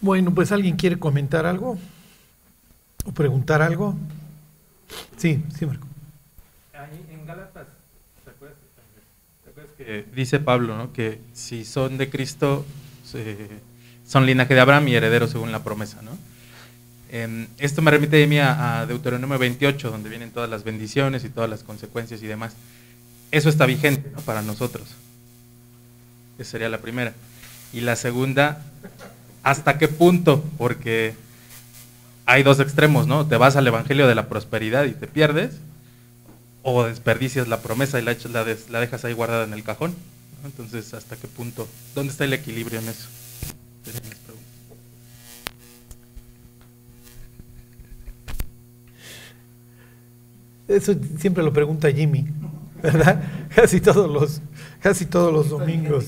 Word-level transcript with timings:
Bueno, 0.00 0.34
pues 0.34 0.50
alguien 0.52 0.76
quiere 0.76 0.98
comentar 0.98 1.46
algo 1.46 1.78
o 3.04 3.12
preguntar 3.12 3.60
algo. 3.60 3.94
Sí, 5.16 5.42
sí, 5.58 5.66
Marco. 5.66 5.86
Ahí 6.72 7.04
en 7.10 7.26
Gálatas, 7.26 7.66
¿te 8.24 8.30
acuerdas, 8.30 8.58
¿te 9.44 9.50
acuerdas 9.50 9.72
que 9.76 10.06
dice 10.14 10.40
Pablo, 10.40 10.76
¿no? 10.76 10.92
que 10.92 11.20
si 11.34 11.64
son 11.64 11.98
de 11.98 12.08
Cristo, 12.08 12.64
son 14.06 14.26
linaje 14.26 14.54
de 14.54 14.60
Abraham 14.60 14.88
y 14.88 14.94
herederos 14.94 15.30
según 15.30 15.52
la 15.52 15.62
promesa, 15.62 16.00
¿no? 16.02 16.16
Em, 17.12 17.48
esto 17.58 17.82
me 17.82 17.90
remite 17.90 18.22
a 18.22 18.26
mí 18.26 18.38
a, 18.38 18.86
Deuteronomio 18.86 19.36
28, 19.36 19.90
donde 19.90 20.08
vienen 20.08 20.30
todas 20.30 20.48
las 20.48 20.62
bendiciones 20.62 21.24
y 21.24 21.28
todas 21.28 21.50
las 21.50 21.64
consecuencias 21.64 22.22
y 22.22 22.26
demás. 22.26 22.54
Eso 23.32 23.48
está 23.48 23.66
vigente 23.66 24.10
¿no? 24.14 24.20
para 24.20 24.42
nosotros. 24.42 24.88
Esa 26.38 26.52
sería 26.52 26.68
la 26.68 26.78
primera. 26.78 27.12
Y 27.72 27.80
la 27.80 27.96
segunda, 27.96 28.64
¿hasta 29.42 29.78
qué 29.78 29.88
punto? 29.88 30.44
Porque 30.58 31.14
hay 32.26 32.42
dos 32.42 32.60
extremos, 32.60 33.06
¿no? 33.06 33.26
Te 33.26 33.36
vas 33.36 33.56
al 33.56 33.66
Evangelio 33.66 34.06
de 34.06 34.14
la 34.14 34.28
prosperidad 34.28 34.84
y 34.84 34.92
te 34.92 35.06
pierdes, 35.06 35.58
o 36.62 36.84
desperdicias 36.84 37.48
la 37.48 37.60
promesa 37.60 37.98
y 37.98 38.02
la, 38.02 38.16
la, 38.32 38.80
dejas 38.80 39.04
ahí 39.04 39.12
guardada 39.12 39.44
en 39.44 39.52
el 39.52 39.64
cajón. 39.64 39.94
Entonces, 40.44 40.94
¿hasta 40.94 41.16
qué 41.16 41.28
punto? 41.28 41.68
¿Dónde 41.94 42.12
está 42.12 42.24
el 42.24 42.32
equilibrio 42.32 42.80
en 42.80 42.88
eso? 42.88 43.08
Eso 50.70 50.94
siempre 51.18 51.42
lo 51.42 51.52
pregunta 51.52 51.90
Jimmy, 51.90 52.26
¿verdad? 52.80 53.20
Casi 53.54 53.80
todos 53.80 54.08
los, 54.08 54.40
casi 54.78 55.04
todos 55.04 55.32
los 55.32 55.48
domingos. 55.48 56.06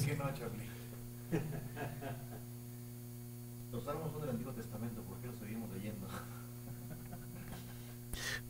Los 3.72 3.84
salmos 3.84 4.12
son 4.12 4.20
del 4.20 4.30
Antiguo 4.30 4.52
Testamento, 4.52 5.02
¿por 5.02 5.18
qué 5.18 5.26
los 5.26 5.36
seguimos 5.40 5.68
leyendo? 5.74 6.06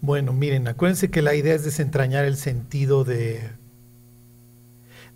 Bueno, 0.02 0.32
miren, 0.32 0.66
acuérdense 0.66 1.10
que 1.10 1.22
la 1.22 1.36
idea 1.36 1.54
es 1.54 1.64
desentrañar 1.64 2.24
el 2.24 2.36
sentido 2.36 3.04
de, 3.04 3.40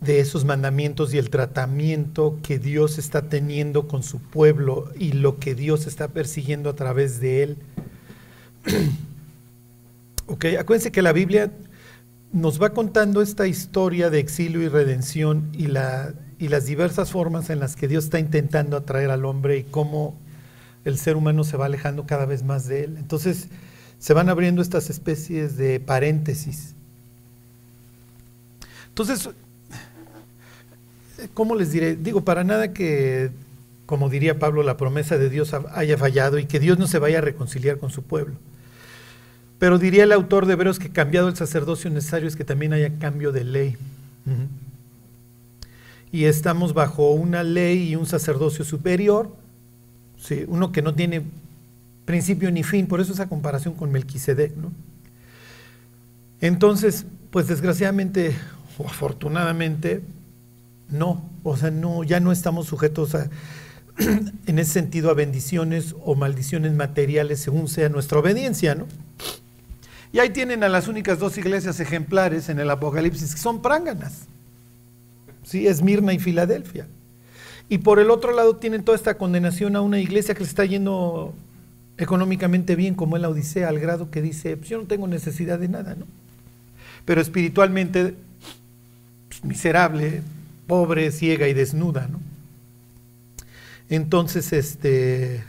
de 0.01 0.21
esos 0.21 0.45
mandamientos 0.45 1.13
y 1.13 1.19
el 1.19 1.29
tratamiento 1.29 2.39
que 2.41 2.61
Dios 2.61 2.97
está 2.97 3.29
teniendo 3.29 3.89
con 3.89 4.05
su 4.05 4.21
pueblo 4.21 4.93
y 4.97 5.11
lo 5.11 5.41
que 5.41 5.57
Dios 5.57 5.89
está 5.89 6.07
persiguiendo 6.07 6.71
a 6.71 6.77
través 6.77 7.21
de 7.21 7.43
él. 7.43 7.57
Ok, 10.29 10.45
acuérdense 10.59 10.91
que 10.91 11.03
la 11.03 11.13
Biblia 11.13 11.53
nos 12.33 12.61
va 12.61 12.71
contando 12.71 13.23
esta 13.23 13.47
historia 13.47 14.11
de 14.11 14.19
exilio 14.19 14.61
y 14.61 14.67
redención 14.67 15.53
y, 15.53 15.69
la, 15.69 16.15
y 16.41 16.49
las 16.49 16.67
diversas 16.67 17.13
formas 17.13 17.49
en 17.49 17.61
las 17.61 17.77
que 17.77 17.87
Dios 17.87 18.07
está 18.07 18.19
intentando 18.19 18.77
atraer 18.77 19.13
al 19.13 19.25
hombre 19.25 19.59
y 19.59 19.63
cómo 19.63 20.19
el 20.85 20.99
ser 20.99 21.15
humano 21.15 21.45
se 21.45 21.57
va 21.57 21.67
alejando 21.67 22.07
cada 22.07 22.27
vez 22.27 22.43
más 22.43 22.67
de 22.67 22.83
él. 22.83 22.97
Entonces 22.99 23.51
se 23.99 24.15
van 24.15 24.29
abriendo 24.29 24.63
estas 24.63 24.91
especies 24.91 25.57
de 25.57 25.81
paréntesis. 25.81 26.75
Entonces, 28.89 29.29
¿cómo 31.35 31.55
les 31.55 31.73
diré? 31.73 31.97
Digo, 31.97 32.23
para 32.23 32.45
nada 32.45 32.73
que, 32.73 33.31
como 33.85 34.09
diría 34.09 34.39
Pablo, 34.39 34.63
la 34.63 34.77
promesa 34.77 35.19
de 35.19 35.29
Dios 35.29 35.55
haya 35.73 35.99
fallado 35.99 36.39
y 36.39 36.47
que 36.47 36.61
Dios 36.61 36.79
no 36.79 36.87
se 36.87 36.99
vaya 36.99 37.19
a 37.19 37.23
reconciliar 37.23 37.79
con 37.79 37.91
su 37.91 38.03
pueblo. 38.03 38.37
Pero 39.59 39.79
diría 39.79 40.05
el 40.05 40.13
autor 40.13 40.47
de 40.47 40.53
Hebreos 40.53 40.79
que 40.79 40.91
cambiado 40.91 41.29
el 41.29 41.37
sacerdocio 41.37 41.91
necesario 41.91 42.29
es 42.29 42.37
que 42.37 42.45
también 42.45 42.73
haya 42.73 42.99
cambio 42.99 43.33
de 43.33 43.45
ley. 43.45 43.77
Y 46.13 46.25
estamos 46.25 46.75
bajo 46.75 47.13
una 47.13 47.43
ley 47.43 47.91
y 47.91 47.97
un 47.97 48.07
sacerdocio 48.07 48.65
superior, 48.65 49.31
¿sí? 50.19 50.45
uno 50.47 50.73
que 50.73 50.83
no 50.83 50.95
tiene 50.95 51.23
principio 52.07 52.51
ni 52.51 52.63
fin, 52.63 52.87
por 52.87 53.01
eso 53.01 53.13
esa 53.13 53.29
comparación 53.29 53.75
con 53.75 53.93
Melquisedec. 53.93 54.57
¿no? 54.57 54.73
Entonces, 56.41 57.05
pues 57.31 57.49
desgraciadamente 57.49 58.35
o 58.79 58.87
afortunadamente, 58.87 60.03
no, 60.89 61.29
o 61.43 61.57
sea, 61.57 61.71
no, 61.71 62.05
ya 62.05 62.21
no 62.21 62.33
estamos 62.33 62.67
sujetos 62.67 63.15
a, 63.15 63.29
en 64.47 64.59
ese 64.59 64.73
sentido 64.73 65.11
a 65.11 65.15
bendiciones 65.15 65.95
o 66.05 66.15
maldiciones 66.15 66.73
materiales 66.73 67.41
según 67.41 67.69
sea 67.69 67.89
nuestra 67.89 68.19
obediencia, 68.19 68.75
¿no? 68.75 68.87
Y 70.13 70.19
ahí 70.19 70.31
tienen 70.31 70.65
a 70.65 70.69
las 70.69 70.89
únicas 70.89 71.19
dos 71.19 71.37
iglesias 71.37 71.81
ejemplares 71.81 72.49
en 72.49 72.59
el 72.61 72.71
Apocalipsis, 72.71 73.35
que 73.35 73.41
son 73.41 73.61
pránganas. 73.61 74.27
Sí, 75.43 75.67
Esmirna 75.67 76.13
y 76.13 76.19
Filadelfia. 76.19 76.87
Y 77.69 77.79
por 77.79 77.99
el 77.99 78.11
otro 78.11 78.33
lado 78.33 78.57
tienen 78.57 78.85
toda 78.85 78.97
esta 78.97 79.19
condenación 79.19 79.77
a 79.77 79.81
una 79.81 79.99
iglesia 79.99 80.35
que 80.35 80.45
se 80.45 80.51
está 80.51 80.65
yendo 80.65 81.35
económicamente 81.99 82.77
bien, 82.77 82.95
como 82.95 83.17
en 83.17 83.23
la 83.23 83.29
Odisea, 83.29 83.69
al 83.69 83.79
grado 83.79 84.11
que 84.11 84.23
dice, 84.23 84.57
pues 84.57 84.69
yo 84.69 84.79
no 84.79 84.85
tengo 84.85 85.07
necesidad 85.07 85.59
de 85.59 85.69
nada, 85.69 85.95
¿no? 85.95 86.07
Pero 87.05 87.21
espiritualmente 87.21 88.15
pues, 89.29 89.45
miserable, 89.45 90.23
pobre, 90.67 91.11
ciega 91.13 91.49
y 91.49 91.55
desnuda, 91.55 92.09
¿no? 92.09 92.21
Entonces, 93.89 94.53
este, 94.53 95.45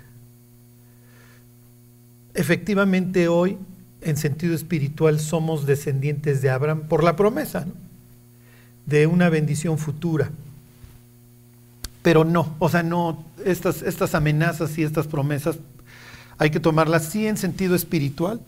efectivamente 2.34 3.28
hoy 3.28 3.58
en 4.02 4.16
sentido 4.16 4.53
espiritual 4.53 5.19
somos 5.19 5.66
descendientes 5.66 6.41
de 6.41 6.50
Abraham 6.52 6.84
por 6.88 7.03
la 7.03 7.16
promesa 7.16 7.66
de 8.85 9.08
una 9.08 9.29
bendición 9.29 9.78
futura. 9.78 10.29
Pero 12.03 12.24
no, 12.24 12.56
o 12.59 12.69
sea, 12.69 12.84
no, 12.84 13.25
estas, 13.44 13.81
estas 13.81 14.16
amenazas 14.16 14.78
y 14.78 14.84
estas 14.84 15.08
promesas 15.08 15.58
hay 16.38 16.50
que 16.50 16.59
tomarlas 16.59 17.06
sí 17.06 17.28
en 17.28 17.38
sentido 17.38 17.75
espiritual, 17.75 18.40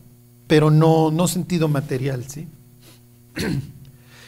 pero 0.47 0.71
no, 0.71 1.11
no 1.11 1.27
sentido 1.27 1.67
material, 1.67 2.25
¿sí? 2.27 2.47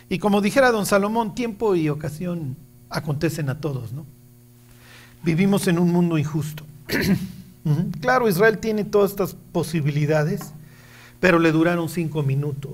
Y 0.09 0.19
como 0.19 0.41
dijera 0.41 0.71
don 0.71 0.85
Salomón, 0.85 1.35
tiempo 1.35 1.73
y 1.73 1.87
ocasión 1.87 2.57
acontecen 2.89 3.49
a 3.49 3.61
todos, 3.61 3.93
¿no? 3.93 4.05
Vivimos 5.23 5.67
en 5.67 5.79
un 5.79 5.89
mundo 5.89 6.17
injusto. 6.17 6.65
claro, 8.01 8.27
Israel 8.27 8.57
tiene 8.57 8.83
todas 8.83 9.11
estas 9.11 9.37
posibilidades, 9.53 10.51
pero 11.21 11.39
le 11.39 11.53
duraron 11.53 11.87
cinco 11.87 12.23
minutos. 12.23 12.73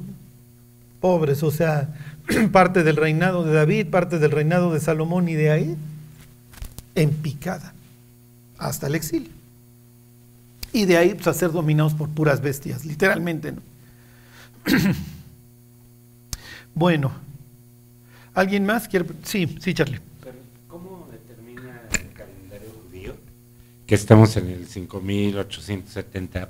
Pobres, 1.00 1.44
o 1.44 1.52
sea, 1.52 1.94
parte 2.52 2.84
del 2.84 2.96
reinado 2.96 3.44
de 3.44 3.54
David, 3.54 3.92
parte 3.92 4.18
del 4.18 4.32
reinado 4.32 4.74
de 4.74 4.80
Salomón 4.80 5.30
y 5.30 5.36
de 5.36 5.52
ahí, 5.52 5.78
en 6.96 7.12
picada, 7.12 7.76
hasta 8.58 8.88
el 8.88 8.96
exilio. 8.96 9.37
Y 10.78 10.86
de 10.86 10.96
ahí 10.96 11.16
pues, 11.16 11.26
a 11.26 11.34
ser 11.34 11.52
dominados 11.52 11.96
por 11.96 12.08
puras 12.10 12.40
bestias, 12.40 12.86
literalmente. 12.86 13.52
¿no? 13.52 13.62
bueno, 16.76 17.12
¿alguien 18.36 18.64
más 18.64 18.88
quiere? 18.88 19.08
Sí, 19.24 19.58
sí, 19.60 19.74
Charlie. 19.74 20.00
¿Cómo 20.68 21.10
determina 21.12 21.82
el 21.94 22.14
calendario 22.14 22.70
judío 22.84 23.16
que 23.88 23.96
estamos 23.96 24.38
en 24.38 24.50
el 24.50 24.68
5870? 24.68 26.50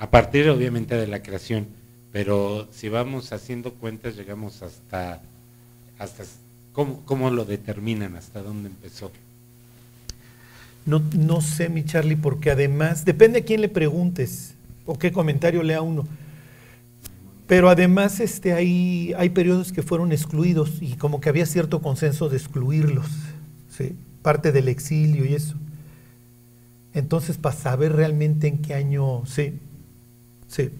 a 0.00 0.10
partir 0.10 0.48
obviamente 0.48 0.96
de 0.96 1.06
la 1.06 1.22
creación, 1.22 1.66
pero 2.12 2.68
si 2.72 2.88
vamos 2.88 3.32
haciendo 3.32 3.74
cuentas 3.74 4.16
llegamos 4.16 4.62
hasta, 4.62 5.20
hasta 5.98 6.24
¿cómo, 6.72 7.04
cómo 7.04 7.30
lo 7.30 7.44
determinan, 7.44 8.16
hasta 8.16 8.42
dónde 8.42 8.70
empezó. 8.70 9.10
No, 10.88 11.02
no 11.16 11.40
sé, 11.40 11.68
mi 11.68 11.84
Charlie, 11.84 12.16
porque 12.16 12.50
además, 12.50 13.04
depende 13.04 13.40
a 13.40 13.44
quién 13.44 13.60
le 13.60 13.68
preguntes 13.68 14.54
o 14.86 14.98
qué 14.98 15.12
comentario 15.12 15.62
lea 15.62 15.82
uno. 15.82 16.06
Pero 17.46 17.70
además 17.70 18.20
este, 18.20 18.52
hay, 18.52 19.14
hay 19.16 19.30
periodos 19.30 19.72
que 19.72 19.82
fueron 19.82 20.12
excluidos 20.12 20.78
y 20.80 20.94
como 20.96 21.20
que 21.20 21.28
había 21.28 21.46
cierto 21.46 21.80
consenso 21.80 22.28
de 22.28 22.36
excluirlos, 22.36 23.06
¿sí? 23.70 23.96
parte 24.22 24.52
del 24.52 24.68
exilio 24.68 25.24
y 25.24 25.34
eso. 25.34 25.54
Entonces, 26.92 27.38
para 27.38 27.54
saber 27.54 27.92
realmente 27.92 28.48
en 28.48 28.58
qué 28.58 28.74
año, 28.74 29.24
sí, 29.26 29.54
Sí, 30.48 30.70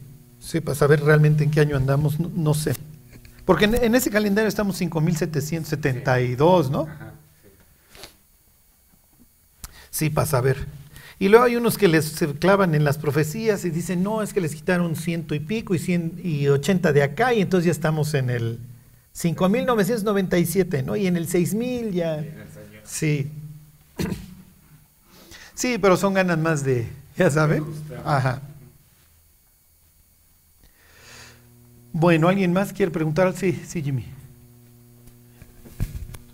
sí, 0.41 0.61
para 0.61 0.75
saber 0.75 1.03
realmente 1.05 1.44
en 1.44 1.50
qué 1.50 1.61
año 1.61 1.77
andamos, 1.77 2.19
no, 2.19 2.55
sé. 2.55 2.73
Porque 3.44 3.67
en, 3.67 3.94
ese 3.94 4.11
calendario 4.11 4.49
estamos 4.49 4.77
5772, 4.77 6.71
¿no? 6.71 6.87
Sí, 9.99 10.11
para 10.11 10.29
saber. 10.29 10.65
Y 11.19 11.29
luego 11.29 11.45
hay 11.45 11.56
unos 11.56 11.77
que 11.77 11.89
les 11.89 12.05
se 12.05 12.33
clavan 12.35 12.77
en 12.77 12.85
las 12.85 12.99
profecías 12.99 13.65
y 13.65 13.71
dicen, 13.71 14.05
no, 14.05 14.23
es 14.23 14.33
que 14.33 14.41
les 14.41 14.55
quitaron 14.55 14.95
ciento 14.95 15.35
y 15.35 15.41
pico 15.41 15.75
y, 15.75 15.81
cien, 15.81 16.21
y 16.23 16.47
80 16.47 16.93
de 16.93 17.03
acá 17.03 17.35
y 17.35 17.41
entonces 17.41 17.65
ya 17.65 17.73
estamos 17.73 18.15
en 18.15 18.31
el 18.31 18.61
5997, 19.11 20.85
¿no? 20.85 20.95
Y 20.95 21.09
en 21.09 21.17
el 21.17 21.27
6000 21.27 21.91
ya. 21.91 22.25
Sí. 22.85 23.29
Sí, 25.56 25.79
pero 25.79 25.97
son 25.97 26.15
ganas 26.15 26.39
más 26.39 26.62
de, 26.62 26.87
ya 27.17 27.29
saben. 27.29 27.65
Ajá. 28.05 28.41
Bueno, 31.93 32.29
¿alguien 32.29 32.53
más 32.53 32.73
quiere 32.73 32.93
preguntar? 32.93 33.35
Sí, 33.37 33.61
sí, 33.67 33.83
Jimmy. 33.83 34.06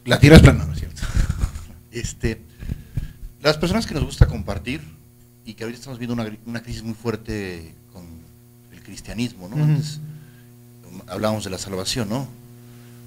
La 0.04 0.20
tierra 0.20 0.36
es 0.36 0.42
plana, 0.42 0.66
¿no 0.66 0.72
es 0.74 0.80
cierto? 0.80 1.00
Este, 1.90 2.42
las 3.44 3.58
personas 3.58 3.86
que 3.86 3.94
nos 3.94 4.04
gusta 4.04 4.26
compartir, 4.26 4.80
y 5.44 5.54
que 5.54 5.64
ahorita 5.64 5.78
estamos 5.78 5.98
viendo 5.98 6.14
una, 6.14 6.26
una 6.46 6.62
crisis 6.62 6.82
muy 6.82 6.94
fuerte 6.94 7.74
con 7.92 8.04
el 8.72 8.82
cristianismo, 8.82 9.48
¿no? 9.48 9.56
Ujú. 9.56 9.64
Antes 9.64 10.00
um, 10.90 11.02
hablábamos 11.06 11.44
de 11.44 11.50
la 11.50 11.58
salvación, 11.58 12.08
¿no? 12.08 12.26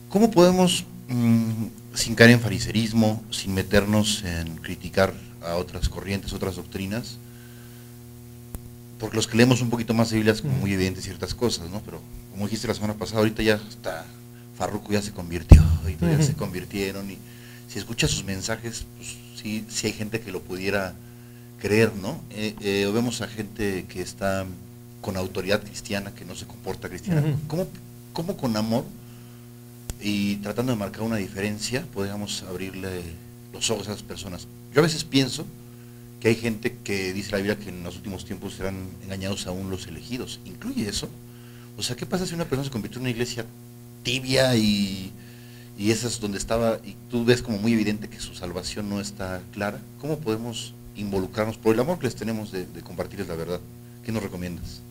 ¿Cómo 0.10 0.30
podemos, 0.30 0.86
mm, 1.10 1.66
sin 1.96 2.14
caer 2.14 2.30
en 2.30 2.40
fariserismo, 2.40 3.24
sin 3.32 3.56
meternos 3.56 4.24
en 4.24 4.58
criticar 4.58 5.14
a 5.44 5.56
otras 5.56 5.90
corrientes, 5.90 6.32
otras 6.34 6.56
doctrinas, 6.56 7.18
porque 9.00 9.16
los 9.16 9.28
que 9.28 9.38
leemos 9.38 9.62
un 9.62 9.72
poquito 9.72 9.96
más 9.96 10.12
de 10.12 10.18
Biblia 10.18 10.34
es 10.34 10.42
como 10.42 10.54
muy 10.58 10.72
evidente 10.74 11.02
ciertas 11.02 11.34
cosas, 11.34 11.70
¿no? 11.72 11.82
Pero 11.82 12.00
como 12.32 12.46
dijiste 12.46 12.68
la 12.68 12.76
semana 12.76 12.94
pasada, 12.94 13.20
ahorita 13.20 13.42
ya 13.42 13.56
está, 13.70 14.06
Farruco 14.56 14.92
ya 14.92 15.02
se 15.02 15.12
convirtió, 15.12 15.64
y 15.88 15.94
todos 15.94 16.12
ya 16.12 16.20
Ujú. 16.20 16.28
se 16.28 16.34
convirtieron, 16.36 17.10
y 17.10 17.18
si 17.68 17.80
escuchas 17.80 18.12
sus 18.12 18.24
mensajes, 18.24 18.86
pues 18.98 19.18
sí, 19.42 19.66
sí 19.70 19.88
hay 19.88 19.94
gente 19.94 20.20
que 20.20 20.32
lo 20.32 20.42
pudiera 20.42 20.94
creer, 21.60 21.94
¿no? 21.96 22.22
Eh, 22.32 22.56
eh, 22.62 22.86
o 22.86 22.94
vemos 22.94 23.22
a 23.22 23.28
gente 23.28 23.86
que 23.88 24.02
está 24.02 24.46
con 25.02 25.18
autoridad 25.18 25.62
cristiana, 25.64 26.14
que 26.14 26.26
no 26.26 26.36
se 26.36 26.46
comporta 26.46 26.90
cristiana. 26.90 27.22
Ujú. 27.22 27.38
¿Cómo, 27.48 27.68
cómo 28.14 28.38
con 28.38 28.56
amor 28.58 28.84
y 30.02 30.38
tratando 30.38 30.72
de 30.72 30.78
marcar 30.78 31.02
una 31.02 31.18
diferencia 31.18 31.86
podríamos 31.94 32.44
abrirle 32.44 33.02
los 33.54 33.70
ojos 33.70 33.88
a 33.88 33.92
esas 33.92 34.04
personas? 34.04 34.48
Yo 34.74 34.82
a 34.82 34.84
veces 34.84 35.04
pienso 35.04 35.46
que 36.20 36.30
hay 36.30 36.36
gente 36.36 36.78
que 36.84 37.14
dice 37.14 37.32
la 37.32 37.38
Biblia 37.38 37.58
que 37.58 37.70
en 37.70 37.84
los 37.84 37.96
últimos 37.96 38.26
tiempos 38.26 38.56
serán 38.56 38.88
engañados 39.04 39.48
aún 39.48 39.70
los 39.70 39.88
elegidos. 39.88 40.40
¿Incluye 40.46 40.90
eso? 40.90 41.10
O 41.78 41.84
sea, 41.84 41.96
¿qué 41.96 42.06
pasa 42.06 42.26
si 42.26 42.34
una 42.34 42.46
persona 42.46 42.66
se 42.66 42.72
convirtió 42.72 42.98
en 42.98 43.04
una 43.04 43.12
iglesia 43.12 43.46
tibia 44.04 44.56
y, 44.56 45.12
y 45.78 45.92
esa 45.92 46.08
es 46.08 46.20
donde 46.20 46.38
estaba, 46.38 46.80
y 46.84 46.96
tú 47.10 47.24
ves 47.24 47.42
como 47.42 47.58
muy 47.58 47.74
evidente 47.74 48.08
que 48.08 48.20
su 48.20 48.34
salvación 48.34 48.90
no 48.90 49.00
está 49.00 49.42
clara? 49.54 49.80
¿Cómo 50.00 50.18
podemos 50.18 50.74
involucrarnos 50.96 51.58
por 51.58 51.74
el 51.74 51.80
amor 51.80 52.00
que 52.00 52.06
les 52.06 52.16
tenemos 52.16 52.52
de, 52.52 52.66
de 52.66 52.82
compartirles 52.82 53.28
la 53.28 53.36
verdad? 53.36 53.60
¿Qué 54.04 54.12
nos 54.12 54.24
recomiendas? 54.24 54.82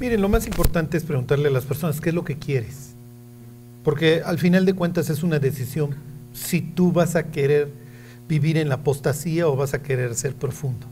Miren, 0.00 0.20
lo 0.20 0.28
más 0.28 0.46
importante 0.46 0.96
es 0.96 1.04
preguntarle 1.04 1.48
a 1.48 1.52
las 1.52 1.64
personas 1.64 2.00
qué 2.00 2.08
es 2.08 2.14
lo 2.14 2.24
que 2.24 2.36
quieres. 2.36 2.94
Porque 3.84 4.22
al 4.24 4.38
final 4.38 4.64
de 4.64 4.74
cuentas 4.74 5.10
es 5.10 5.22
una 5.22 5.38
decisión 5.38 5.94
si 6.32 6.60
tú 6.60 6.92
vas 6.92 7.16
a 7.16 7.30
querer 7.30 7.70
vivir 8.28 8.56
en 8.56 8.68
la 8.68 8.76
apostasía 8.76 9.46
o 9.48 9.56
vas 9.56 9.74
a 9.74 9.82
querer 9.82 10.14
ser 10.14 10.34
profundo. 10.34 10.86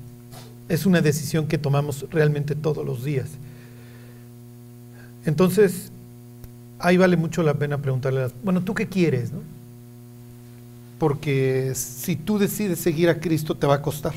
Es 0.69 0.87
una 0.87 1.01
decisión 1.01 1.47
que 1.49 1.59
tomamos 1.59 2.07
realmente 2.11 2.55
todos 2.55 2.85
los 2.87 3.05
días. 3.05 3.29
Entonces, 5.25 5.92
ahí 6.83 6.97
vale 6.97 7.17
mucho 7.17 7.43
la 7.43 7.55
pena 7.55 7.79
preguntarle 7.79 8.29
bueno, 8.43 8.63
¿tú 8.63 8.75
qué 8.75 8.89
quieres? 8.89 9.33
no? 9.33 9.41
Porque 10.99 11.73
si 11.75 12.17
tú 12.17 12.39
decides 12.39 12.79
seguir 12.79 13.09
a 13.09 13.19
Cristo 13.19 13.57
te 13.57 13.67
va 13.67 13.77
a 13.77 13.83
costar. 13.83 14.15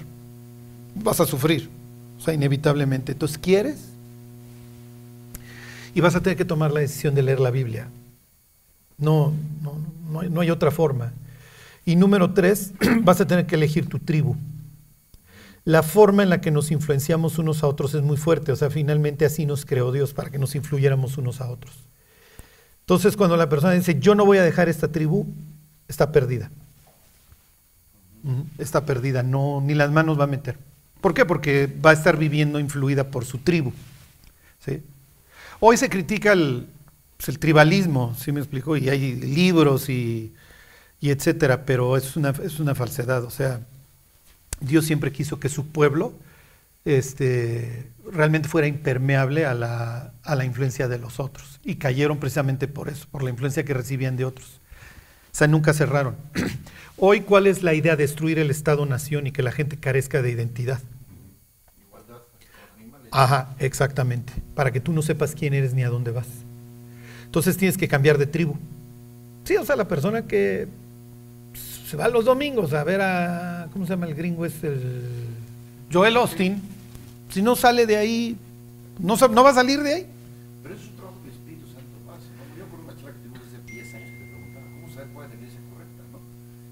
Vas 0.96 1.20
a 1.20 1.26
sufrir, 1.26 1.70
o 2.18 2.22
sea, 2.22 2.34
inevitablemente. 2.34 3.14
Entonces, 3.14 3.38
¿quieres? 3.38 3.96
y 5.96 6.02
vas 6.02 6.14
a 6.16 6.22
tener 6.22 6.38
que 6.38 6.46
tomar 6.46 6.74
la 6.74 6.82
decisión 6.82 7.16
de 7.16 7.24
leer 7.24 7.40
la 7.40 7.52
Biblia. 7.52 7.88
No, 8.98 9.34
no, 9.64 9.78
no, 10.12 10.20
hay, 10.20 10.30
no 10.30 10.42
hay 10.42 10.52
otra 10.52 10.70
forma. 10.70 11.14
Y 11.86 11.96
número 11.96 12.34
tres, 12.34 12.74
vas 13.02 13.22
a 13.22 13.26
tener 13.26 13.48
que 13.48 13.56
elegir 13.56 13.88
tu 13.88 13.98
tribu. 14.00 14.36
La 15.64 15.84
forma 15.84 16.22
en 16.22 16.30
la 16.30 16.42
que 16.42 16.52
nos 16.52 16.70
influenciamos 16.70 17.40
unos 17.40 17.64
a 17.64 17.68
otros 17.68 17.94
es 17.96 18.04
muy 18.04 18.18
fuerte, 18.18 18.52
o 18.52 18.56
sea, 18.56 18.70
finalmente 18.70 19.26
así 19.26 19.46
nos 19.46 19.66
creó 19.66 19.92
Dios 19.92 20.14
para 20.14 20.30
que 20.30 20.38
nos 20.38 20.54
influyéramos 20.54 21.18
unos 21.18 21.42
a 21.42 21.50
otros. 21.50 21.74
Entonces, 22.86 23.18
cuando 23.18 23.36
la 23.36 23.50
persona 23.50 23.74
dice, 23.74 24.00
yo 24.00 24.14
no 24.14 24.26
voy 24.26 24.38
a 24.38 24.44
dejar 24.44 24.70
esta 24.70 24.92
tribu, 24.92 25.26
está 25.88 26.12
perdida. 26.12 26.52
Está 28.60 28.86
perdida, 28.86 29.24
no, 29.24 29.60
ni 29.60 29.74
las 29.74 29.92
manos 29.92 30.20
va 30.20 30.26
a 30.26 30.28
meter. 30.28 30.58
¿Por 31.02 31.16
qué? 31.16 31.26
Porque 31.26 31.68
va 31.84 31.90
a 31.90 31.94
estar 31.94 32.16
viviendo 32.16 32.60
influida 32.60 33.06
por 33.06 33.26
su 33.26 33.40
tribu. 33.40 33.74
Hoy 35.60 35.78
se 35.78 35.90
critica 35.90 36.34
el, 36.34 36.68
pues, 37.18 37.30
el 37.30 37.40
tribalismo, 37.40 38.16
¿sí 38.20 38.32
me 38.32 38.40
explico? 38.40 38.78
Y 38.78 38.90
hay 38.90 39.16
libros 39.16 39.90
y, 39.90 40.34
y 41.02 41.10
etcétera, 41.10 41.66
pero 41.66 41.98
es 41.98 42.16
una, 42.16 42.30
es 42.44 42.60
una 42.60 42.76
falsedad. 42.76 43.24
O 43.24 43.32
sea, 43.32 43.62
Dios 44.60 44.86
siempre 44.86 45.12
quiso 45.12 45.40
que 45.40 45.50
su 45.50 45.66
pueblo 45.66 46.14
este, 46.86 47.92
realmente 48.12 48.48
fuera 48.48 48.68
impermeable 48.68 49.46
a 49.46 49.54
la, 49.54 50.14
a 50.24 50.36
la 50.36 50.46
influencia 50.46 50.88
de 50.88 51.00
los 51.00 51.20
otros. 51.20 51.60
Y 51.64 51.76
cayeron 51.76 52.20
precisamente 52.20 52.68
por 52.68 52.90
eso, 52.90 53.08
por 53.12 53.24
la 53.24 53.32
influencia 53.32 53.66
que 53.66 53.74
recibían 53.74 54.16
de 54.16 54.26
otros. 54.26 54.62
O 55.34 55.38
sea, 55.38 55.48
nunca 55.48 55.74
cerraron. 55.74 56.16
Hoy, 56.98 57.22
¿cuál 57.22 57.48
es 57.48 57.64
la 57.64 57.74
idea? 57.74 57.96
Destruir 57.96 58.40
el 58.40 58.52
Estado-nación 58.52 59.28
y 59.28 59.32
que 59.32 59.44
la 59.44 59.52
gente 59.52 59.78
carezca 59.78 60.22
de 60.22 60.32
identidad. 60.32 60.80
Ajá, 63.12 63.50
exactamente. 63.60 64.34
Para 64.56 64.72
que 64.72 64.80
tú 64.80 64.94
no 64.94 65.02
sepas 65.02 65.36
quién 65.36 65.54
eres 65.54 65.74
ni 65.74 65.84
a 65.84 65.90
dónde 65.90 66.12
vas. 66.12 66.28
Entonces 67.26 67.58
tienes 67.58 67.78
que 67.78 67.88
cambiar 67.88 68.18
de 68.18 68.28
tribu. 68.28 68.56
Sí, 69.44 69.56
o 69.58 69.66
sea, 69.66 69.76
la 69.76 69.88
persona 69.88 70.24
que 70.24 70.68
se 71.88 71.98
va 71.98 72.08
los 72.08 72.26
domingos 72.26 72.74
a 72.74 72.84
ver 72.84 73.02
a, 73.02 73.68
¿cómo 73.72 73.86
se 73.86 73.92
llama 73.92 74.08
el 74.08 74.16
gringo? 74.16 74.46
Es 74.46 74.64
el 74.64 75.02
Joel 75.92 76.18
Austin. 76.18 76.62
Si 77.30 77.42
no 77.42 77.56
sale 77.56 77.86
de 77.86 77.98
ahí, 77.98 78.38
no, 79.00 79.16
no 79.16 79.44
va 79.44 79.50
a 79.50 79.54
salir 79.54 79.82
de 79.82 79.94
ahí. 79.94 80.08
Pero 80.64 80.76
es 80.76 80.82
un 80.82 80.96
trabajo 80.96 81.18
que 81.22 81.30
el 81.30 81.36
Espíritu 81.36 81.68
Santo 81.68 82.12
hace. 82.12 82.30
¿no? 82.32 82.58
Yo 82.58 82.66
por 82.66 82.80
una 82.80 82.96
charla 82.96 83.12
que 83.12 83.20
tuvimos 83.28 83.42
hace 83.48 83.60
10 83.72 83.94
años 83.96 84.10
que 84.10 84.18
te 84.18 84.26
preguntaba, 84.32 84.66
¿cómo 84.66 84.94
saber 84.94 85.08
cuál 85.14 85.26
es 85.26 85.30
la 85.32 85.36
iglesia 85.36 85.60
correcta? 85.70 86.04
¿no? 86.12 86.20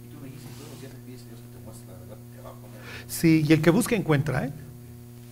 Y 0.04 0.08
tú 0.08 0.18
me 0.22 0.28
dijiste, 0.28 0.50
todos 0.58 0.70
los 0.72 0.82
días 0.82 0.94
le 0.94 1.00
pides 1.06 1.22
a 1.22 1.28
Dios 1.28 1.40
que 1.42 1.58
te 1.58 1.66
muestre 1.66 1.88
la 1.88 2.00
verdad, 2.00 2.18
te 2.34 2.42
va 2.42 2.50
a 2.50 2.54
poner. 2.54 2.80
Sí, 3.08 3.44
y 3.48 3.54
el 3.54 3.62
que 3.62 3.70
busca 3.72 3.96
encuentra, 3.96 4.46
¿eh? 4.46 4.54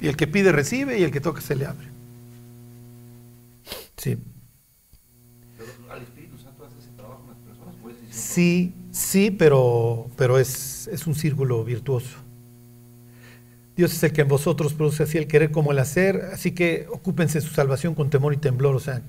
Y 0.02 0.08
el 0.08 0.18
que 0.18 0.28
pide 0.28 0.52
recibe 0.52 1.00
y 1.00 1.04
el 1.04 1.12
que 1.12 1.22
toca 1.22 1.42
se 1.42 1.56
le 1.56 1.66
abre. 1.66 1.88
Sí. 3.98 4.18
Pero 5.58 5.72
al 5.92 6.02
Espíritu 6.02 6.38
Santo 6.40 6.66
hace 6.66 6.80
ese 6.80 6.90
trabajo 6.98 7.22
en 7.22 7.30
las 7.30 7.38
personas, 7.38 7.76
puedes 7.82 8.02
decir. 8.02 8.16
Sí, 8.16 8.74
sí, 8.92 9.32
pero, 9.32 10.10
pero 10.18 10.40
es, 10.40 10.88
es 10.88 11.06
un 11.06 11.14
círculo 11.14 11.64
virtuoso. 11.64 12.18
Dios 13.82 13.94
es 13.94 14.04
el 14.04 14.14
que 14.14 14.22
en 14.22 14.28
vosotros 14.28 14.76
produce 14.76 15.02
así 15.02 15.18
el 15.18 15.26
querer 15.26 15.50
como 15.50 15.72
el 15.72 15.80
hacer, 15.80 16.30
así 16.34 16.52
que 16.52 16.86
ocúpense 16.92 17.40
de 17.40 17.48
su 17.48 17.52
salvación 17.52 17.96
con 17.96 18.12
temor 18.12 18.32
y 18.32 18.38
temblor. 18.38 18.76
O 18.76 18.80
sea, 18.80 19.02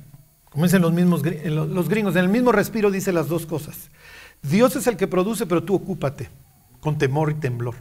como 0.49 0.65
dicen 0.65 0.81
los 0.81 0.95
mismos 0.95 1.21
los 1.23 1.89
gringos, 1.91 2.17
en 2.17 2.23
el 2.23 2.31
mismo 2.31 2.53
respiro 2.53 2.91
dice 2.91 3.13
las 3.13 3.29
dos 3.29 3.45
cosas. 3.45 3.91
Dios 4.41 4.75
es 4.75 4.87
el 4.87 4.97
que 4.97 5.07
produce, 5.07 5.45
pero 5.45 5.63
tú 5.63 5.75
ocúpate 5.75 6.31
con 6.81 6.97
temor 6.97 7.33
y 7.33 7.35
temblor. 7.35 7.75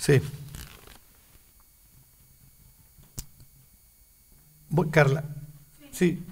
Sí. 0.00 0.22
Voy, 4.70 4.88
Carla. 4.88 5.22
Sí. 5.90 6.24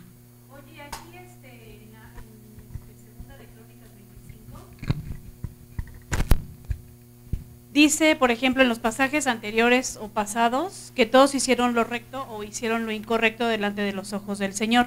Dice, 7.76 8.16
por 8.16 8.30
ejemplo, 8.30 8.62
en 8.62 8.70
los 8.70 8.78
pasajes 8.78 9.26
anteriores 9.26 9.98
o 10.00 10.08
pasados, 10.08 10.92
que 10.96 11.04
todos 11.04 11.34
hicieron 11.34 11.74
lo 11.74 11.84
recto 11.84 12.26
o 12.30 12.42
hicieron 12.42 12.86
lo 12.86 12.90
incorrecto 12.90 13.46
delante 13.46 13.82
de 13.82 13.92
los 13.92 14.14
ojos 14.14 14.38
del 14.38 14.54
Señor. 14.54 14.86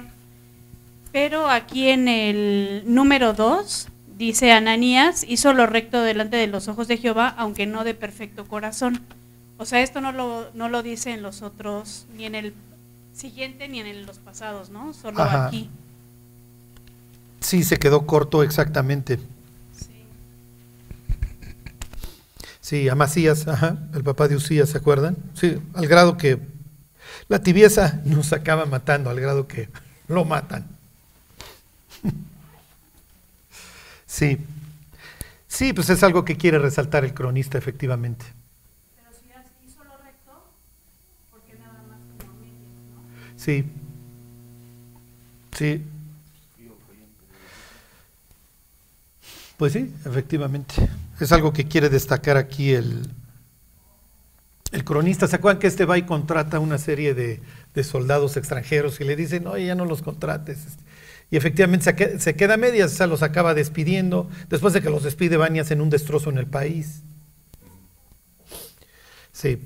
Pero 1.12 1.48
aquí 1.48 1.88
en 1.88 2.08
el 2.08 2.82
número 2.86 3.32
2 3.32 3.86
dice 4.18 4.50
Ananías 4.50 5.24
hizo 5.28 5.52
lo 5.52 5.66
recto 5.66 6.02
delante 6.02 6.36
de 6.36 6.48
los 6.48 6.66
ojos 6.66 6.88
de 6.88 6.96
Jehová, 6.96 7.32
aunque 7.38 7.64
no 7.64 7.84
de 7.84 7.94
perfecto 7.94 8.44
corazón. 8.48 9.00
O 9.56 9.66
sea, 9.66 9.82
esto 9.82 10.00
no 10.00 10.10
lo, 10.10 10.50
no 10.54 10.68
lo 10.68 10.82
dice 10.82 11.12
en 11.12 11.22
los 11.22 11.42
otros, 11.42 12.06
ni 12.16 12.24
en 12.24 12.34
el 12.34 12.54
siguiente 13.14 13.68
ni 13.68 13.78
en 13.80 13.86
el- 13.86 14.04
los 14.04 14.18
pasados, 14.18 14.70
¿no? 14.70 14.92
Solo 14.94 15.22
Ajá. 15.22 15.46
aquí. 15.46 15.70
Sí, 17.38 17.62
se 17.62 17.78
quedó 17.78 18.04
corto 18.06 18.42
exactamente. 18.42 19.18
Sí, 22.70 22.88
a 22.88 22.94
Macías, 22.94 23.48
ajá, 23.48 23.78
el 23.94 24.04
papá 24.04 24.28
de 24.28 24.36
Usías, 24.36 24.68
¿se 24.68 24.78
acuerdan? 24.78 25.16
Sí, 25.34 25.60
al 25.74 25.88
grado 25.88 26.16
que 26.16 26.38
la 27.26 27.42
tibieza 27.42 28.00
nos 28.04 28.32
acaba 28.32 28.64
matando, 28.64 29.10
al 29.10 29.18
grado 29.18 29.48
que 29.48 29.68
lo 30.06 30.24
matan. 30.24 30.68
Sí, 34.06 34.38
sí, 35.48 35.72
pues 35.72 35.90
es 35.90 36.02
algo 36.04 36.24
que 36.24 36.36
quiere 36.36 36.58
resaltar 36.60 37.04
el 37.04 37.12
cronista, 37.12 37.58
efectivamente. 37.58 38.24
Pero 38.96 39.18
si 39.20 39.28
ya 39.28 39.44
hizo 39.66 39.82
lo 39.84 39.96
recto, 40.04 40.32
¿por 41.32 41.40
qué 41.42 41.54
nada 41.54 41.82
más 41.88 41.98
como 42.18 42.34
no? 42.34 43.02
Sí, 43.36 43.64
sí. 45.56 45.84
Pues 49.56 49.72
sí, 49.72 49.92
efectivamente. 50.04 50.88
Es 51.20 51.32
algo 51.32 51.52
que 51.52 51.66
quiere 51.68 51.88
destacar 51.88 52.36
aquí 52.36 52.72
el, 52.72 53.02
el 54.72 54.84
cronista. 54.84 55.26
¿Se 55.26 55.36
acuerdan 55.36 55.60
que 55.60 55.66
este 55.66 55.84
va 55.84 55.98
y 55.98 56.02
contrata 56.02 56.58
una 56.60 56.78
serie 56.78 57.14
de, 57.14 57.40
de 57.74 57.84
soldados 57.84 58.36
extranjeros 58.36 59.00
y 59.00 59.04
le 59.04 59.16
dicen, 59.16 59.46
oye, 59.46 59.66
ya 59.66 59.74
no 59.74 59.84
los 59.84 60.02
contrates? 60.02 60.58
Y 61.30 61.36
efectivamente 61.36 61.84
se, 61.84 61.94
que- 61.96 62.18
se 62.18 62.34
queda 62.34 62.54
a 62.54 62.56
medias, 62.56 62.92
o 62.92 62.96
sea, 62.96 63.06
los 63.06 63.22
acaba 63.22 63.54
despidiendo. 63.54 64.28
Después 64.48 64.72
de 64.74 64.82
que 64.82 64.90
los 64.90 65.02
despide, 65.04 65.36
van 65.36 65.56
y 65.56 65.60
hacen 65.60 65.80
un 65.80 65.90
destrozo 65.90 66.30
en 66.30 66.38
el 66.38 66.46
país. 66.46 67.02
Sí. 69.32 69.58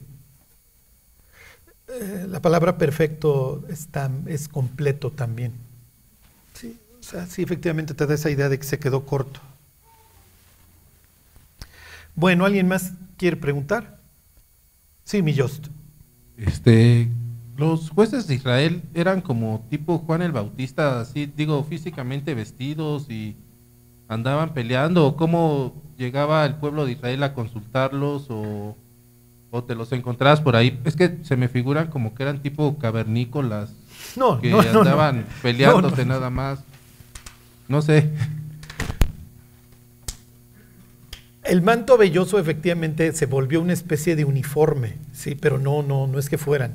Eh, 1.89 2.27
la 2.29 2.41
palabra 2.41 2.79
perfecto 2.79 3.65
está, 3.69 4.11
es 4.27 4.49
completo 4.49 5.11
también. 5.11 5.53
Sí, 6.55 6.79
sí, 7.29 7.43
efectivamente 7.43 7.95
te 7.95 8.07
da 8.07 8.15
esa 8.15 8.31
idea 8.31 8.49
de 8.49 8.59
que 8.59 8.65
se 8.65 8.79
quedó 8.79 9.05
corto. 9.07 9.41
Bueno, 12.15 12.45
¿alguien 12.45 12.69
más 12.69 12.93
quiere 13.17 13.37
preguntar? 13.37 14.01
Sí, 15.05 15.23
mi 15.23 15.37
Just. 15.37 15.69
Este, 16.37 17.11
los 17.57 17.91
jueces 17.91 18.27
de 18.27 18.35
Israel 18.35 18.83
eran 18.95 19.21
como 19.21 19.65
tipo 19.71 19.99
Juan 19.99 20.23
el 20.23 20.33
Bautista, 20.33 21.01
así 21.01 21.27
digo, 21.27 21.63
físicamente 21.65 22.35
vestidos 22.35 23.11
y 23.11 23.37
andaban 24.09 24.55
peleando, 24.55 25.07
o 25.07 25.17
cómo 25.17 25.83
llegaba 25.97 26.45
el 26.45 26.57
pueblo 26.57 26.85
de 26.85 26.93
Israel 26.93 27.23
a 27.23 27.35
consultarlos 27.35 28.27
o, 28.31 28.77
o 29.51 29.65
te 29.65 29.75
los 29.75 29.93
encontrabas 29.93 30.41
por 30.41 30.57
ahí. 30.57 30.81
Es 30.85 30.97
que 30.97 31.19
se 31.23 31.37
me 31.37 31.49
figuran 31.49 31.89
como 31.89 32.15
que 32.15 32.23
eran 32.25 32.43
tipo 32.43 32.77
cavernícolas 32.79 33.73
No, 34.17 34.41
que 34.41 34.51
no, 34.51 34.63
no, 34.63 34.81
andaban 34.81 35.27
no. 35.43 36.05
nada 36.05 36.31
más. 36.31 36.65
No 37.69 37.83
sé. 37.83 38.11
El 41.45 41.61
manto 41.61 41.99
velloso 41.99 42.39
efectivamente 42.39 43.13
se 43.13 43.27
volvió 43.27 43.61
una 43.61 43.75
especie 43.75 44.17
de 44.17 44.25
uniforme, 44.25 44.97
sí, 45.13 45.35
pero 45.35 45.59
no, 45.59 45.83
no, 45.83 46.07
no 46.07 46.19
es 46.19 46.31
que 46.31 46.39
fueran. 46.39 46.75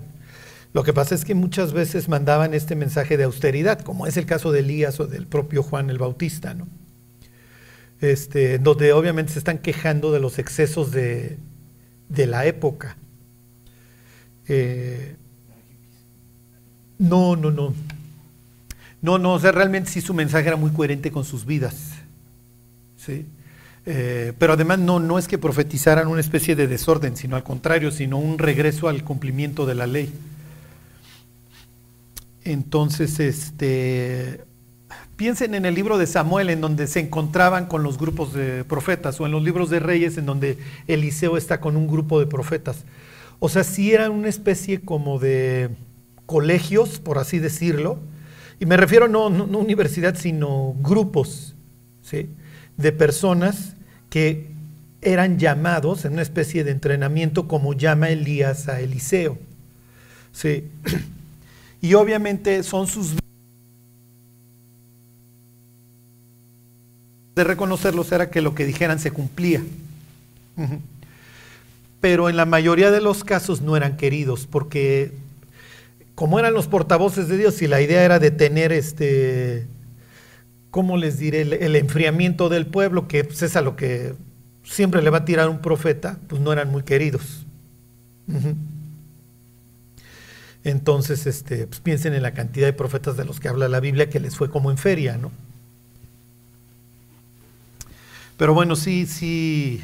Lo 0.74 0.84
que 0.84 0.94
pasa 0.94 1.16
es 1.16 1.26
que 1.26 1.34
muchas 1.34 1.74
veces 1.74 2.08
mandaban 2.08 2.54
este 2.54 2.76
mensaje 2.76 3.18
de 3.18 3.24
austeridad, 3.24 3.82
como 3.82 4.06
es 4.06 4.18
el 4.18 4.28
caso 4.28 4.52
de 4.52 4.60
Elías 4.60 5.00
o 5.00 5.08
del 5.08 5.26
propio 5.26 5.64
Juan 5.64 5.90
el 5.90 5.98
Bautista, 5.98 6.54
¿no? 6.54 6.68
Este, 8.00 8.60
donde 8.60 8.94
obviamente 8.94 9.34
se 9.34 9.40
están 9.40 9.58
quejando 9.58 10.12
de 10.12 10.20
los 10.20 10.38
excesos 10.38 10.92
de, 10.92 11.38
de 12.08 12.28
la 12.28 12.46
época. 12.46 12.96
Eh, 14.48 15.16
no, 17.00 17.36
no, 17.36 17.50
no. 17.50 17.74
No, 19.02 19.18
no, 19.18 19.34
o 19.34 19.40
sea, 19.40 19.52
realmente 19.52 19.90
sí 19.90 20.02
su 20.02 20.14
mensaje 20.14 20.48
era 20.48 20.58
muy 20.58 20.72
coherente 20.72 21.12
con 21.12 21.26
sus 21.26 21.46
vidas. 21.46 21.94
¿sí? 22.98 23.26
Eh, 23.92 24.34
pero 24.38 24.54
además 24.54 24.78
no, 24.78 25.00
no 25.00 25.18
es 25.18 25.28
que 25.28 25.40
profetizaran 25.40 26.08
una 26.08 26.22
especie 26.22 26.56
de 26.56 26.68
desorden, 26.68 27.18
sino 27.18 27.36
al 27.36 27.44
contrario, 27.44 27.90
sino 27.90 28.20
un 28.20 28.38
regreso 28.38 28.88
al 28.88 29.04
cumplimiento 29.04 29.66
de 29.66 29.74
la 29.74 29.88
ley. 29.88 30.14
Entonces, 32.44 33.20
este, 33.20 34.42
piensen 35.16 35.56
en 35.56 35.66
el 35.66 35.74
libro 35.74 35.98
de 35.98 36.06
Samuel, 36.06 36.52
en 36.52 36.62
donde 36.62 36.86
se 36.86 37.00
encontraban 37.00 37.66
con 37.66 37.82
los 37.82 37.98
grupos 37.98 38.32
de 38.32 38.64
profetas, 38.64 39.20
o 39.20 39.26
en 39.26 39.32
los 39.32 39.42
libros 39.42 39.72
de 39.72 39.80
Reyes, 39.80 40.20
en 40.20 40.28
donde 40.28 40.60
Eliseo 40.86 41.36
está 41.36 41.60
con 41.60 41.76
un 41.76 41.88
grupo 41.88 42.20
de 42.20 42.28
profetas. 42.28 42.86
O 43.40 43.50
sea, 43.50 43.64
sí 43.64 43.92
eran 43.92 44.12
una 44.12 44.30
especie 44.30 44.82
como 44.82 45.18
de 45.18 45.72
colegios, 46.28 47.00
por 47.00 47.18
así 47.18 47.40
decirlo, 47.40 47.98
y 48.60 48.68
me 48.68 48.78
refiero 48.78 49.08
no, 49.08 49.32
no, 49.32 49.48
no 49.48 49.58
universidad, 49.58 50.14
sino 50.16 50.76
grupos, 50.80 51.56
¿sí? 52.04 52.30
de 52.78 52.92
personas 52.92 53.76
que 54.10 54.48
eran 55.02 55.40
llamados 55.40 56.06
en 56.06 56.14
una 56.14 56.22
especie 56.22 56.64
de 56.64 56.72
entrenamiento 56.72 57.48
como 57.48 57.74
llama 57.74 58.10
Elías 58.10 58.68
a 58.68 58.82
Eliseo. 58.82 59.38
Sí. 60.32 60.66
Y 61.82 61.94
obviamente 61.94 62.62
son 62.64 62.88
sus 62.88 63.16
de 67.40 67.44
reconocerlos 67.46 68.12
era 68.12 68.30
que 68.30 68.42
lo 68.42 68.54
que 68.54 68.66
dijeran 68.66 69.00
se 69.00 69.12
cumplía. 69.12 69.64
Pero 72.02 72.28
en 72.30 72.36
la 72.36 72.46
mayoría 72.46 72.92
de 72.92 73.00
los 73.00 73.24
casos 73.24 73.62
no 73.62 73.78
eran 73.78 73.96
queridos, 73.96 74.46
porque 74.46 75.14
como 76.16 76.38
eran 76.38 76.54
los 76.54 76.68
portavoces 76.68 77.30
de 77.30 77.38
Dios 77.38 77.62
y 77.62 77.68
la 77.68 77.80
idea 77.80 78.04
era 78.04 78.20
de 78.20 78.32
tener 78.32 78.74
este, 78.74 79.68
¿cómo 80.72 80.98
les 80.98 81.20
diré? 81.20 81.42
El, 81.42 81.76
enfriamiento 81.76 82.50
del 82.50 82.66
pueblo, 82.66 83.08
que 83.08 83.24
pues, 83.24 83.42
es 83.42 83.56
a 83.56 83.62
lo 83.62 83.76
que 83.76 84.14
siempre 84.64 85.02
le 85.02 85.10
va 85.10 85.20
a 85.20 85.26
tirar 85.26 85.50
un 85.50 85.60
profeta, 85.60 86.18
pues 86.28 86.42
no 86.42 86.54
eran 86.54 86.70
muy 86.70 86.84
queridos. 86.84 87.46
Entonces, 90.64 91.26
este, 91.26 91.66
pues 91.68 91.80
piensen 91.80 92.14
en 92.14 92.22
la 92.22 92.34
cantidad 92.34 92.68
de 92.68 92.74
profetas 92.74 93.18
de 93.18 93.26
los 93.26 93.40
que 93.40 93.48
habla 93.48 93.68
la 93.68 93.80
Biblia 93.80 94.10
que 94.10 94.20
les 94.20 94.36
fue 94.36 94.50
como 94.50 94.70
en 94.70 94.78
feria, 94.78 95.18
¿no? 95.18 95.32
Pero 98.38 98.54
bueno, 98.54 98.76
sí, 98.76 99.06
sí. 99.06 99.82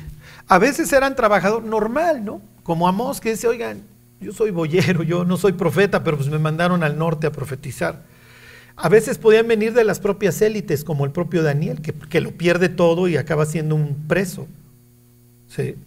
A 0.48 0.60
veces 0.60 0.92
eran 0.94 1.16
trabajador 1.16 1.64
normal, 1.64 2.24
¿no? 2.24 2.42
Como 2.64 2.88
Amós, 2.88 3.20
que 3.20 3.32
dice, 3.32 3.48
oigan, 3.48 3.82
yo 4.22 4.32
soy 4.32 4.52
boyero, 4.52 5.04
yo 5.04 5.26
no 5.26 5.38
soy 5.38 5.54
profeta, 5.54 6.04
pero 6.04 6.18
pues 6.18 6.30
me 6.30 6.40
mandaron 6.40 6.84
al 6.84 6.98
norte 6.98 7.28
a 7.28 7.32
profetizar. 7.32 8.04
A 8.78 8.90
veces 8.90 9.18
podían 9.18 9.48
venir 9.48 9.74
de 9.74 9.84
las 9.84 10.00
propias 10.00 10.42
élites, 10.42 10.84
como 10.84 11.06
el 11.06 11.12
propio 11.12 11.44
Daniel, 11.44 11.82
que, 11.82 11.94
que 11.94 12.22
lo 12.22 12.32
pierde 12.32 12.70
todo 12.70 13.08
y 13.08 13.18
acaba 13.18 13.46
siendo 13.46 13.76
un 13.76 13.96
preso. 14.08 14.48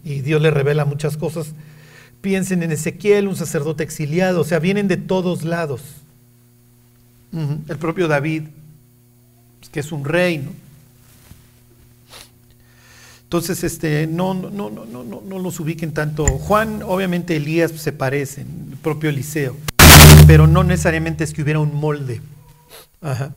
Y 0.03 0.21
Dios 0.21 0.41
le 0.41 0.51
revela 0.51 0.85
muchas 0.85 1.17
cosas. 1.17 1.53
Piensen 2.21 2.63
en 2.63 2.71
Ezequiel, 2.71 3.27
un 3.27 3.35
sacerdote 3.35 3.83
exiliado, 3.83 4.41
o 4.41 4.43
sea, 4.43 4.59
vienen 4.59 4.87
de 4.87 4.97
todos 4.97 5.43
lados. 5.43 5.81
El 7.31 7.77
propio 7.77 8.07
David, 8.07 8.43
pues, 9.59 9.69
que 9.69 9.79
es 9.79 9.91
un 9.91 10.03
rey, 10.03 10.39
¿no? 10.39 10.51
Entonces, 13.23 13.63
este, 13.63 14.07
no, 14.07 14.33
no, 14.33 14.49
no, 14.49 14.71
no, 14.71 15.03
no, 15.03 15.21
no, 15.23 15.39
los 15.39 15.59
ubiquen 15.59 15.93
tanto. 15.93 16.25
Juan, 16.25 16.81
obviamente 16.81 17.35
Elías 17.35 17.71
se 17.71 17.91
parecen, 17.91 18.69
el 18.71 18.77
propio 18.77 19.11
Eliseo, 19.11 19.55
pero 20.25 20.47
no 20.47 20.63
necesariamente 20.63 21.23
es 21.23 21.33
que 21.33 21.43
hubiera 21.43 21.59
un 21.59 21.75
molde. 21.75 22.21
Ajá. 23.01 23.33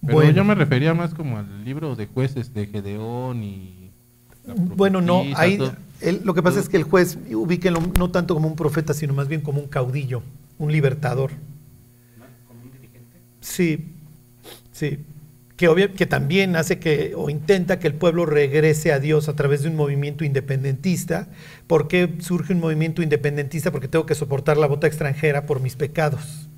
Pero 0.00 0.14
Bueno. 0.14 0.30
yo 0.32 0.44
me 0.44 0.54
refería 0.54 0.92
más 0.94 1.14
como 1.14 1.38
al 1.38 1.64
libro 1.64 1.96
de 1.96 2.06
jueces 2.06 2.52
de 2.52 2.66
Gedeón 2.66 3.42
y... 3.42 3.90
la 4.46 4.54
Bueno, 4.54 5.00
no, 5.00 5.22
todo. 5.58 5.74
él- 6.00 6.20
lo 6.24 6.34
que 6.34 6.42
pasa 6.42 6.60
es 6.60 6.68
que 6.68 6.76
el 6.76 6.82
juez 6.82 7.16
ubíquenlo 7.32 7.80
no 7.98 8.10
tanto 8.10 8.34
como 8.34 8.48
un 8.48 8.56
profeta, 8.56 8.92
sino 8.92 9.14
más 9.14 9.28
bien 9.28 9.40
como 9.40 9.60
un 9.60 9.68
caudillo, 9.68 10.22
un 10.58 10.70
libertador. 10.72 11.30
Sí, 13.40 13.92
sí. 14.72 14.98
Que, 15.56 15.68
obvia- 15.68 15.92
que 15.94 16.04
también 16.06 16.56
hace 16.56 16.78
que, 16.80 17.14
o 17.16 17.30
intenta 17.30 17.78
que 17.78 17.86
el 17.86 17.94
pueblo 17.94 18.26
regrese 18.26 18.92
a 18.92 18.98
Dios 18.98 19.28
a 19.28 19.36
través 19.36 19.62
de 19.62 19.68
un 19.70 19.76
movimiento 19.76 20.24
independentista. 20.24 21.28
¿Por 21.66 21.86
qué 21.88 22.16
surge 22.18 22.52
un 22.52 22.60
movimiento 22.60 23.02
independentista? 23.02 23.70
Porque 23.70 23.86
tengo 23.88 24.04
que 24.04 24.16
soportar 24.16 24.56
la 24.58 24.66
bota 24.66 24.86
extranjera 24.88 25.46
por 25.46 25.60
mis 25.60 25.76
pecados. 25.76 26.48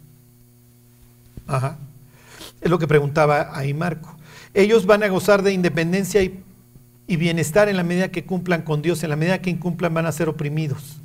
Ajá. 1.47 1.79
Es 2.61 2.71
lo 2.71 2.79
que 2.79 2.87
preguntaba 2.87 3.57
ahí 3.57 3.75
Marco. 3.75 4.17
Ellos 4.55 4.87
van 4.87 5.03
a 5.03 5.09
gozar 5.09 5.43
de 5.43 5.53
independencia 5.53 6.23
y, 6.23 6.43
bienestar 7.07 7.69
en 7.69 7.76
la 7.76 7.85
medida 7.85 8.11
que 8.11 8.25
cumplan 8.25 8.62
con 8.62 8.83
Dios, 8.83 9.03
en 9.05 9.11
la 9.11 9.17
medida 9.17 9.41
que 9.41 9.50
incumplan 9.50 9.95
van 9.95 10.07
a 10.07 10.12
ser 10.12 10.29
oprimidos. 10.29 10.97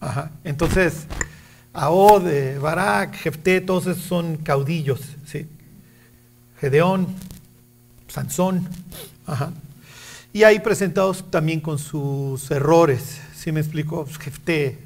Ajá. 0.00 0.30
Entonces, 0.42 1.06
Ahod, 1.72 2.26
eh, 2.28 2.58
Barak, 2.58 3.14
Jefté, 3.16 3.60
todos 3.60 3.86
esos 3.86 4.04
son 4.04 4.36
caudillos, 4.38 5.00
¿sí? 5.26 5.46
Gedeón, 6.60 7.08
Sansón, 8.08 8.68
ajá. 9.26 9.52
Y 10.32 10.42
ahí 10.44 10.60
presentados 10.60 11.30
también 11.30 11.60
con 11.60 11.78
sus 11.78 12.50
errores, 12.50 13.20
¿sí 13.36 13.52
me 13.52 13.60
explico? 13.60 14.04
Pues, 14.04 14.18
Jefté, 14.18 14.78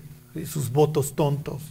sus 0.46 0.70
votos 0.70 1.14
tontos. 1.14 1.62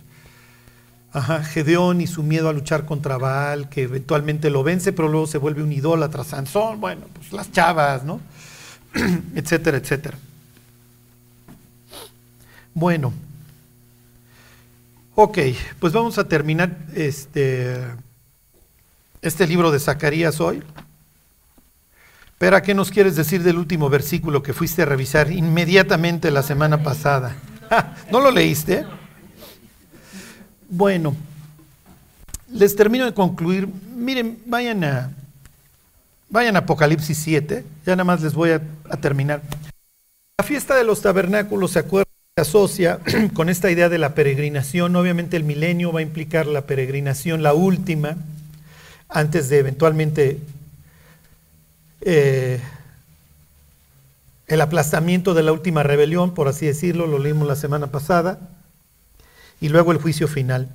Ajá, 1.13 1.43
Gedeón 1.43 2.01
y 2.01 2.07
su 2.07 2.21
miedo 2.21 2.49
a 2.49 2.53
luchar 2.53 2.85
contra 2.85 3.17
Baal, 3.17 3.69
que 3.69 3.83
eventualmente 3.83 4.49
lo 4.49 4.63
vence, 4.63 4.91
pero 4.93 5.07
luego 5.07 5.25
se 5.25 5.37
vuelve 5.37 5.63
un 5.63 5.71
idólatra. 5.71 6.23
Sansón, 6.23 6.81
bueno, 6.81 7.05
pues 7.13 7.31
las 7.31 7.51
chavas, 7.51 8.03
¿no? 8.03 8.19
etcétera, 9.35 9.77
etcétera. 9.77 10.17
Bueno, 12.73 13.13
ok, 15.15 15.37
pues 15.79 15.93
vamos 15.93 16.17
a 16.19 16.27
terminar 16.27 16.77
este, 16.93 17.81
este 19.21 19.47
libro 19.47 19.71
de 19.71 19.79
Zacarías 19.79 20.39
hoy. 20.39 20.61
Pero, 22.37 22.61
¿qué 22.61 22.75
nos 22.75 22.91
quieres 22.91 23.15
decir 23.15 23.41
del 23.41 23.57
último 23.57 23.89
versículo 23.89 24.43
que 24.43 24.53
fuiste 24.53 24.83
a 24.83 24.85
revisar 24.85 25.31
inmediatamente 25.31 26.29
la 26.29 26.43
semana 26.43 26.83
pasada? 26.83 27.35
¿No 28.11 28.19
lo 28.19 28.29
leíste? 28.29 28.85
Bueno, 30.69 31.15
les 32.51 32.75
termino 32.75 33.05
de 33.05 33.13
concluir. 33.13 33.67
Miren, 33.95 34.39
vayan 34.45 34.83
a, 34.83 35.11
vayan 36.29 36.55
a 36.55 36.59
Apocalipsis 36.59 37.17
7, 37.17 37.63
ya 37.85 37.95
nada 37.95 38.03
más 38.03 38.21
les 38.21 38.33
voy 38.33 38.51
a, 38.51 38.61
terminar. 38.99 39.41
La 40.37 40.45
fiesta 40.45 40.75
de 40.75 40.83
los 40.83 41.01
tabernáculos, 41.01 41.71
¿se 41.71 41.79
acuerdan? 41.79 42.07
se 42.35 42.41
asocia 42.41 42.99
con 43.33 43.49
esta 43.49 43.71
idea 43.71 43.89
de 43.89 43.97
la 43.97 44.13
peregrinación. 44.13 44.95
Obviamente 44.95 45.37
el 45.37 45.43
milenio 45.43 45.91
va 45.91 45.99
a 45.99 46.03
implicar 46.03 46.45
la 46.45 46.61
peregrinación, 46.61 47.43
la 47.43 47.53
última, 47.53 48.17
antes 49.09 49.49
de 49.49 49.59
eventualmente 49.59 50.39
eh, 52.01 52.61
el 54.47 54.61
aplastamiento 54.61 55.33
de 55.33 55.43
la 55.43 55.51
última 55.51 55.83
rebelión, 55.83 56.33
por 56.33 56.47
así 56.47 56.65
decirlo, 56.65 57.07
lo 57.07 57.19
leímos 57.19 57.47
la 57.47 57.55
semana 57.55 57.87
pasada, 57.87 58.39
y 59.59 59.69
luego 59.69 59.91
el 59.91 59.97
juicio 59.97 60.27
final. 60.27 60.69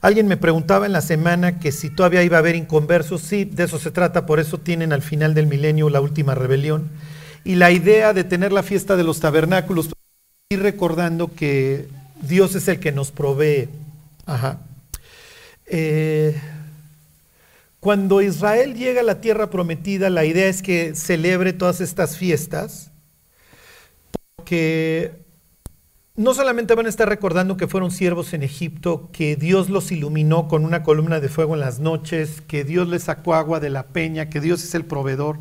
Alguien 0.00 0.28
me 0.28 0.36
preguntaba 0.36 0.86
en 0.86 0.92
la 0.92 1.00
semana 1.00 1.58
que 1.58 1.72
si 1.72 1.88
todavía 1.88 2.22
iba 2.22 2.36
a 2.36 2.40
haber 2.40 2.56
inconversos, 2.56 3.22
sí, 3.22 3.44
de 3.44 3.64
eso 3.64 3.78
se 3.78 3.90
trata, 3.90 4.26
por 4.26 4.38
eso 4.38 4.58
tienen 4.58 4.92
al 4.92 5.00
final 5.00 5.32
del 5.32 5.46
milenio 5.46 5.88
la 5.88 6.00
última 6.00 6.34
rebelión. 6.34 6.90
Y 7.42 7.54
la 7.54 7.70
idea 7.70 8.12
de 8.12 8.24
tener 8.24 8.52
la 8.52 8.62
fiesta 8.62 8.96
de 8.96 9.04
los 9.04 9.20
tabernáculos, 9.20 9.90
y 10.50 10.56
recordando 10.56 11.34
que 11.34 11.88
Dios 12.20 12.54
es 12.54 12.68
el 12.68 12.80
que 12.80 12.92
nos 12.92 13.12
provee. 13.12 13.68
Ajá. 14.26 14.60
Eh, 15.66 16.38
cuando 17.80 18.20
Israel 18.22 18.74
llega 18.74 19.00
a 19.00 19.04
la 19.04 19.20
tierra 19.20 19.50
prometida, 19.50 20.10
la 20.10 20.24
idea 20.24 20.48
es 20.48 20.62
que 20.62 20.94
celebre 20.94 21.52
todas 21.52 21.80
estas 21.80 22.16
fiestas, 22.18 22.90
porque 24.36 25.23
no 26.16 26.32
solamente 26.32 26.74
van 26.76 26.86
a 26.86 26.88
estar 26.88 27.08
recordando 27.08 27.56
que 27.56 27.66
fueron 27.66 27.90
siervos 27.90 28.34
en 28.34 28.44
Egipto, 28.44 29.10
que 29.12 29.34
Dios 29.34 29.68
los 29.68 29.90
iluminó 29.90 30.46
con 30.46 30.64
una 30.64 30.84
columna 30.84 31.18
de 31.18 31.28
fuego 31.28 31.54
en 31.54 31.60
las 31.60 31.80
noches, 31.80 32.40
que 32.46 32.62
Dios 32.62 32.88
les 32.88 33.04
sacó 33.04 33.34
agua 33.34 33.58
de 33.58 33.70
la 33.70 33.88
peña, 33.88 34.30
que 34.30 34.40
Dios 34.40 34.62
es 34.62 34.76
el 34.76 34.84
proveedor. 34.84 35.38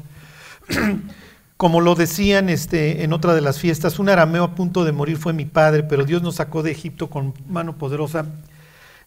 Como 1.57 1.79
lo 1.79 1.93
decían 1.93 2.49
este, 2.49 3.03
en 3.03 3.13
otra 3.13 3.35
de 3.35 3.41
las 3.41 3.59
fiestas, 3.59 3.99
un 3.99 4.09
arameo 4.09 4.43
a 4.43 4.55
punto 4.55 4.83
de 4.83 4.91
morir 4.91 5.17
fue 5.17 5.31
mi 5.31 5.45
padre, 5.45 5.83
pero 5.83 6.05
Dios 6.05 6.23
nos 6.23 6.35
sacó 6.35 6.63
de 6.63 6.71
Egipto 6.71 7.07
con 7.07 7.35
mano 7.47 7.77
poderosa. 7.77 8.25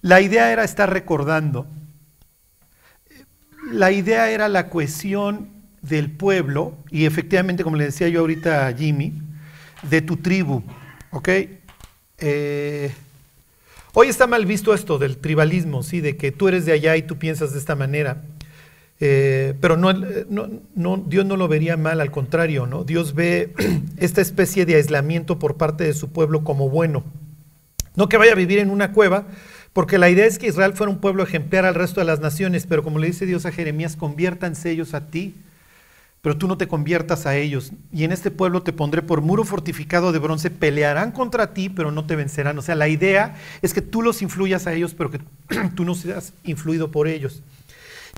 La 0.02 0.20
idea 0.20 0.52
era 0.52 0.62
estar 0.62 0.92
recordando. 0.92 1.66
La 3.72 3.90
idea 3.90 4.30
era 4.30 4.48
la 4.48 4.70
cohesión 4.70 5.50
del 5.82 6.12
pueblo, 6.12 6.76
y 6.92 7.06
efectivamente, 7.06 7.64
como 7.64 7.76
le 7.76 7.86
decía 7.86 8.08
yo 8.08 8.20
ahorita 8.20 8.68
a 8.68 8.72
Jimmy, 8.72 9.14
de 9.82 10.00
tu 10.00 10.16
tribu. 10.16 10.62
¿Ok? 11.16 11.30
Eh, 12.18 12.92
hoy 13.94 14.08
está 14.08 14.26
mal 14.26 14.44
visto 14.44 14.74
esto 14.74 14.98
del 14.98 15.16
tribalismo, 15.16 15.82
¿sí? 15.82 16.02
De 16.02 16.18
que 16.18 16.30
tú 16.30 16.46
eres 16.46 16.66
de 16.66 16.72
allá 16.72 16.94
y 16.98 17.00
tú 17.00 17.16
piensas 17.16 17.54
de 17.54 17.58
esta 17.58 17.74
manera. 17.74 18.22
Eh, 19.00 19.54
pero 19.62 19.78
no, 19.78 19.94
Dios 19.94 21.24
no 21.24 21.36
lo 21.38 21.48
vería 21.48 21.78
mal, 21.78 22.02
al 22.02 22.10
contrario, 22.10 22.66
¿no? 22.66 22.84
Dios 22.84 23.14
ve 23.14 23.54
esta 23.96 24.20
especie 24.20 24.66
de 24.66 24.74
aislamiento 24.74 25.38
por 25.38 25.56
parte 25.56 25.84
de 25.84 25.94
su 25.94 26.10
pueblo 26.10 26.44
como 26.44 26.68
bueno. 26.68 27.02
No 27.94 28.10
que 28.10 28.18
vaya 28.18 28.32
a 28.32 28.36
vivir 28.36 28.58
en 28.58 28.68
una 28.68 28.92
cueva, 28.92 29.24
porque 29.72 29.96
la 29.96 30.10
idea 30.10 30.26
es 30.26 30.38
que 30.38 30.48
Israel 30.48 30.74
fuera 30.74 30.92
un 30.92 30.98
pueblo 30.98 31.22
ejemplar 31.22 31.64
al 31.64 31.76
resto 31.76 32.02
de 32.02 32.06
las 32.06 32.20
naciones, 32.20 32.66
pero 32.66 32.82
como 32.82 32.98
le 32.98 33.06
dice 33.06 33.24
Dios 33.24 33.46
a 33.46 33.52
Jeremías, 33.52 33.96
conviértanse 33.96 34.70
ellos 34.70 34.92
a 34.92 35.06
ti 35.06 35.34
pero 36.22 36.36
tú 36.36 36.48
no 36.48 36.58
te 36.58 36.68
conviertas 36.68 37.26
a 37.26 37.36
ellos. 37.36 37.72
Y 37.92 38.04
en 38.04 38.12
este 38.12 38.30
pueblo 38.30 38.62
te 38.62 38.72
pondré 38.72 39.02
por 39.02 39.20
muro 39.20 39.44
fortificado 39.44 40.12
de 40.12 40.18
bronce, 40.18 40.50
pelearán 40.50 41.12
contra 41.12 41.54
ti, 41.54 41.68
pero 41.68 41.92
no 41.92 42.06
te 42.06 42.16
vencerán. 42.16 42.58
O 42.58 42.62
sea, 42.62 42.74
la 42.74 42.88
idea 42.88 43.36
es 43.62 43.72
que 43.72 43.82
tú 43.82 44.02
los 44.02 44.22
influyas 44.22 44.66
a 44.66 44.72
ellos, 44.72 44.94
pero 44.94 45.10
que 45.10 45.20
tú 45.74 45.84
no 45.84 45.94
seas 45.94 46.32
influido 46.44 46.90
por 46.90 47.08
ellos. 47.08 47.42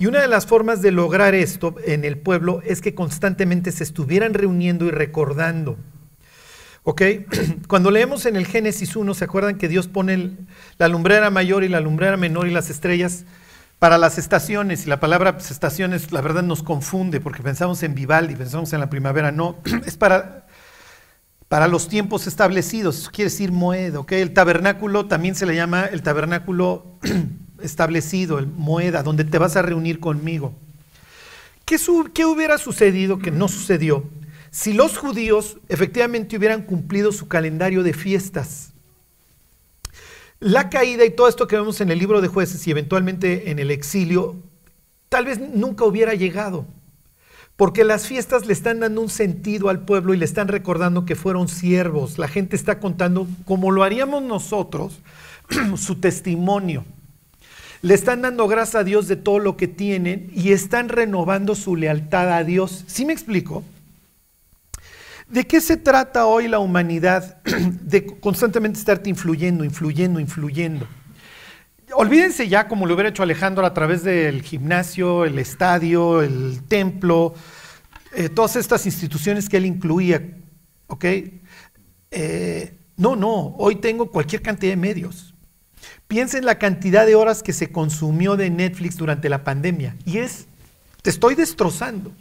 Y 0.01 0.07
una 0.07 0.21
de 0.21 0.29
las 0.29 0.47
formas 0.47 0.81
de 0.81 0.93
lograr 0.93 1.35
esto 1.35 1.75
en 1.85 2.05
el 2.05 2.17
pueblo 2.19 2.63
es 2.65 2.81
que 2.81 2.95
constantemente 2.95 3.73
se 3.73 3.83
estuvieran 3.83 4.33
reuniendo 4.33 4.87
y 4.87 4.91
recordando. 4.91 5.77
¿Ok? 6.85 7.03
Cuando 7.69 7.91
leemos 7.91 8.25
en 8.25 8.37
el 8.37 8.47
Génesis 8.47 8.97
1, 8.97 9.13
¿se 9.15 9.25
acuerdan 9.25 9.59
que 9.59 9.69
Dios 9.69 9.89
pone 9.89 10.37
la 10.79 10.89
lumbrera 10.89 11.31
mayor 11.31 11.65
y 11.65 11.69
la 11.69 11.81
lumbrera 11.81 12.17
menor 12.17 12.47
y 12.47 12.53
las 12.53 12.71
estrellas? 12.71 13.25
Para 13.79 13.97
las 13.97 14.19
estaciones, 14.19 14.87
y 14.87 14.89
la 14.89 14.99
palabra 14.99 15.37
estaciones 15.39 16.11
la 16.11 16.21
verdad 16.21 16.43
nos 16.43 16.65
confunde 16.65 17.21
porque 17.21 17.45
pensamos 17.45 17.83
en 17.85 17.95
Vivaldi, 17.95 18.35
pensamos 18.35 18.73
en 18.73 18.81
la 18.81 18.91
primavera, 18.91 19.31
no, 19.31 19.57
es 19.87 19.97
para, 19.97 20.47
para 21.47 21.69
los 21.69 21.87
tiempos 21.89 22.27
establecidos, 22.27 22.99
eso 22.99 23.11
quiere 23.13 23.31
decir 23.31 23.53
moeda, 23.53 24.01
¿ok? 24.01 24.13
El 24.13 24.35
tabernáculo 24.35 25.07
también 25.07 25.37
se 25.37 25.47
le 25.47 25.55
llama 25.55 25.87
el 25.87 26.03
tabernáculo 26.03 26.99
establecido, 27.63 28.41
el 28.41 28.49
moeda, 28.49 29.05
donde 29.05 29.25
te 29.25 29.39
vas 29.39 29.55
a 29.55 29.63
reunir 29.63 30.01
conmigo. 30.01 30.55
¿Qué, 31.65 31.77
¿Qué 32.13 32.25
hubiera 32.25 32.59
sucedido 32.59 33.21
que 33.21 33.31
no 33.31 33.47
sucedió 33.47 34.05
si 34.51 34.73
los 34.73 34.99
judíos 34.99 35.59
efectivamente 35.69 36.37
hubieran 36.37 36.63
cumplido 36.63 37.13
su 37.13 37.29
calendario 37.29 37.85
de 37.85 37.93
fiestas? 37.93 38.73
La 40.41 40.71
caída 40.71 41.05
y 41.05 41.11
todo 41.11 41.29
esto 41.29 41.49
que 41.49 41.57
vemos 41.57 41.81
en 41.81 41.91
el 41.91 41.99
libro 41.99 42.21
de 42.21 42.29
jueces 42.29 42.67
y 42.67 42.71
eventualmente 42.71 43.51
en 43.51 43.59
el 43.59 43.73
exilio, 43.73 44.37
tal 45.09 45.25
vez 45.25 45.41
nunca 45.41 45.85
hubiera 45.85 46.15
llegado. 46.15 46.65
Porque 47.57 47.83
las 47.83 48.07
fiestas 48.07 48.47
le 48.47 48.53
están 48.53 48.79
dando 48.79 49.01
un 49.01 49.09
sentido 49.09 49.69
al 49.69 49.81
pueblo 49.81 50.15
y 50.15 50.17
le 50.17 50.25
están 50.25 50.47
recordando 50.47 51.05
que 51.05 51.17
fueron 51.17 51.49
siervos. 51.49 52.17
La 52.17 52.29
gente 52.29 52.55
está 52.55 52.79
contando, 52.79 53.27
como 53.47 53.73
lo 53.73 53.83
haríamos 53.83 54.23
nosotros, 54.23 55.01
su 55.77 55.97
testimonio. 55.97 56.85
Le 57.83 57.95
están 57.95 58.23
dando 58.23 58.47
gracias 58.47 58.77
a 58.77 58.85
Dios 58.85 59.09
de 59.09 59.17
todo 59.17 59.41
lo 59.41 59.57
que 59.57 59.67
tienen 59.67 60.31
y 60.37 60.53
están 60.53 60.89
renovando 60.89 61.57
su 61.57 61.75
lealtad 61.75 62.33
a 62.33 62.45
Dios. 62.45 62.85
¿Sí 62.87 63.05
me 63.05 63.13
explico? 63.13 63.65
¿De 65.29 65.47
qué 65.47 65.61
se 65.61 65.77
trata 65.77 66.27
hoy 66.27 66.49
la 66.49 66.59
humanidad? 66.59 67.43
De 67.83 68.07
constantemente 68.07 68.79
estarte 68.79 69.11
influyendo, 69.11 69.63
influyendo, 69.63 70.21
influyendo. 70.21 70.87
Olvídense 71.95 72.49
ya, 72.49 72.67
como 72.67 72.87
lo 72.87 72.95
hubiera 72.95 73.11
hecho 73.11 73.23
Alejandro, 73.23 73.65
a 73.65 73.75
través 73.75 74.03
del 74.05 74.43
gimnasio, 74.43 75.25
el 75.25 75.39
estadio, 75.39 76.23
el 76.23 76.63
templo, 76.67 77.35
eh, 78.15 78.29
todas 78.29 78.57
estas 78.57 78.87
instituciones 78.87 79.49
que 79.49 79.59
él 79.59 79.67
incluía. 79.67 80.23
¿Ok? 80.87 81.05
Eh, 82.11 82.79
no, 82.97 83.15
no, 83.15 83.55
hoy 83.59 83.77
tengo 83.77 84.11
cualquier 84.11 84.41
cantidad 84.43 84.73
de 84.73 84.77
medios. 84.77 85.35
Piensa 86.07 86.39
en 86.39 86.47
la 86.47 86.59
cantidad 86.59 87.05
de 87.05 87.15
horas 87.15 87.43
que 87.43 87.53
se 87.53 87.71
consumió 87.71 88.37
de 88.37 88.49
Netflix 88.49 88.97
durante 88.97 89.29
la 89.29 89.45
pandemia. 89.45 89.95
Y 90.07 90.19
es, 90.19 90.47
te 91.03 91.11
estoy 91.11 91.35
destrozando. 91.35 92.13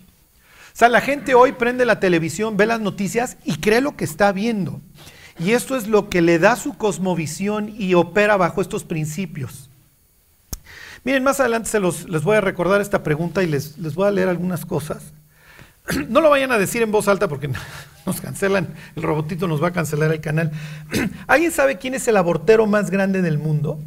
Sea, 0.78 0.90
la 0.90 1.02
gente 1.02 1.34
hoy 1.34 1.54
prende 1.54 1.88
la 1.88 2.00
televisión, 2.00 2.56
ve 2.56 2.68
las 2.68 2.80
noticias 2.80 3.38
y 3.44 3.58
cree 3.58 3.82
lo 3.82 3.98
que 3.98 4.06
está 4.06 4.32
viendo. 4.32 4.80
Y 5.40 5.54
esto 5.54 5.76
es 5.76 5.88
lo 5.88 6.08
que 6.08 6.22
le 6.22 6.38
da 6.38 6.56
su 6.56 6.78
cosmovisión 6.78 7.74
y 7.76 7.96
opera 7.96 8.38
bajo 8.38 8.62
estos 8.62 8.84
principios. 8.84 9.72
Miren, 11.04 11.24
más 11.24 11.40
adelante 11.40 11.68
se 11.68 11.80
los, 11.80 12.08
les 12.08 12.22
voy 12.22 12.38
a 12.38 12.42
recordar 12.42 12.80
esta 12.80 13.02
pregunta 13.02 13.42
y 13.42 13.48
les, 13.48 13.80
les 13.80 13.96
voy 13.96 14.08
a 14.08 14.12
leer 14.12 14.30
algunas 14.30 14.68
cosas. 14.68 15.14
No 16.10 16.22
lo 16.22 16.30
vayan 16.30 16.52
a 16.52 16.60
decir 16.60 16.84
en 16.84 16.92
voz 16.92 17.08
alta 17.08 17.28
porque 17.28 17.50
nos 18.06 18.22
cancelan, 18.22 18.76
el 18.96 19.02
robotito 19.02 19.48
nos 19.48 19.64
va 19.64 19.70
a 19.70 19.74
cancelar 19.74 20.12
el 20.12 20.22
canal. 20.22 20.52
¿Alguien 21.26 21.52
sabe 21.52 21.80
quién 21.80 21.96
es 21.96 22.08
el 22.08 22.18
abortero 22.18 22.68
más 22.68 22.92
grande 22.92 23.24
del 23.24 23.40
mundo? 23.40 23.80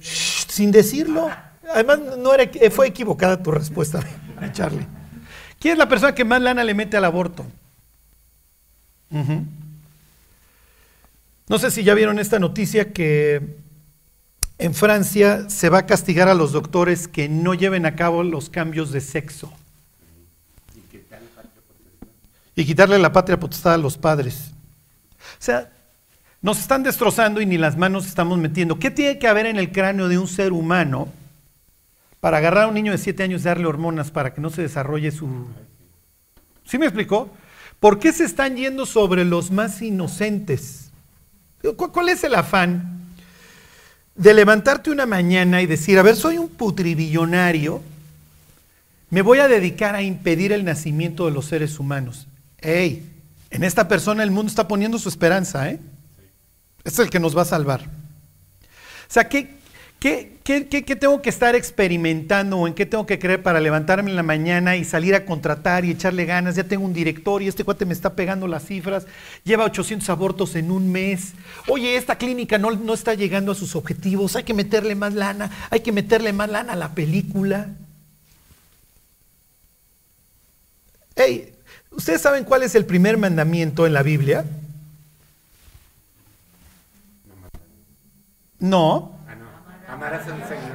sin 0.00 0.72
decirlo. 0.72 1.30
Además, 1.72 2.00
no 2.18 2.34
era, 2.34 2.50
fue 2.72 2.88
equivocada 2.88 3.40
tu 3.40 3.52
respuesta, 3.52 4.00
Charlie. 4.52 5.01
¿Quién 5.62 5.74
es 5.74 5.78
la 5.78 5.88
persona 5.88 6.12
que 6.12 6.24
más 6.24 6.42
lana 6.42 6.64
le 6.64 6.74
mete 6.74 6.96
al 6.96 7.04
aborto? 7.04 7.46
No 11.48 11.58
sé 11.60 11.70
si 11.70 11.84
ya 11.84 11.94
vieron 11.94 12.18
esta 12.18 12.40
noticia 12.40 12.92
que 12.92 13.58
en 14.58 14.74
Francia 14.74 15.48
se 15.48 15.68
va 15.68 15.78
a 15.78 15.86
castigar 15.86 16.28
a 16.28 16.34
los 16.34 16.50
doctores 16.50 17.06
que 17.06 17.28
no 17.28 17.54
lleven 17.54 17.86
a 17.86 17.94
cabo 17.94 18.24
los 18.24 18.50
cambios 18.50 18.90
de 18.90 19.00
sexo. 19.00 19.52
Y 22.56 22.64
quitarle 22.64 22.98
la 22.98 23.12
patria 23.12 23.38
potestad 23.38 23.74
a 23.74 23.78
los 23.78 23.96
padres. 23.96 24.50
O 25.20 25.44
sea, 25.44 25.70
nos 26.40 26.58
están 26.58 26.82
destrozando 26.82 27.40
y 27.40 27.46
ni 27.46 27.56
las 27.56 27.76
manos 27.76 28.08
estamos 28.08 28.36
metiendo. 28.36 28.80
¿Qué 28.80 28.90
tiene 28.90 29.20
que 29.20 29.28
haber 29.28 29.46
en 29.46 29.58
el 29.58 29.70
cráneo 29.70 30.08
de 30.08 30.18
un 30.18 30.26
ser 30.26 30.52
humano 30.52 31.08
para 32.22 32.36
agarrar 32.36 32.64
a 32.64 32.68
un 32.68 32.74
niño 32.74 32.92
de 32.92 32.98
7 32.98 33.24
años 33.24 33.40
y 33.40 33.44
darle 33.46 33.66
hormonas 33.66 34.12
para 34.12 34.32
que 34.32 34.40
no 34.40 34.48
se 34.48 34.62
desarrolle 34.62 35.10
su... 35.10 35.28
¿Sí 36.64 36.78
me 36.78 36.86
explicó? 36.86 37.28
¿Por 37.80 37.98
qué 37.98 38.12
se 38.12 38.22
están 38.22 38.54
yendo 38.54 38.86
sobre 38.86 39.24
los 39.24 39.50
más 39.50 39.82
inocentes? 39.82 40.92
¿Cuál 41.76 42.10
es 42.10 42.22
el 42.22 42.36
afán 42.36 43.00
de 44.14 44.34
levantarte 44.34 44.92
una 44.92 45.04
mañana 45.04 45.62
y 45.62 45.66
decir, 45.66 45.98
a 45.98 46.02
ver, 46.02 46.14
soy 46.14 46.38
un 46.38 46.48
putribillonario, 46.48 47.82
me 49.10 49.22
voy 49.22 49.40
a 49.40 49.48
dedicar 49.48 49.96
a 49.96 50.02
impedir 50.02 50.52
el 50.52 50.64
nacimiento 50.64 51.26
de 51.26 51.32
los 51.32 51.46
seres 51.46 51.80
humanos? 51.80 52.28
¡Ey! 52.58 53.04
En 53.50 53.64
esta 53.64 53.88
persona 53.88 54.22
el 54.22 54.30
mundo 54.30 54.48
está 54.48 54.68
poniendo 54.68 54.96
su 55.00 55.08
esperanza, 55.08 55.70
¿eh? 55.70 55.80
Es 56.84 57.00
el 57.00 57.10
que 57.10 57.18
nos 57.18 57.36
va 57.36 57.42
a 57.42 57.46
salvar. 57.46 57.80
O 57.82 59.12
sea, 59.12 59.28
¿qué, 59.28 59.56
¿Qué, 60.02 60.36
qué, 60.42 60.66
qué, 60.66 60.96
tengo 60.96 61.22
que 61.22 61.30
estar 61.30 61.54
experimentando 61.54 62.58
o 62.58 62.66
en 62.66 62.74
qué 62.74 62.86
tengo 62.86 63.06
que 63.06 63.20
creer 63.20 63.40
para 63.40 63.60
levantarme 63.60 64.10
en 64.10 64.16
la 64.16 64.24
mañana 64.24 64.74
y 64.74 64.84
salir 64.84 65.14
a 65.14 65.24
contratar 65.24 65.84
y 65.84 65.92
echarle 65.92 66.24
ganas? 66.24 66.56
Ya 66.56 66.64
tengo 66.64 66.84
un 66.84 66.92
director 66.92 67.40
y 67.40 67.46
este 67.46 67.62
cuate 67.62 67.84
me 67.84 67.92
está 67.92 68.16
pegando 68.16 68.48
las 68.48 68.64
cifras, 68.64 69.06
lleva 69.44 69.64
800 69.64 70.10
abortos 70.10 70.56
en 70.56 70.72
un 70.72 70.90
mes. 70.90 71.34
Oye, 71.68 71.94
esta 71.94 72.18
clínica 72.18 72.58
no, 72.58 72.72
no 72.72 72.94
está 72.94 73.14
llegando 73.14 73.52
a 73.52 73.54
sus 73.54 73.76
objetivos, 73.76 74.34
hay 74.34 74.42
que 74.42 74.54
meterle 74.54 74.96
más 74.96 75.14
lana, 75.14 75.52
hay 75.70 75.78
que 75.78 75.92
meterle 75.92 76.32
más 76.32 76.50
lana 76.50 76.72
a 76.72 76.76
la 76.76 76.96
película. 76.96 77.68
Hey, 81.14 81.54
¿ustedes 81.92 82.20
saben 82.20 82.42
cuál 82.42 82.64
es 82.64 82.74
el 82.74 82.86
primer 82.86 83.18
mandamiento 83.18 83.86
en 83.86 83.92
la 83.92 84.02
Biblia? 84.02 84.44
No. 88.58 89.21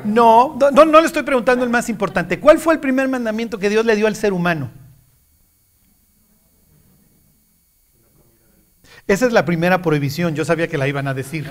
No, 0.06 0.58
no, 0.72 0.86
no 0.86 1.02
le 1.02 1.08
estoy 1.08 1.24
preguntando 1.24 1.64
el 1.64 1.70
más 1.70 1.90
importante. 1.90 2.40
¿Cuál 2.40 2.60
fue 2.60 2.74
el 2.74 2.80
primer 2.80 3.08
mandamiento 3.08 3.58
que 3.60 3.70
Dios 3.70 3.86
le 3.86 3.96
dio 3.96 4.08
al 4.08 4.16
ser 4.16 4.34
humano? 4.34 4.70
Esa 9.08 9.26
es 9.26 9.34
la 9.34 9.46
primera 9.46 9.82
prohibición. 9.82 10.36
Yo 10.36 10.44
sabía 10.44 10.68
que 10.68 10.78
la 10.78 10.88
iban 10.88 11.08
a 11.08 11.14
decir 11.14 11.50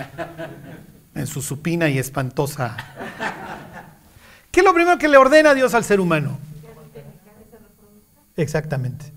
en 1.14 1.26
su 1.26 1.40
supina 1.40 1.88
y 1.88 1.98
espantosa. 1.98 2.76
¿Qué 4.50 4.60
es 4.60 4.64
lo 4.64 4.74
primero 4.74 4.98
que 4.98 5.08
le 5.08 5.16
ordena 5.16 5.54
Dios 5.54 5.74
al 5.74 5.84
ser 5.84 6.00
humano? 6.00 6.38
Exactamente. 8.36 9.12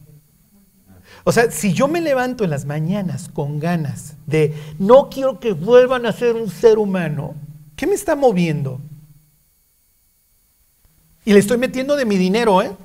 O 1.26 1.34
sea, 1.34 1.52
si 1.52 1.74
yo 1.74 1.90
me 1.90 2.00
levanto 2.00 2.46
en 2.46 2.50
las 2.50 2.66
mañanas 2.66 3.30
con 3.30 3.60
ganas 3.60 4.16
de 4.26 4.56
no 4.80 5.10
quiero 5.10 5.40
que 5.40 5.52
vuelvan 5.52 6.06
a 6.06 6.14
ser 6.14 6.36
un 6.36 6.50
ser 6.50 6.78
humano, 6.78 7.36
¿qué 7.80 7.88
me 7.88 7.96
está 7.96 8.14
moviendo? 8.14 8.82
Y 11.24 11.32
le 11.32 11.40
estoy 11.40 11.58
metiendo 11.58 11.96
de 11.96 12.04
mi 12.04 12.18
dinero, 12.18 12.62
¿eh? 12.62 12.76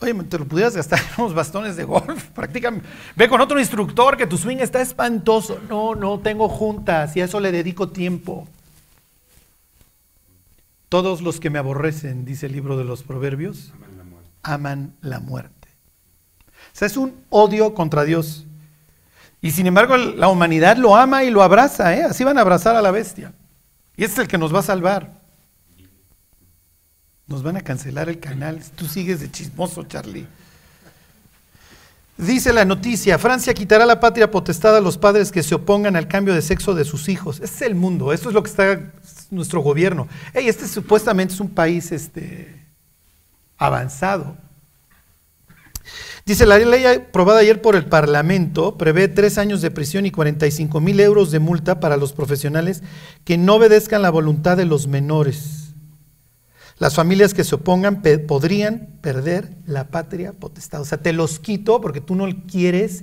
Oye, 0.00 0.12
te 0.24 0.38
lo 0.38 0.44
pudieras 0.44 0.76
gastar 0.76 0.98
en 0.98 1.22
unos 1.22 1.32
bastones 1.32 1.76
de 1.76 1.84
golf, 1.84 2.24
prácticamente. 2.34 2.86
Ve 3.16 3.26
con 3.26 3.40
otro 3.40 3.58
instructor 3.58 4.18
que 4.18 4.26
tu 4.26 4.36
swing 4.36 4.58
está 4.58 4.82
espantoso. 4.82 5.62
No, 5.66 5.94
no, 5.94 6.18
tengo 6.18 6.50
juntas 6.50 7.16
y 7.16 7.22
a 7.22 7.24
eso 7.24 7.40
le 7.40 7.52
dedico 7.52 7.88
tiempo. 7.88 8.46
Todos 10.90 11.22
los 11.22 11.40
que 11.40 11.48
me 11.48 11.58
aborrecen, 11.58 12.26
dice 12.26 12.44
el 12.44 12.52
libro 12.52 12.76
de 12.76 12.84
los 12.84 13.02
proverbios, 13.02 13.72
Aman 13.72 13.96
la 13.96 14.04
muerte. 14.04 14.30
aman 14.42 14.94
la 15.00 15.20
muerte. 15.20 15.68
O 16.50 16.76
sea, 16.76 16.84
es 16.84 16.98
un 16.98 17.14
odio 17.30 17.72
contra 17.72 18.04
Dios. 18.04 18.44
Y 19.40 19.52
sin 19.52 19.66
embargo, 19.66 19.96
la 19.96 20.28
humanidad 20.28 20.76
lo 20.76 20.96
ama 20.96 21.24
y 21.24 21.30
lo 21.30 21.42
abraza, 21.42 21.96
¿eh? 21.96 22.02
Así 22.02 22.24
van 22.24 22.36
a 22.36 22.42
abrazar 22.42 22.76
a 22.76 22.82
la 22.82 22.90
bestia. 22.90 23.32
Y 23.96 24.04
este 24.04 24.14
es 24.14 24.18
el 24.20 24.28
que 24.28 24.38
nos 24.38 24.54
va 24.54 24.60
a 24.60 24.62
salvar. 24.62 25.20
Nos 27.26 27.42
van 27.42 27.56
a 27.56 27.60
cancelar 27.60 28.08
el 28.08 28.20
canal. 28.20 28.62
Tú 28.76 28.86
sigues 28.86 29.20
de 29.20 29.30
chismoso, 29.30 29.84
Charlie. 29.84 30.26
Dice 32.16 32.52
la 32.52 32.64
noticia, 32.64 33.18
Francia 33.18 33.54
quitará 33.54 33.86
la 33.86 33.98
patria 33.98 34.30
potestad 34.30 34.76
a 34.76 34.80
los 34.80 34.98
padres 34.98 35.32
que 35.32 35.42
se 35.42 35.54
opongan 35.54 35.96
al 35.96 36.08
cambio 36.08 36.34
de 36.34 36.42
sexo 36.42 36.74
de 36.74 36.84
sus 36.84 37.08
hijos. 37.08 37.40
Este 37.40 37.56
es 37.56 37.62
el 37.62 37.74
mundo, 37.74 38.12
esto 38.12 38.28
es 38.28 38.34
lo 38.34 38.42
que 38.42 38.50
está 38.50 38.92
nuestro 39.30 39.60
gobierno. 39.60 40.08
Ey, 40.34 40.46
este 40.46 40.68
supuestamente 40.68 41.34
es 41.34 41.40
un 41.40 41.48
país 41.50 41.90
este, 41.90 42.54
avanzado. 43.56 44.36
Dice, 46.24 46.46
la 46.46 46.58
ley 46.58 46.84
aprobada 46.84 47.40
ayer 47.40 47.60
por 47.60 47.74
el 47.74 47.86
Parlamento 47.86 48.78
prevé 48.78 49.08
tres 49.08 49.38
años 49.38 49.60
de 49.60 49.72
prisión 49.72 50.06
y 50.06 50.12
45 50.12 50.80
mil 50.80 51.00
euros 51.00 51.32
de 51.32 51.40
multa 51.40 51.80
para 51.80 51.96
los 51.96 52.12
profesionales 52.12 52.82
que 53.24 53.38
no 53.38 53.56
obedezcan 53.56 54.02
la 54.02 54.10
voluntad 54.10 54.56
de 54.56 54.64
los 54.64 54.86
menores. 54.86 55.74
Las 56.78 56.94
familias 56.94 57.34
que 57.34 57.42
se 57.42 57.56
opongan 57.56 58.02
podrían 58.26 58.88
perder 59.00 59.56
la 59.66 59.88
patria 59.88 60.32
potestad. 60.32 60.80
O 60.80 60.84
sea, 60.84 60.98
te 60.98 61.12
los 61.12 61.40
quito 61.40 61.80
porque 61.80 62.00
tú 62.00 62.14
no 62.14 62.26
quieres 62.46 63.02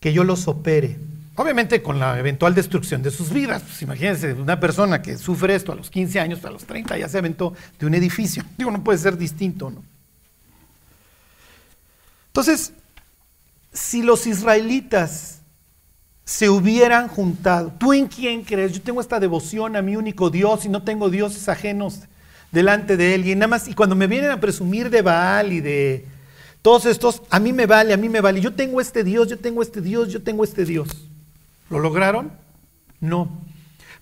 que 0.00 0.12
yo 0.12 0.24
los 0.24 0.48
opere. 0.48 0.98
Obviamente 1.36 1.82
con 1.82 1.98
la 2.00 2.18
eventual 2.18 2.54
destrucción 2.54 3.02
de 3.02 3.10
sus 3.12 3.30
vidas. 3.30 3.62
Pues 3.62 3.82
imagínense, 3.82 4.32
una 4.32 4.58
persona 4.58 5.00
que 5.00 5.16
sufre 5.16 5.54
esto 5.54 5.70
a 5.70 5.76
los 5.76 5.90
15 5.90 6.18
años, 6.18 6.44
a 6.44 6.50
los 6.50 6.64
30 6.64 6.98
ya 6.98 7.08
se 7.08 7.18
aventó 7.18 7.54
de 7.78 7.86
un 7.86 7.94
edificio. 7.94 8.42
Digo, 8.58 8.70
no 8.70 8.82
puede 8.82 8.98
ser 8.98 9.16
distinto, 9.16 9.70
¿no? 9.70 9.82
Entonces, 12.36 12.74
si 13.72 14.02
los 14.02 14.26
israelitas 14.26 15.40
se 16.26 16.50
hubieran 16.50 17.08
juntado, 17.08 17.72
¿tú 17.78 17.94
en 17.94 18.08
quién 18.08 18.44
crees? 18.44 18.74
Yo 18.74 18.82
tengo 18.82 19.00
esta 19.00 19.18
devoción 19.18 19.74
a 19.74 19.80
mi 19.80 19.96
único 19.96 20.28
Dios 20.28 20.66
y 20.66 20.68
no 20.68 20.82
tengo 20.82 21.08
dioses 21.08 21.48
ajenos 21.48 22.00
delante 22.52 22.98
de 22.98 23.14
él. 23.14 23.26
Y 23.26 23.34
nada 23.34 23.46
más, 23.46 23.68
y 23.68 23.74
cuando 23.74 23.96
me 23.96 24.06
vienen 24.06 24.32
a 24.32 24.38
presumir 24.38 24.90
de 24.90 25.00
Baal 25.00 25.50
y 25.50 25.60
de 25.60 26.04
todos 26.60 26.84
estos, 26.84 27.22
a 27.30 27.40
mí 27.40 27.54
me 27.54 27.64
vale, 27.64 27.94
a 27.94 27.96
mí 27.96 28.10
me 28.10 28.20
vale. 28.20 28.42
Yo 28.42 28.52
tengo 28.52 28.82
este 28.82 29.02
Dios, 29.02 29.28
yo 29.28 29.38
tengo 29.38 29.62
este 29.62 29.80
Dios, 29.80 30.12
yo 30.12 30.22
tengo 30.22 30.44
este 30.44 30.66
Dios. 30.66 31.08
¿Lo 31.70 31.78
lograron? 31.78 32.32
No. 33.00 33.30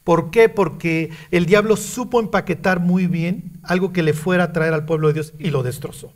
¿Por 0.03 0.33
qué? 0.33 0.49
Porque 0.49 1.11
el 1.31 1.47
diablo 1.47 1.77
supo 1.77 2.19
empaquetar 2.19 2.81
muy 2.81 3.07
bien 3.07 3.53
algo 3.63 3.93
que 3.93 4.03
le 4.03 4.13
fuera 4.13 4.43
a 4.43 4.53
traer 4.53 4.75
al 4.75 4.87
pueblo 4.87 5.07
de 5.07 5.15
Dios 5.15 5.35
y 5.39 5.51
lo 5.51 5.63
destrozó. 5.63 6.13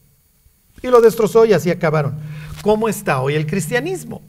Y 0.82 0.88
lo 0.88 1.00
destrozó 1.00 1.44
y 1.44 1.52
así 1.52 1.70
acabaron. 1.70 2.18
¿Cómo 2.62 2.88
está 2.88 3.20
hoy 3.20 3.34
el 3.34 3.46
cristianismo? 3.46 4.22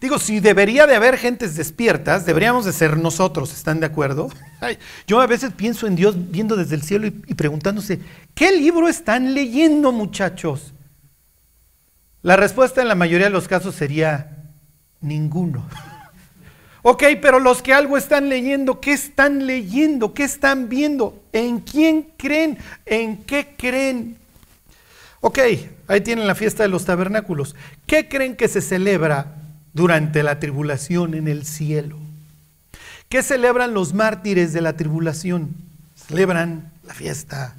Digo, 0.00 0.18
si 0.18 0.40
debería 0.40 0.86
de 0.86 0.94
haber 0.94 1.16
gentes 1.16 1.56
despiertas, 1.56 2.26
deberíamos 2.26 2.66
de 2.66 2.72
ser 2.72 2.98
nosotros, 2.98 3.52
¿están 3.52 3.80
de 3.80 3.86
acuerdo? 3.86 4.28
Yo 5.06 5.20
a 5.20 5.26
veces 5.26 5.52
pienso 5.52 5.86
en 5.86 5.96
Dios 5.96 6.16
viendo 6.30 6.54
desde 6.56 6.74
el 6.74 6.82
cielo 6.82 7.06
y 7.06 7.34
preguntándose, 7.34 8.00
¿qué 8.34 8.52
libro 8.52 8.88
están 8.88 9.32
leyendo 9.32 9.92
muchachos? 9.92 10.74
La 12.22 12.36
respuesta 12.36 12.82
en 12.82 12.88
la 12.88 12.94
mayoría 12.94 13.26
de 13.26 13.32
los 13.32 13.48
casos 13.48 13.74
sería 13.74 14.36
ninguno. 15.00 15.66
Ok, 16.88 17.02
pero 17.20 17.40
los 17.40 17.62
que 17.62 17.74
algo 17.74 17.96
están 17.96 18.28
leyendo, 18.28 18.80
¿qué 18.80 18.92
están 18.92 19.44
leyendo? 19.44 20.14
¿Qué 20.14 20.22
están 20.22 20.68
viendo? 20.68 21.20
¿En 21.32 21.58
quién 21.58 22.12
creen? 22.16 22.58
¿En 22.84 23.24
qué 23.24 23.56
creen? 23.58 24.16
Ok, 25.20 25.38
ahí 25.88 26.00
tienen 26.02 26.26
la 26.26 26.34
fiesta 26.34 26.62
de 26.62 26.68
los 26.68 26.84
tabernáculos. 26.84 27.56
¿Qué 27.86 28.08
creen 28.08 28.36
que 28.36 28.48
se 28.48 28.60
celebra 28.60 29.34
durante 29.72 30.22
la 30.22 30.38
tribulación 30.38 31.14
en 31.14 31.28
el 31.28 31.44
cielo? 31.44 31.98
¿Qué 33.08 33.22
celebran 33.22 33.74
los 33.74 33.94
mártires 33.94 34.52
de 34.52 34.60
la 34.60 34.76
tribulación? 34.76 35.54
Celebran 36.08 36.72
la 36.86 36.94
fiesta 36.94 37.54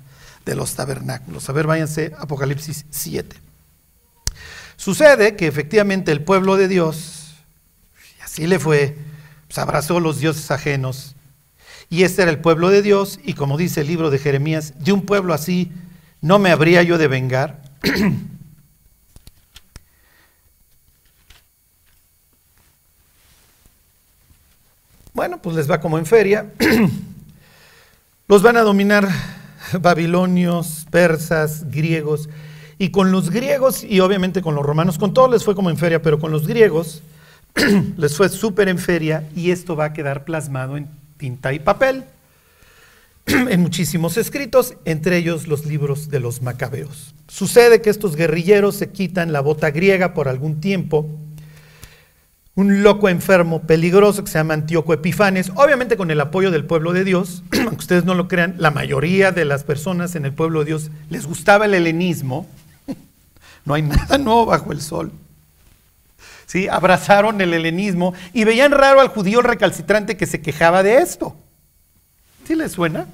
de 0.46 0.56
los 0.56 0.76
tabernáculos. 0.76 1.50
A 1.50 1.54
ver, 1.54 1.68
váyanse 1.68 2.14
a 2.18 2.24
Apocalipsis 2.24 2.86
7. 2.90 3.36
Sucede 4.76 5.36
que 5.36 5.48
efectivamente 5.48 6.12
el 6.12 6.22
pueblo 6.22 6.56
de 6.56 6.68
Dios, 6.68 7.36
y 8.20 8.22
así 8.22 8.46
le 8.48 8.60
fue, 8.60 8.96
pues 9.48 9.58
abrazó 9.58 10.00
los 10.00 10.20
dioses 10.20 10.52
ajenos. 10.52 11.16
Y 11.90 12.04
este 12.04 12.22
era 12.22 12.32
el 12.32 12.40
pueblo 12.40 12.70
de 12.70 12.82
Dios, 12.82 13.20
y 13.24 13.34
como 13.34 13.58
dice 13.58 13.82
el 13.82 13.88
libro 13.88 14.10
de 14.10 14.20
Jeremías, 14.20 14.74
de 14.84 14.92
un 14.92 15.02
pueblo 15.02 15.34
así 15.34 15.72
no 16.28 16.38
me 16.40 16.52
habría 16.52 16.84
yo 16.84 16.98
de 16.98 17.08
vengar. 17.08 17.62
bueno, 25.14 25.42
pues 25.42 25.56
les 25.56 25.72
va 25.72 25.80
como 25.80 25.98
en 25.98 26.06
feria. 26.06 26.52
Los 28.28 28.44
van 28.44 28.58
a 28.58 28.62
dominar 28.62 29.08
babilonios, 29.80 30.86
persas, 30.92 31.72
griegos. 31.72 32.28
Y 32.78 32.92
con 32.92 33.12
los 33.12 33.30
griegos 33.32 33.84
y 33.84 34.02
obviamente 34.02 34.42
con 34.42 34.54
los 34.54 34.66
romanos, 34.66 34.98
con 35.00 35.14
todos 35.14 35.32
les 35.32 35.46
fue 35.46 35.56
como 35.56 35.70
en 35.72 35.78
feria, 35.78 36.02
pero 36.02 36.20
con 36.20 36.32
los 36.32 36.46
griegos 36.46 37.02
les 37.98 38.16
fue 38.16 38.30
súper 38.30 38.68
en 38.68 38.78
feria 38.78 39.28
y 39.34 39.50
esto 39.50 39.76
va 39.76 39.86
a 39.86 39.94
quedar 39.94 40.26
plasmado 40.26 40.78
en 40.78 40.88
tinta 41.18 41.54
y 41.54 41.60
papel 41.60 42.04
en 43.50 43.62
muchísimos 43.62 44.16
escritos, 44.16 44.76
entre 44.86 45.18
ellos 45.18 45.48
los 45.48 45.66
libros 45.66 46.10
de 46.10 46.22
los 46.22 46.42
macabeos. 46.42 47.14
Sucede 47.28 47.82
que 47.82 47.90
estos 47.90 48.16
guerrilleros 48.16 48.76
se 48.76 48.90
quitan 48.90 49.34
la 49.34 49.42
bota 49.42 49.70
griega 49.72 50.14
por 50.14 50.30
algún 50.30 50.62
tiempo. 50.62 51.10
Un 52.56 52.84
loco 52.84 53.10
enfermo 53.10 53.64
peligroso 53.64 54.24
que 54.24 54.32
se 54.32 54.38
llama 54.38 54.54
Antíoco 54.54 54.94
Epifanes, 54.94 55.52
obviamente 55.56 55.98
con 55.98 56.10
el 56.10 56.22
apoyo 56.22 56.52
del 56.52 56.64
pueblo 56.64 56.94
de 56.94 57.04
Dios, 57.04 57.44
aunque 57.52 57.76
ustedes 57.76 58.06
no 58.06 58.16
lo 58.16 58.30
crean, 58.30 58.56
la 58.60 58.72
mayoría 58.72 59.34
de 59.34 59.44
las 59.44 59.66
personas 59.66 60.16
en 60.16 60.24
el 60.24 60.32
pueblo 60.32 60.60
de 60.60 60.68
Dios 60.68 60.90
les 61.10 61.28
gustaba 61.28 61.66
el 61.66 61.74
helenismo. 61.74 62.48
No 63.66 63.74
hay 63.74 63.82
nada 63.82 64.18
nuevo 64.18 64.46
bajo 64.46 64.72
el 64.72 64.80
sol. 64.80 65.12
¿Sí? 66.46 66.70
Abrazaron 66.70 67.42
el 67.42 67.54
helenismo 67.54 68.14
y 68.32 68.46
veían 68.46 68.72
raro 68.72 69.02
al 69.02 69.10
judío 69.10 69.42
recalcitrante 69.42 70.16
que 70.16 70.26
se 70.26 70.40
quejaba 70.40 70.84
de 70.84 71.00
esto. 71.00 71.36
¿Sí 72.48 72.56
les 72.56 72.72
suena? 72.72 73.08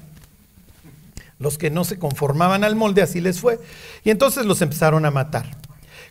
Los 1.40 1.58
que 1.58 1.68
no 1.68 1.82
se 1.82 1.98
conformaban 1.98 2.62
al 2.62 2.76
molde, 2.76 3.02
así 3.02 3.20
les 3.20 3.40
fue. 3.40 3.58
Y 4.04 4.10
entonces 4.10 4.46
los 4.46 4.62
empezaron 4.62 5.04
a 5.04 5.10
matar. 5.10 5.44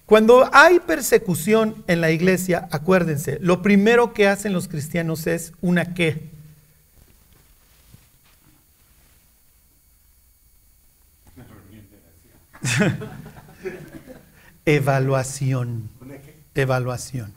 Cuando 0.05 0.49
hay 0.51 0.81
persecución 0.81 1.85
en 1.87 2.01
la 2.01 2.11
iglesia, 2.11 2.67
acuérdense, 2.69 3.37
lo 3.39 3.61
primero 3.61 4.13
que 4.13 4.27
hacen 4.27 4.51
los 4.51 4.67
cristianos 4.67 5.25
es 5.25 5.53
una 5.61 5.93
qué. 5.93 6.29
Evaluación. 14.65 15.89
Evaluación. 16.55 17.33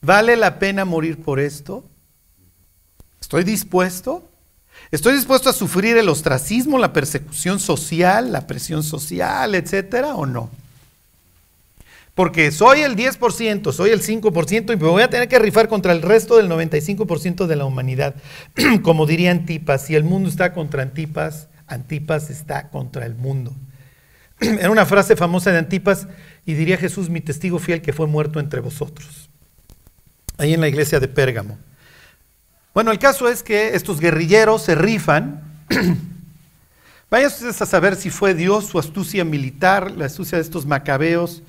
¿Vale 0.00 0.34
la 0.36 0.58
pena 0.58 0.84
morir 0.84 1.22
por 1.22 1.38
esto? 1.38 1.88
¿Estoy 3.20 3.44
dispuesto? 3.44 4.28
¿Estoy 4.92 5.14
dispuesto 5.14 5.48
a 5.48 5.54
sufrir 5.54 5.96
el 5.96 6.10
ostracismo, 6.10 6.78
la 6.78 6.92
persecución 6.92 7.58
social, 7.58 8.30
la 8.30 8.46
presión 8.46 8.82
social, 8.82 9.54
etcétera, 9.54 10.14
o 10.14 10.26
no? 10.26 10.50
Porque 12.14 12.52
soy 12.52 12.82
el 12.82 12.94
10%, 12.94 13.72
soy 13.72 13.88
el 13.88 14.02
5% 14.02 14.74
y 14.74 14.76
me 14.76 14.88
voy 14.88 15.02
a 15.02 15.08
tener 15.08 15.28
que 15.28 15.38
rifar 15.38 15.68
contra 15.68 15.92
el 15.92 16.02
resto 16.02 16.36
del 16.36 16.50
95% 16.50 17.46
de 17.46 17.56
la 17.56 17.64
humanidad. 17.64 18.16
Como 18.82 19.06
diría 19.06 19.30
Antipas, 19.30 19.86
si 19.86 19.94
el 19.94 20.04
mundo 20.04 20.28
está 20.28 20.52
contra 20.52 20.82
Antipas, 20.82 21.48
Antipas 21.66 22.28
está 22.28 22.68
contra 22.68 23.06
el 23.06 23.14
mundo. 23.14 23.54
Era 24.40 24.70
una 24.70 24.84
frase 24.84 25.16
famosa 25.16 25.52
de 25.52 25.58
Antipas 25.58 26.06
y 26.44 26.52
diría 26.52 26.76
Jesús, 26.76 27.08
mi 27.08 27.22
testigo 27.22 27.58
fiel 27.58 27.80
que 27.80 27.94
fue 27.94 28.06
muerto 28.06 28.40
entre 28.40 28.60
vosotros. 28.60 29.30
Ahí 30.36 30.52
en 30.52 30.60
la 30.60 30.68
iglesia 30.68 31.00
de 31.00 31.08
Pérgamo. 31.08 31.56
Bueno, 32.74 32.90
el 32.90 32.98
caso 32.98 33.28
es 33.28 33.42
que 33.42 33.74
estos 33.74 34.00
guerrilleros 34.00 34.62
se 34.62 34.74
rifan. 34.74 35.42
Vayan 37.10 37.30
ustedes 37.30 37.60
a 37.60 37.66
saber 37.66 37.96
si 37.96 38.08
fue 38.08 38.32
Dios 38.32 38.64
su 38.64 38.78
astucia 38.78 39.26
militar, 39.26 39.90
la 39.90 40.06
astucia 40.06 40.38
de 40.38 40.42
estos 40.42 40.64
macabeos, 40.64 41.42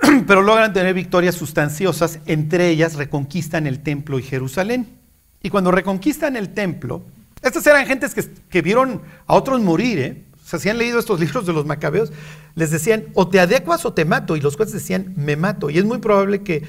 pero 0.26 0.42
logran 0.42 0.72
tener 0.72 0.94
victorias 0.94 1.36
sustanciosas, 1.36 2.18
entre 2.26 2.70
ellas 2.70 2.96
reconquistan 2.96 3.68
el 3.68 3.84
templo 3.84 4.18
y 4.18 4.24
Jerusalén. 4.24 4.88
Y 5.40 5.50
cuando 5.50 5.70
reconquistan 5.70 6.34
el 6.34 6.48
templo, 6.48 7.04
estas 7.40 7.64
eran 7.68 7.86
gentes 7.86 8.16
que, 8.50 8.62
vieron 8.62 9.00
a 9.28 9.34
otros 9.34 9.60
morir, 9.60 9.98
¿eh? 10.00 10.24
o 10.44 10.48
sea, 10.48 10.58
si 10.58 10.70
han 10.70 10.78
leído 10.78 10.98
estos 10.98 11.20
libros 11.24 11.46
de 11.46 11.52
los 11.52 11.66
macabeos, 11.66 12.12
les 12.56 12.72
decían, 12.72 13.04
o 13.14 13.28
te 13.28 13.38
adecuas 13.38 13.84
o 13.84 13.92
te 13.92 14.04
mato, 14.04 14.34
y 14.34 14.40
los 14.40 14.56
jueces 14.56 14.74
decían, 14.74 15.12
me 15.16 15.36
mato. 15.36 15.70
Y 15.70 15.78
es 15.78 15.84
muy 15.84 15.98
probable 15.98 16.42
que 16.42 16.64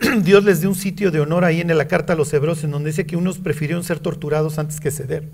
Dios 0.22 0.44
les 0.44 0.60
dé 0.60 0.66
un 0.66 0.74
sitio 0.74 1.10
de 1.10 1.20
honor 1.20 1.44
ahí 1.44 1.60
en 1.60 1.76
la 1.76 1.88
carta 1.88 2.14
a 2.14 2.16
los 2.16 2.32
hebreos, 2.32 2.64
en 2.64 2.70
donde 2.70 2.90
dice 2.90 3.06
que 3.06 3.16
unos 3.16 3.38
prefirieron 3.38 3.84
ser 3.84 3.98
torturados 3.98 4.58
antes 4.58 4.80
que 4.80 4.90
ceder. 4.90 5.28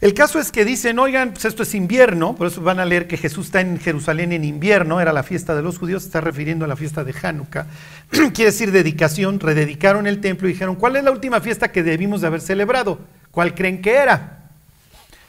El 0.00 0.12
caso 0.12 0.38
es 0.38 0.52
que 0.52 0.66
dicen, 0.66 0.98
oigan, 0.98 1.30
pues 1.32 1.46
esto 1.46 1.62
es 1.62 1.74
invierno, 1.74 2.36
por 2.36 2.48
eso 2.48 2.60
van 2.60 2.80
a 2.80 2.84
leer 2.84 3.08
que 3.08 3.16
Jesús 3.16 3.46
está 3.46 3.62
en 3.62 3.78
Jerusalén 3.78 4.32
en 4.32 4.44
invierno, 4.44 5.00
era 5.00 5.12
la 5.12 5.22
fiesta 5.22 5.54
de 5.54 5.62
los 5.62 5.78
judíos, 5.78 6.02
se 6.02 6.08
está 6.08 6.20
refiriendo 6.20 6.66
a 6.66 6.68
la 6.68 6.76
fiesta 6.76 7.02
de 7.02 7.14
Hanukkah, 7.20 7.66
quiere 8.10 8.50
decir 8.50 8.72
dedicación, 8.72 9.40
rededicaron 9.40 10.06
el 10.06 10.20
templo 10.20 10.48
y 10.48 10.52
dijeron, 10.52 10.76
¿cuál 10.76 10.96
es 10.96 11.04
la 11.04 11.12
última 11.12 11.40
fiesta 11.40 11.72
que 11.72 11.82
debimos 11.82 12.20
de 12.20 12.26
haber 12.26 12.42
celebrado? 12.42 12.98
¿Cuál 13.30 13.54
creen 13.54 13.80
que 13.80 13.94
era? 13.94 14.50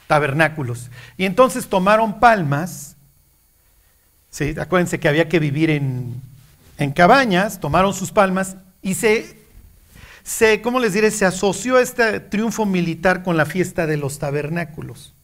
Tabernáculos. 0.06 0.90
Y 1.16 1.24
entonces 1.24 1.66
tomaron 1.66 2.20
palmas, 2.20 2.96
acuérdense 4.60 5.00
que 5.00 5.08
había 5.08 5.30
que 5.30 5.38
vivir 5.38 5.70
en 5.70 6.27
en 6.78 6.92
cabañas, 6.92 7.60
tomaron 7.60 7.92
sus 7.92 8.12
palmas 8.12 8.56
y 8.80 8.94
se, 8.94 9.36
se, 10.22 10.62
¿cómo 10.62 10.80
les 10.80 10.94
diré? 10.94 11.10
Se 11.10 11.26
asoció 11.26 11.78
este 11.78 12.20
triunfo 12.20 12.64
militar 12.64 13.22
con 13.22 13.36
la 13.36 13.44
fiesta 13.44 13.86
de 13.86 13.96
los 13.96 14.18
tabernáculos. 14.18 15.14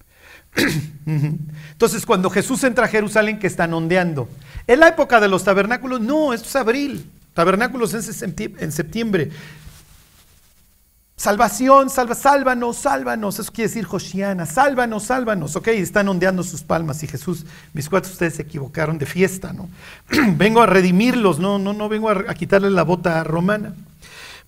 Entonces, 1.06 2.04
cuando 2.04 2.28
Jesús 2.28 2.62
entra 2.64 2.86
a 2.86 2.88
Jerusalén, 2.88 3.38
que 3.38 3.46
están 3.46 3.72
ondeando. 3.72 4.28
En 4.66 4.80
la 4.80 4.88
época 4.88 5.20
de 5.20 5.28
los 5.28 5.44
tabernáculos, 5.44 6.00
no, 6.00 6.32
esto 6.32 6.48
es 6.48 6.56
abril. 6.56 7.10
Tabernáculos 7.32 7.94
en 7.94 8.72
septiembre. 8.72 9.30
Salvación, 11.16 11.90
salva, 11.90 12.16
sálvanos, 12.16 12.76
sálvanos. 12.76 13.38
Eso 13.38 13.52
quiere 13.52 13.68
decir 13.68 13.84
Josiana, 13.84 14.46
sálvanos, 14.46 15.04
sálvanos. 15.04 15.54
Ok, 15.54 15.68
están 15.68 16.08
ondeando 16.08 16.42
sus 16.42 16.62
palmas 16.62 17.02
y 17.04 17.06
Jesús, 17.06 17.46
mis 17.72 17.88
cuatro 17.88 18.10
ustedes 18.10 18.34
se 18.34 18.42
equivocaron 18.42 18.98
de 18.98 19.06
fiesta, 19.06 19.52
¿no? 19.52 19.68
vengo 20.36 20.60
a 20.60 20.66
redimirlos, 20.66 21.38
no, 21.38 21.58
no, 21.60 21.72
no 21.72 21.88
vengo 21.88 22.10
a, 22.10 22.34
quitarles 22.34 22.72
la 22.72 22.82
bota 22.82 23.22
romana. 23.22 23.74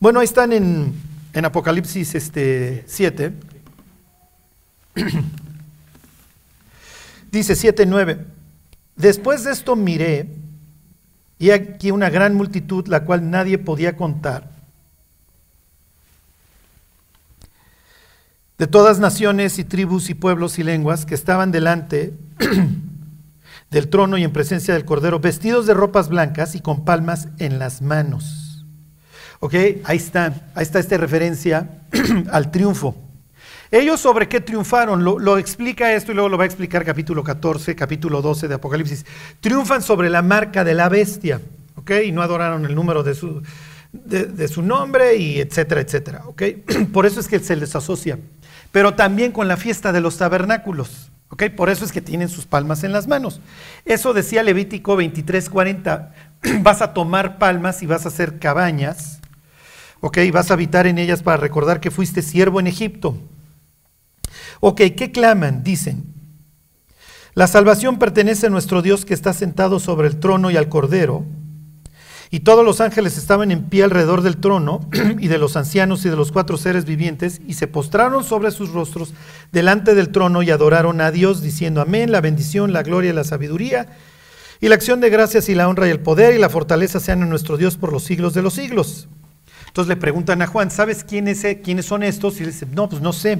Bueno, 0.00 0.18
ahí 0.18 0.24
están 0.24 0.52
en, 0.52 0.92
en 1.32 1.44
Apocalipsis 1.44 2.16
este, 2.16 2.82
7. 2.88 3.32
Dice 7.30 7.54
7, 7.54 7.86
9. 7.86 8.26
Después 8.96 9.44
de 9.44 9.52
esto 9.52 9.76
miré, 9.76 10.30
y 11.38 11.50
aquí 11.50 11.92
una 11.92 12.10
gran 12.10 12.34
multitud, 12.34 12.88
la 12.88 13.04
cual 13.04 13.30
nadie 13.30 13.56
podía 13.56 13.96
contar 13.96 14.55
de 18.58 18.66
todas 18.66 18.98
naciones 18.98 19.58
y 19.58 19.64
tribus 19.64 20.08
y 20.08 20.14
pueblos 20.14 20.58
y 20.58 20.62
lenguas 20.62 21.04
que 21.04 21.14
estaban 21.14 21.52
delante 21.52 22.14
del 23.70 23.88
trono 23.88 24.16
y 24.16 24.24
en 24.24 24.32
presencia 24.32 24.74
del 24.74 24.84
Cordero, 24.84 25.20
vestidos 25.20 25.66
de 25.66 25.74
ropas 25.74 26.08
blancas 26.08 26.54
y 26.54 26.60
con 26.60 26.84
palmas 26.84 27.28
en 27.38 27.58
las 27.58 27.82
manos. 27.82 28.64
¿Ok? 29.40 29.54
Ahí 29.84 29.98
está, 29.98 30.50
ahí 30.54 30.62
está 30.62 30.78
esta 30.78 30.96
referencia 30.96 31.82
al 32.30 32.50
triunfo. 32.50 32.96
Ellos 33.70 34.00
sobre 34.00 34.28
qué 34.28 34.40
triunfaron, 34.40 35.04
lo, 35.04 35.38
explica 35.38 35.92
esto 35.92 36.12
y 36.12 36.14
luego 36.14 36.28
lo 36.28 36.38
va 36.38 36.44
a 36.44 36.46
explicar 36.46 36.84
capítulo 36.84 37.24
14, 37.24 37.74
capítulo 37.74 38.22
12 38.22 38.48
de 38.48 38.54
Apocalipsis. 38.54 39.04
Triunfan 39.40 39.82
sobre 39.82 40.08
la 40.08 40.22
marca 40.22 40.62
de 40.62 40.72
la 40.72 40.88
bestia, 40.88 41.40
¿ok? 41.74 41.90
Y 42.06 42.12
no 42.12 42.22
adoraron 42.22 42.64
el 42.64 42.76
número 42.76 43.02
de 43.02 43.14
su, 43.16 43.42
de, 44.04 44.48
su 44.48 44.62
nombre 44.62 45.16
y 45.16 45.40
etcétera, 45.40 45.80
etcétera, 45.80 46.22
¿ok? 46.26 46.42
Por 46.92 47.06
eso 47.06 47.20
es 47.20 47.28
que 47.28 47.38
se 47.38 47.56
les 47.56 47.74
asocia 47.74 48.18
pero 48.76 48.92
también 48.92 49.32
con 49.32 49.48
la 49.48 49.56
fiesta 49.56 49.90
de 49.90 50.02
los 50.02 50.18
tabernáculos. 50.18 51.10
¿ok? 51.30 51.44
Por 51.56 51.70
eso 51.70 51.82
es 51.82 51.92
que 51.92 52.02
tienen 52.02 52.28
sus 52.28 52.44
palmas 52.44 52.84
en 52.84 52.92
las 52.92 53.06
manos. 53.06 53.40
Eso 53.86 54.12
decía 54.12 54.42
Levítico 54.42 54.98
23:40. 54.98 56.10
Vas 56.60 56.82
a 56.82 56.92
tomar 56.92 57.38
palmas 57.38 57.82
y 57.82 57.86
vas 57.86 58.04
a 58.04 58.08
hacer 58.08 58.38
cabañas. 58.38 59.20
¿ok? 60.00 60.18
Vas 60.30 60.50
a 60.50 60.54
habitar 60.54 60.86
en 60.86 60.98
ellas 60.98 61.22
para 61.22 61.38
recordar 61.38 61.80
que 61.80 61.90
fuiste 61.90 62.20
siervo 62.20 62.60
en 62.60 62.66
Egipto. 62.66 63.16
Ok, 64.60 64.82
¿qué 64.94 65.10
claman? 65.10 65.62
Dicen, 65.62 66.04
la 67.32 67.46
salvación 67.46 67.98
pertenece 67.98 68.48
a 68.48 68.50
nuestro 68.50 68.82
Dios 68.82 69.06
que 69.06 69.14
está 69.14 69.32
sentado 69.32 69.80
sobre 69.80 70.08
el 70.08 70.20
trono 70.20 70.50
y 70.50 70.58
al 70.58 70.68
cordero. 70.68 71.24
Y 72.30 72.40
todos 72.40 72.64
los 72.64 72.80
ángeles 72.80 73.16
estaban 73.18 73.50
en 73.52 73.64
pie 73.64 73.84
alrededor 73.84 74.22
del 74.22 74.38
trono 74.38 74.88
y 75.18 75.28
de 75.28 75.38
los 75.38 75.56
ancianos 75.56 76.04
y 76.04 76.08
de 76.08 76.16
los 76.16 76.32
cuatro 76.32 76.56
seres 76.56 76.84
vivientes 76.84 77.40
y 77.46 77.54
se 77.54 77.68
postraron 77.68 78.24
sobre 78.24 78.50
sus 78.50 78.70
rostros 78.70 79.14
delante 79.52 79.94
del 79.94 80.10
trono 80.10 80.42
y 80.42 80.50
adoraron 80.50 81.00
a 81.00 81.10
Dios 81.10 81.40
diciendo 81.40 81.80
amén, 81.80 82.10
la 82.10 82.20
bendición, 82.20 82.72
la 82.72 82.82
gloria 82.82 83.10
y 83.10 83.14
la 83.14 83.24
sabiduría 83.24 83.86
y 84.60 84.68
la 84.68 84.74
acción 84.74 85.00
de 85.00 85.10
gracias 85.10 85.48
y 85.48 85.54
la 85.54 85.68
honra 85.68 85.86
y 85.86 85.90
el 85.90 86.00
poder 86.00 86.34
y 86.34 86.38
la 86.38 86.48
fortaleza 86.48 87.00
sean 87.00 87.22
a 87.22 87.26
nuestro 87.26 87.56
Dios 87.56 87.76
por 87.76 87.92
los 87.92 88.04
siglos 88.04 88.34
de 88.34 88.42
los 88.42 88.54
siglos. 88.54 89.08
Entonces 89.68 89.88
le 89.88 89.96
preguntan 89.96 90.40
a 90.40 90.46
Juan, 90.46 90.70
¿sabes 90.70 91.04
quiénes, 91.04 91.44
quiénes 91.62 91.84
son 91.84 92.02
estos? 92.02 92.40
Y 92.40 92.44
le 92.44 92.52
dice, 92.52 92.66
no, 92.72 92.88
pues 92.88 93.02
no 93.02 93.12
sé. 93.12 93.38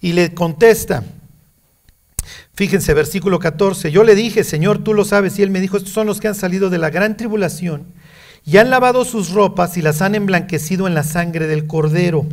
Y 0.00 0.12
le 0.12 0.32
contesta, 0.32 1.02
Fíjense, 2.54 2.92
versículo 2.92 3.38
14. 3.38 3.90
Yo 3.90 4.04
le 4.04 4.14
dije, 4.14 4.44
Señor, 4.44 4.78
tú 4.78 4.92
lo 4.92 5.04
sabes. 5.04 5.38
Y 5.38 5.42
él 5.42 5.50
me 5.50 5.60
dijo, 5.60 5.76
estos 5.76 5.92
son 5.92 6.06
los 6.06 6.20
que 6.20 6.28
han 6.28 6.34
salido 6.34 6.68
de 6.68 6.78
la 6.78 6.90
gran 6.90 7.16
tribulación 7.16 7.86
y 8.44 8.56
han 8.58 8.70
lavado 8.70 9.04
sus 9.04 9.30
ropas 9.30 9.76
y 9.76 9.82
las 9.82 10.02
han 10.02 10.14
emblanquecido 10.14 10.86
en 10.86 10.94
la 10.94 11.04
sangre 11.04 11.46
del 11.46 11.66
cordero. 11.66 12.26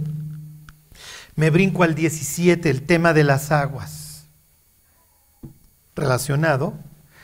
Me 1.36 1.50
brinco 1.52 1.84
al 1.84 1.96
17, 1.96 2.70
el 2.70 2.82
tema 2.82 3.14
de 3.14 3.24
las 3.24 3.52
aguas, 3.52 4.28
relacionado 5.96 6.74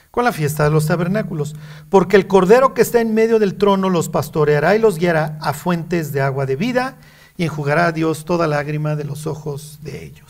con 0.10 0.24
la 0.24 0.32
fiesta 0.32 0.64
de 0.64 0.70
los 0.70 0.86
tabernáculos. 0.86 1.56
Porque 1.90 2.16
el 2.16 2.28
cordero 2.28 2.74
que 2.74 2.82
está 2.82 3.02
en 3.02 3.14
medio 3.14 3.40
del 3.40 3.56
trono 3.56 3.90
los 3.90 4.08
pastoreará 4.08 4.74
y 4.76 4.80
los 4.80 4.98
guiará 5.00 5.38
a 5.42 5.54
fuentes 5.54 6.14
de 6.14 6.22
agua 6.22 6.46
de 6.46 6.56
vida 6.56 6.98
y 7.36 7.44
enjugará 7.44 7.88
a 7.88 7.92
Dios 7.92 8.24
toda 8.24 8.48
lágrima 8.48 8.96
de 8.96 9.04
los 9.04 9.28
ojos 9.28 9.80
de 9.82 10.06
ellos 10.06 10.25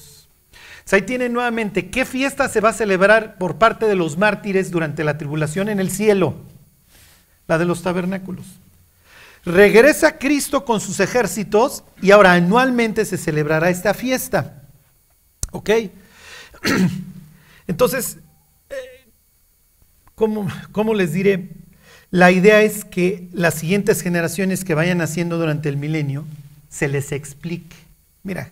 ahí 0.91 1.01
tienen 1.01 1.33
nuevamente, 1.33 1.89
¿qué 1.89 2.05
fiesta 2.05 2.47
se 2.47 2.61
va 2.61 2.69
a 2.69 2.73
celebrar 2.73 3.37
por 3.37 3.57
parte 3.57 3.87
de 3.87 3.95
los 3.95 4.17
mártires 4.17 4.69
durante 4.69 5.03
la 5.03 5.17
tribulación 5.17 5.69
en 5.69 5.79
el 5.79 5.89
cielo? 5.89 6.35
La 7.47 7.57
de 7.57 7.65
los 7.65 7.81
tabernáculos. 7.81 8.45
Regresa 9.45 10.17
Cristo 10.17 10.65
con 10.65 10.81
sus 10.81 10.99
ejércitos 10.99 11.83
y 12.01 12.11
ahora 12.11 12.33
anualmente 12.33 13.05
se 13.05 13.17
celebrará 13.17 13.69
esta 13.69 13.93
fiesta. 13.93 14.63
¿Ok? 15.51 15.69
Entonces, 17.67 18.17
eh, 18.69 19.09
¿cómo, 20.15 20.47
¿cómo, 20.71 20.93
les 20.93 21.13
diré? 21.13 21.49
La 22.09 22.31
idea 22.31 22.61
es 22.61 22.85
que 22.85 23.27
las 23.33 23.55
siguientes 23.55 24.01
generaciones 24.01 24.63
que 24.63 24.73
vayan 24.73 24.97
naciendo 24.97 25.37
durante 25.37 25.69
el 25.69 25.77
milenio 25.77 26.25
se 26.69 26.87
les 26.87 27.11
explique. 27.11 27.75
Mira, 28.23 28.51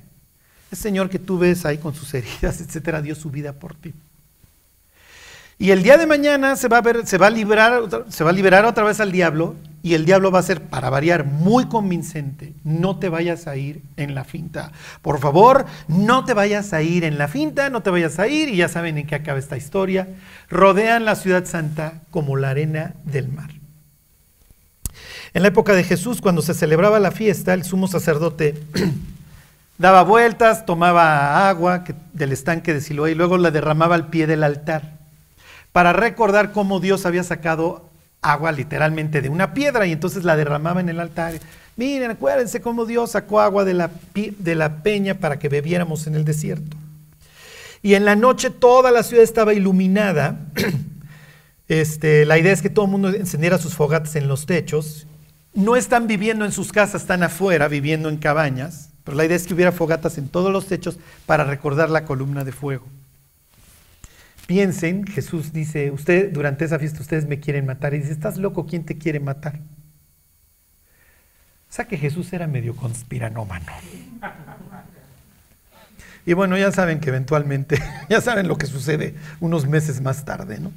ese 0.73 0.83
Señor 0.83 1.09
que 1.09 1.19
tú 1.19 1.37
ves 1.37 1.65
ahí 1.65 1.77
con 1.77 1.93
sus 1.93 2.13
heridas, 2.13 2.59
etcétera, 2.61 3.01
dio 3.01 3.15
su 3.15 3.29
vida 3.29 3.53
por 3.53 3.75
ti. 3.75 3.93
Y 5.59 5.71
el 5.71 5.83
día 5.83 5.97
de 5.97 6.07
mañana 6.07 6.55
se 6.55 6.67
va 6.67 6.79
a 6.79 6.81
ver, 6.81 7.05
se 7.05 7.17
va 7.17 7.27
a 7.27 7.29
liberar, 7.29 7.83
se 8.09 8.23
va 8.23 8.31
a 8.31 8.33
liberar 8.33 8.65
otra 8.65 8.83
vez 8.83 8.99
al 8.99 9.11
diablo 9.11 9.55
y 9.83 9.93
el 9.93 10.05
diablo 10.05 10.31
va 10.31 10.39
a 10.39 10.43
ser, 10.43 10.61
para 10.61 10.89
variar, 10.89 11.25
muy 11.25 11.65
convincente. 11.67 12.53
No 12.63 12.97
te 12.97 13.09
vayas 13.09 13.47
a 13.47 13.55
ir 13.55 13.81
en 13.97 14.15
la 14.15 14.23
finta. 14.23 14.71
Por 15.01 15.19
favor, 15.19 15.65
no 15.87 16.25
te 16.25 16.33
vayas 16.33 16.73
a 16.73 16.81
ir 16.81 17.03
en 17.03 17.17
la 17.17 17.27
finta, 17.27 17.69
no 17.69 17.81
te 17.81 17.89
vayas 17.89 18.17
a 18.17 18.27
ir, 18.27 18.49
y 18.49 18.57
ya 18.57 18.69
saben 18.69 18.97
en 18.97 19.05
qué 19.05 19.15
acaba 19.15 19.39
esta 19.39 19.57
historia. 19.57 20.07
Rodean 20.49 21.03
la 21.03 21.15
ciudad 21.15 21.45
santa 21.45 22.01
como 22.11 22.37
la 22.37 22.51
arena 22.51 22.95
del 23.03 23.27
mar. 23.27 23.51
En 25.33 25.41
la 25.41 25.49
época 25.49 25.73
de 25.73 25.83
Jesús, 25.83 26.21
cuando 26.21 26.41
se 26.41 26.53
celebraba 26.53 26.99
la 26.99 27.11
fiesta, 27.11 27.53
el 27.53 27.63
sumo 27.63 27.87
sacerdote 27.87 28.55
daba 29.77 30.03
vueltas, 30.03 30.65
tomaba 30.65 31.49
agua 31.49 31.83
del 32.13 32.31
estanque 32.31 32.73
de 32.73 32.81
Siloé 32.81 33.11
y 33.11 33.15
luego 33.15 33.37
la 33.37 33.51
derramaba 33.51 33.95
al 33.95 34.07
pie 34.07 34.27
del 34.27 34.43
altar 34.43 34.93
para 35.73 35.91
recordar 35.91 36.51
cómo 36.51 36.79
Dios 36.79 37.05
había 37.05 37.23
sacado 37.23 37.89
agua 38.21 38.51
literalmente 38.53 39.21
de 39.21 39.29
una 39.29 39.53
piedra 39.53 39.85
y 39.85 39.91
entonces 39.91 40.23
la 40.23 40.37
derramaba 40.37 40.79
en 40.79 40.87
el 40.87 40.99
altar. 40.99 41.33
Miren, 41.75 42.11
acuérdense 42.11 42.61
cómo 42.61 42.85
Dios 42.85 43.11
sacó 43.11 43.41
agua 43.41 43.65
de 43.65 43.73
la, 43.73 43.89
de 44.13 44.55
la 44.55 44.83
peña 44.83 45.15
para 45.15 45.39
que 45.39 45.49
bebiéramos 45.49 46.07
en 46.07 46.15
el 46.15 46.23
desierto. 46.23 46.77
Y 47.81 47.95
en 47.95 48.05
la 48.05 48.15
noche 48.15 48.49
toda 48.51 48.91
la 48.91 49.03
ciudad 49.03 49.23
estaba 49.23 49.53
iluminada. 49.53 50.39
Este, 51.69 52.25
la 52.25 52.37
idea 52.37 52.51
es 52.51 52.61
que 52.61 52.69
todo 52.69 52.85
el 52.85 52.91
mundo 52.91 53.07
encendiera 53.07 53.57
sus 53.57 53.73
fogatas 53.73 54.17
en 54.17 54.27
los 54.27 54.45
techos. 54.45 55.07
No 55.53 55.77
están 55.77 56.07
viviendo 56.07 56.43
en 56.43 56.51
sus 56.51 56.73
casas, 56.73 57.01
están 57.01 57.23
afuera, 57.23 57.69
viviendo 57.69 58.09
en 58.09 58.17
cabañas. 58.17 58.89
Pero 59.03 59.17
la 59.17 59.25
idea 59.25 59.35
es 59.35 59.47
que 59.47 59.53
hubiera 59.53 59.71
fogatas 59.71 60.17
en 60.17 60.29
todos 60.29 60.51
los 60.51 60.67
techos 60.67 60.97
para 61.25 61.43
recordar 61.43 61.89
la 61.89 62.05
columna 62.05 62.43
de 62.43 62.51
fuego. 62.51 62.85
Piensen, 64.47 65.05
Jesús 65.05 65.53
dice, 65.53 65.91
usted 65.91 66.31
durante 66.31 66.65
esa 66.65 66.79
fiesta 66.79 67.01
ustedes 67.01 67.25
me 67.25 67.39
quieren 67.39 67.65
matar. 67.65 67.93
Y 67.93 67.99
dice, 67.99 68.11
¿estás 68.11 68.37
loco? 68.37 68.65
¿Quién 68.65 68.85
te 68.85 68.97
quiere 68.97 69.19
matar? 69.19 69.59
O 71.69 71.75
sea 71.75 71.85
que 71.85 71.97
Jesús 71.97 72.31
era 72.33 72.45
medio 72.45 72.75
conspiranómano. 72.75 73.71
Y 76.25 76.33
bueno, 76.33 76.57
ya 76.57 76.71
saben 76.71 76.99
que 76.99 77.09
eventualmente, 77.09 77.81
ya 78.09 78.21
saben 78.21 78.47
lo 78.47 78.57
que 78.57 78.67
sucede 78.67 79.15
unos 79.39 79.67
meses 79.67 79.99
más 80.01 80.23
tarde, 80.23 80.59
¿no? 80.59 80.71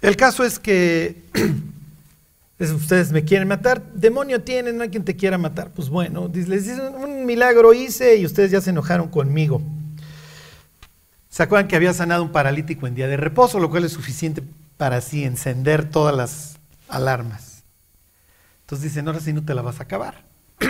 El 0.00 0.16
caso 0.16 0.44
es 0.44 0.58
que 0.58 1.22
ustedes 2.60 3.12
me 3.12 3.24
quieren 3.24 3.46
matar, 3.46 3.82
demonio 3.94 4.42
tienen, 4.42 4.76
no 4.76 4.82
hay 4.82 4.88
quien 4.88 5.04
te 5.04 5.16
quiera 5.16 5.38
matar. 5.38 5.70
Pues 5.70 5.88
bueno, 5.88 6.30
les 6.32 6.66
dicen, 6.66 6.94
un 6.94 7.24
milagro 7.24 7.72
hice 7.72 8.16
y 8.16 8.26
ustedes 8.26 8.50
ya 8.50 8.60
se 8.60 8.70
enojaron 8.70 9.08
conmigo. 9.08 9.62
¿Se 11.28 11.42
acuerdan 11.44 11.68
que 11.68 11.76
había 11.76 11.92
sanado 11.92 12.22
un 12.24 12.32
paralítico 12.32 12.86
en 12.86 12.96
día 12.96 13.06
de 13.06 13.16
reposo, 13.16 13.60
lo 13.60 13.70
cual 13.70 13.84
es 13.84 13.92
suficiente 13.92 14.42
para 14.76 14.96
así 14.96 15.22
encender 15.24 15.88
todas 15.88 16.16
las 16.16 16.58
alarmas? 16.88 17.62
Entonces 18.62 18.90
dicen, 18.90 19.06
ahora 19.06 19.20
sí 19.20 19.32
no 19.32 19.44
te 19.44 19.54
la 19.54 19.62
vas 19.62 19.78
a 19.78 19.84
acabar. 19.84 20.24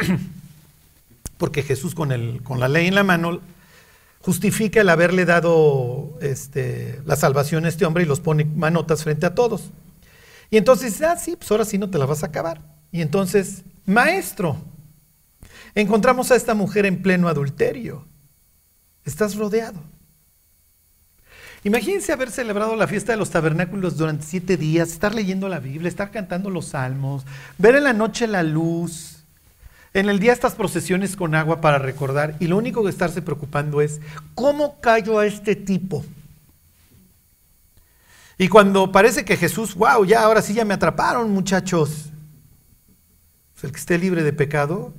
Porque 1.38 1.62
Jesús 1.62 1.94
con, 1.94 2.12
el, 2.12 2.42
con 2.42 2.60
la 2.60 2.68
ley 2.68 2.86
en 2.86 2.96
la 2.96 3.02
mano 3.02 3.40
justifica 4.20 4.82
el 4.82 4.88
haberle 4.90 5.24
dado 5.24 6.18
este, 6.20 7.00
la 7.06 7.16
salvación 7.16 7.64
a 7.64 7.68
este 7.68 7.86
hombre 7.86 8.02
y 8.02 8.06
los 8.06 8.20
pone 8.20 8.44
manotas 8.44 9.04
frente 9.04 9.24
a 9.24 9.34
todos. 9.34 9.70
Y 10.50 10.56
entonces 10.56 11.00
ah, 11.02 11.16
sí, 11.16 11.36
pues 11.36 11.50
ahora 11.50 11.64
sí 11.64 11.78
no 11.78 11.90
te 11.90 11.98
la 11.98 12.06
vas 12.06 12.22
a 12.22 12.26
acabar. 12.26 12.60
Y 12.90 13.02
entonces, 13.02 13.64
maestro, 13.84 14.56
encontramos 15.74 16.30
a 16.30 16.36
esta 16.36 16.54
mujer 16.54 16.86
en 16.86 17.02
pleno 17.02 17.28
adulterio. 17.28 18.06
Estás 19.04 19.36
rodeado. 19.36 19.80
Imagínense 21.64 22.12
haber 22.12 22.30
celebrado 22.30 22.76
la 22.76 22.86
fiesta 22.86 23.12
de 23.12 23.18
los 23.18 23.30
tabernáculos 23.30 23.96
durante 23.96 24.24
siete 24.24 24.56
días, 24.56 24.90
estar 24.90 25.14
leyendo 25.14 25.48
la 25.48 25.58
Biblia, 25.58 25.88
estar 25.88 26.10
cantando 26.10 26.50
los 26.50 26.66
salmos, 26.66 27.24
ver 27.58 27.74
en 27.74 27.84
la 27.84 27.92
noche 27.92 28.28
la 28.28 28.44
luz, 28.44 29.24
en 29.92 30.08
el 30.08 30.20
día 30.20 30.32
estas 30.32 30.54
procesiones 30.54 31.16
con 31.16 31.34
agua 31.34 31.60
para 31.60 31.78
recordar, 31.78 32.36
y 32.38 32.46
lo 32.46 32.56
único 32.56 32.84
que 32.84 32.90
estarse 32.90 33.22
preocupando 33.22 33.80
es, 33.80 34.00
¿cómo 34.34 34.80
callo 34.80 35.18
a 35.18 35.26
este 35.26 35.56
tipo? 35.56 36.04
Y 38.38 38.48
cuando 38.48 38.92
parece 38.92 39.24
que 39.24 39.36
Jesús, 39.36 39.74
wow, 39.74 40.04
ya 40.04 40.22
ahora 40.22 40.40
sí 40.40 40.54
ya 40.54 40.64
me 40.64 40.74
atraparon 40.74 41.30
muchachos, 41.32 42.10
pues 43.52 43.64
el 43.64 43.72
que 43.72 43.78
esté 43.78 43.98
libre 43.98 44.22
de 44.22 44.32
pecado, 44.32 44.94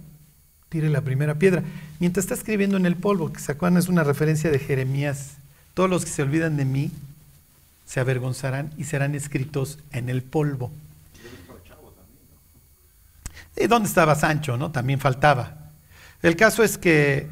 tire 0.67 0.89
la 0.89 1.01
primera 1.01 1.35
piedra. 1.35 1.63
Mientras 1.99 2.25
está 2.25 2.35
escribiendo 2.35 2.75
en 2.75 2.85
el 2.85 2.97
polvo, 2.97 3.31
que 3.31 3.39
se 3.39 3.53
acuerdan 3.53 3.79
es 3.79 3.87
una 3.87 4.03
referencia 4.03 4.51
de 4.51 4.59
Jeremías 4.59 5.37
todos 5.79 5.89
los 5.89 6.03
que 6.03 6.11
se 6.11 6.23
olvidan 6.23 6.57
de 6.57 6.65
mí 6.65 6.91
se 7.85 8.01
avergonzarán 8.01 8.73
y 8.77 8.83
serán 8.83 9.15
escritos 9.15 9.79
en 9.93 10.09
el 10.09 10.21
polvo. 10.21 10.71
¿Y 13.55 13.65
dónde 13.67 13.87
estaba 13.87 14.13
Sancho? 14.15 14.57
No? 14.57 14.71
También 14.71 14.99
faltaba. 14.99 15.71
El 16.21 16.35
caso 16.35 16.65
es 16.65 16.77
que 16.77 17.29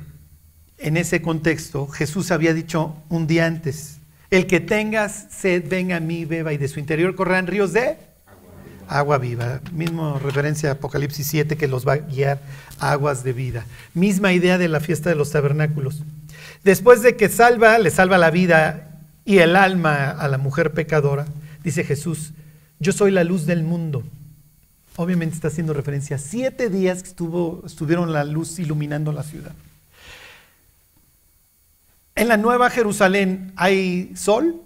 en 0.78 0.96
ese 0.96 1.22
contexto 1.22 1.88
Jesús 1.88 2.32
había 2.32 2.54
dicho 2.54 2.96
un 3.10 3.28
día 3.28 3.46
antes, 3.46 3.98
el 4.30 4.48
que 4.48 4.60
tengas 4.60 5.28
sed, 5.30 5.66
venga 5.68 5.98
a 5.98 6.00
mí, 6.00 6.26
beba, 6.26 6.54
y 6.54 6.58
de 6.58 6.68
su 6.68 6.80
interior 6.80 7.16
correrán 7.16 7.48
ríos 7.48 7.74
de 7.74 7.98
agua 8.88 9.18
viva. 9.18 9.62
Mismo 9.72 10.20
referencia 10.20 10.70
a 10.70 10.74
Apocalipsis 10.74 11.28
7 11.28 11.58
que 11.58 11.68
los 11.68 11.88
va 11.88 11.94
a 11.94 11.98
guiar 11.98 12.40
aguas 12.80 13.24
de 13.24 13.34
vida. 13.34 13.66
Misma 13.94 14.34
idea 14.34 14.58
de 14.58 14.68
la 14.68 14.80
fiesta 14.80 15.10
de 15.10 15.16
los 15.16 15.32
tabernáculos. 15.32 16.04
Después 16.64 17.02
de 17.02 17.16
que 17.16 17.30
salva, 17.30 17.78
le 17.80 17.92
salva 17.92 18.18
la 18.18 18.32
vida 18.32 19.00
y 19.26 19.40
el 19.40 19.56
alma 19.56 20.10
a 20.10 20.28
la 20.28 20.38
mujer 20.38 20.72
pecadora, 20.72 21.26
dice 21.64 21.84
Jesús, 21.84 22.34
yo 22.80 22.92
soy 22.92 23.12
la 23.12 23.24
luz 23.24 23.46
del 23.46 23.64
mundo. 23.64 24.04
Obviamente 24.96 25.36
está 25.36 25.50
haciendo 25.50 25.74
referencia 25.74 26.16
a 26.16 26.20
siete 26.20 26.70
días 26.70 27.04
que 27.04 27.10
estuvieron 27.10 28.14
la 28.14 28.24
luz 28.24 28.60
iluminando 28.60 29.12
la 29.12 29.24
ciudad. 29.24 29.52
En 32.18 32.28
la 32.28 32.38
Nueva 32.38 32.72
Jerusalén 32.72 33.54
hay 33.56 34.12
sol. 34.16 34.64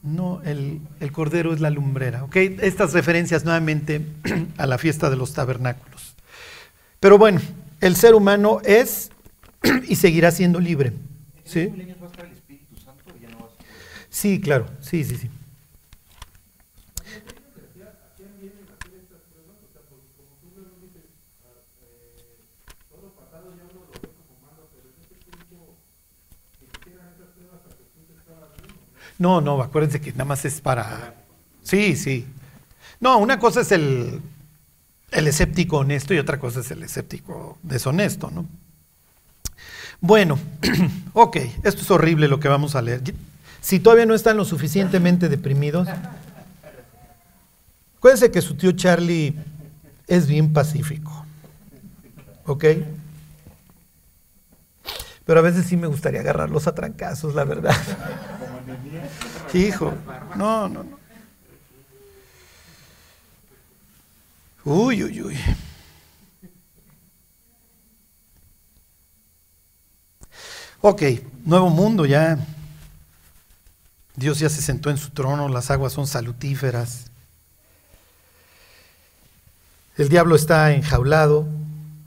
No, 0.00 0.40
el, 0.44 0.80
el 1.00 1.10
cordero 1.12 1.52
es 1.52 1.60
la 1.60 1.70
lumbrera. 1.70 2.22
¿okay? 2.22 2.56
Estas 2.62 2.92
referencias 2.92 3.44
nuevamente 3.44 4.06
a 4.56 4.66
la 4.66 4.78
fiesta 4.78 5.10
de 5.10 5.16
los 5.16 5.34
tabernáculos. 5.34 6.14
Pero 7.00 7.18
bueno, 7.18 7.40
el 7.80 7.96
ser 7.96 8.14
humano 8.14 8.60
es 8.64 9.10
y 9.88 9.96
seguirá 9.96 10.30
siendo 10.30 10.60
libre. 10.60 10.92
¿Sí? 11.44 11.68
Sí, 14.08 14.40
claro, 14.40 14.66
sí, 14.80 15.04
sí, 15.04 15.16
sí. 15.16 15.30
No, 29.18 29.40
no, 29.40 29.60
acuérdense 29.60 30.00
que 30.00 30.12
nada 30.12 30.24
más 30.24 30.44
es 30.44 30.60
para... 30.60 31.14
Sí, 31.62 31.96
sí. 31.96 32.26
No, 33.00 33.18
una 33.18 33.38
cosa 33.38 33.60
es 33.60 33.72
el, 33.72 34.20
el 35.10 35.26
escéptico 35.26 35.78
honesto 35.78 36.14
y 36.14 36.18
otra 36.18 36.38
cosa 36.38 36.60
es 36.60 36.70
el 36.70 36.82
escéptico 36.82 37.58
deshonesto, 37.62 38.30
¿no? 38.30 38.46
Bueno, 40.00 40.38
ok, 41.12 41.36
esto 41.64 41.82
es 41.82 41.90
horrible 41.90 42.28
lo 42.28 42.38
que 42.38 42.48
vamos 42.48 42.76
a 42.76 42.82
leer. 42.82 43.02
Si 43.60 43.80
todavía 43.80 44.06
no 44.06 44.14
están 44.14 44.36
lo 44.36 44.44
suficientemente 44.44 45.28
deprimidos, 45.28 45.88
acuérdense 47.96 48.30
que 48.30 48.40
su 48.40 48.54
tío 48.54 48.72
Charlie 48.72 49.34
es 50.06 50.28
bien 50.28 50.52
pacífico, 50.52 51.26
¿ok? 52.46 52.64
Pero 55.24 55.40
a 55.40 55.42
veces 55.42 55.66
sí 55.66 55.76
me 55.76 55.88
gustaría 55.88 56.20
agarrarlos 56.20 56.68
a 56.68 56.74
trancazos, 56.74 57.34
la 57.34 57.44
verdad. 57.44 57.76
Hijo, 59.54 59.94
no, 60.36 60.68
no, 60.68 60.84
no. 60.84 60.98
Uy, 64.64 65.02
uy, 65.02 65.22
uy. 65.22 65.38
Ok, 70.80 71.02
nuevo 71.44 71.70
mundo 71.70 72.06
ya. 72.06 72.38
Dios 74.14 74.38
ya 74.38 74.48
se 74.48 74.60
sentó 74.60 74.90
en 74.90 74.98
su 74.98 75.10
trono, 75.10 75.48
las 75.48 75.70
aguas 75.70 75.92
son 75.92 76.06
salutíferas. 76.06 77.10
El 79.96 80.08
diablo 80.08 80.36
está 80.36 80.72
enjaulado. 80.72 81.46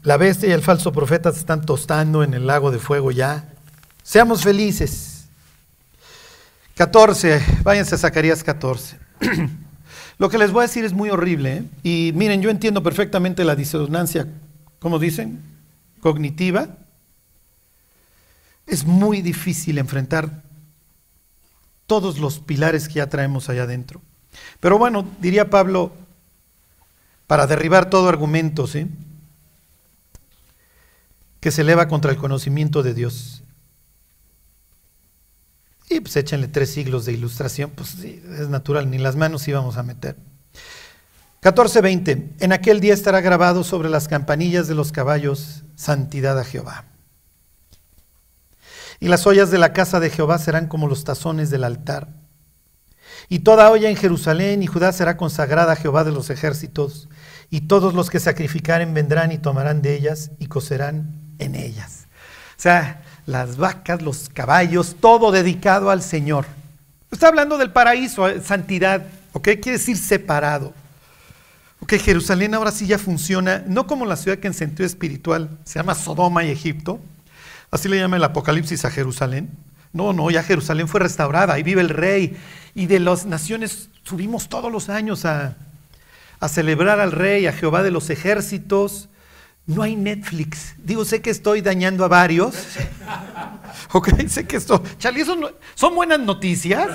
La 0.04 0.18
bestia 0.18 0.50
y 0.50 0.52
el 0.52 0.62
falso 0.62 0.92
profeta 0.92 1.32
se 1.32 1.40
están 1.40 1.66
tostando 1.66 2.24
en 2.24 2.34
el 2.34 2.48
lago 2.48 2.72
de 2.72 2.80
fuego 2.80 3.12
ya. 3.12 3.50
Seamos 4.04 4.44
felices. 4.44 5.11
14, 6.76 7.42
váyanse 7.64 7.96
a 7.96 7.98
Zacarías 7.98 8.44
14. 8.44 8.98
Lo 10.18 10.30
que 10.30 10.38
les 10.38 10.52
voy 10.52 10.62
a 10.62 10.68
decir 10.68 10.86
es 10.86 10.94
muy 10.94 11.10
horrible. 11.10 11.58
¿eh? 11.58 11.64
Y 11.84 12.12
miren, 12.16 12.42
yo 12.42 12.50
entiendo 12.50 12.84
perfectamente 12.84 13.44
la 13.44 13.56
disonancia, 13.56 14.28
¿cómo 14.80 15.00
dicen? 15.00 15.42
Cognitiva 16.00 16.70
es 18.72 18.86
muy 18.86 19.22
difícil 19.22 19.78
enfrentar 19.78 20.44
todos 21.88 22.20
los 22.20 22.40
pilares 22.40 22.88
que 22.88 22.96
ya 22.96 23.10
traemos 23.10 23.50
allá 23.50 23.64
adentro. 23.64 24.02
Pero 24.62 24.78
bueno, 24.78 25.06
diría 25.20 25.50
Pablo, 25.50 25.92
para 27.28 27.48
derribar 27.48 27.90
todo 27.90 28.08
argumento, 28.08 28.68
¿sí? 28.68 28.88
Que 31.42 31.52
se 31.52 31.64
eleva 31.64 31.90
contra 31.90 32.12
el 32.12 32.18
conocimiento 32.18 32.82
de 32.82 32.94
Dios. 32.94 33.44
Y 35.92 36.00
pues 36.00 36.16
échenle 36.16 36.48
tres 36.48 36.72
siglos 36.72 37.06
de 37.06 37.12
ilustración, 37.12 37.72
pues 37.72 37.90
sí, 37.90 38.24
es 38.40 38.48
natural, 38.48 38.90
ni 38.90 38.98
las 38.98 39.18
manos 39.18 39.46
íbamos 39.48 39.76
a 39.76 39.84
meter. 39.84 40.16
14:20. 41.42 42.36
En 42.40 42.54
aquel 42.54 42.80
día 42.80 42.94
estará 42.94 43.20
grabado 43.20 43.66
sobre 43.66 43.90
las 43.90 44.08
campanillas 44.08 44.70
de 44.70 44.76
los 44.76 44.94
caballos, 44.94 45.64
santidad 45.76 46.40
a 46.40 46.46
Jehová. 46.46 46.86
Y 49.02 49.10
las 49.10 49.28
ollas 49.28 49.52
de 49.52 49.58
la 49.58 49.74
casa 49.74 50.00
de 50.00 50.10
Jehová 50.10 50.38
serán 50.38 50.68
como 50.68 50.88
los 50.88 51.04
tazones 51.04 51.50
del 51.50 51.66
altar. 51.66 52.08
Y 53.28 53.40
toda 53.40 53.70
olla 53.70 53.90
en 53.90 53.98
Jerusalén 53.98 54.64
y 54.64 54.68
Judá 54.68 54.94
será 54.94 55.18
consagrada 55.18 55.74
a 55.74 55.76
Jehová 55.76 56.04
de 56.04 56.12
los 56.12 56.30
ejércitos. 56.30 57.10
Y 57.50 57.62
todos 57.62 57.94
los 57.94 58.10
que 58.10 58.20
sacrificaren 58.20 58.94
vendrán 58.94 59.32
y 59.32 59.40
tomarán 59.40 59.82
de 59.82 59.96
ellas 59.96 60.32
y 60.40 60.46
cocerán 60.46 61.16
en 61.40 61.56
ellas. 61.56 62.08
O 62.58 62.62
sea, 62.62 63.02
las 63.32 63.58
vacas, 63.58 64.02
los 64.02 64.30
caballos, 64.30 64.98
todo 65.00 65.32
dedicado 65.32 65.90
al 65.90 66.04
Señor. 66.04 66.46
Está 67.10 67.30
hablando 67.30 67.58
del 67.58 67.72
paraíso, 67.72 68.28
eh, 68.28 68.42
santidad, 68.42 69.06
¿ok? 69.34 69.44
Quiere 69.62 69.78
decir 69.78 69.98
separado. 69.98 70.74
Ok, 71.80 71.94
Jerusalén 71.94 72.54
ahora 72.54 72.72
sí 72.72 72.86
ya 72.86 73.00
funciona, 73.00 73.64
no 73.68 73.88
como 73.88 74.06
la 74.06 74.16
ciudad 74.16 74.38
que 74.38 74.48
en 74.48 74.54
sentido 74.54 74.86
espiritual 74.86 75.50
se 75.64 75.80
llama 75.80 75.96
Sodoma 75.96 76.44
y 76.44 76.52
Egipto, 76.52 77.00
así 77.72 77.90
le 77.90 77.98
llama 77.98 78.18
el 78.18 78.24
Apocalipsis 78.24 78.86
a 78.86 78.92
Jerusalén. 78.92 79.50
No, 79.92 80.14
no, 80.14 80.30
ya 80.30 80.44
Jerusalén 80.44 80.88
fue 80.88 81.00
restaurada, 81.00 81.54
ahí 81.54 81.64
vive 81.64 81.82
el 81.82 81.90
rey, 81.90 82.38
y 82.76 82.86
de 82.86 83.00
las 83.00 83.26
naciones 83.26 83.90
subimos 84.04 84.48
todos 84.48 84.72
los 84.72 84.90
años 84.90 85.26
a, 85.26 85.56
a 86.40 86.48
celebrar 86.48 87.00
al 87.00 87.12
rey, 87.12 87.48
a 87.48 87.54
Jehová 87.54 87.82
de 87.82 87.92
los 87.92 88.10
ejércitos. 88.10 89.10
No 89.76 89.84
hay 89.84 89.96
Netflix. 89.96 90.76
Digo, 90.78 91.06
sé 91.06 91.22
que 91.22 91.30
estoy 91.30 91.62
dañando 91.62 92.04
a 92.04 92.08
varios. 92.08 92.56
ok, 93.94 94.28
sé 94.28 94.46
que 94.46 94.58
esto. 94.58 94.84
Charlie, 94.98 95.22
¿eso 95.22 95.36
no- 95.36 95.50
¿son 95.76 95.96
buenas 95.96 96.20
noticias? 96.20 96.90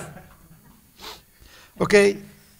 Ok, 1.78 1.94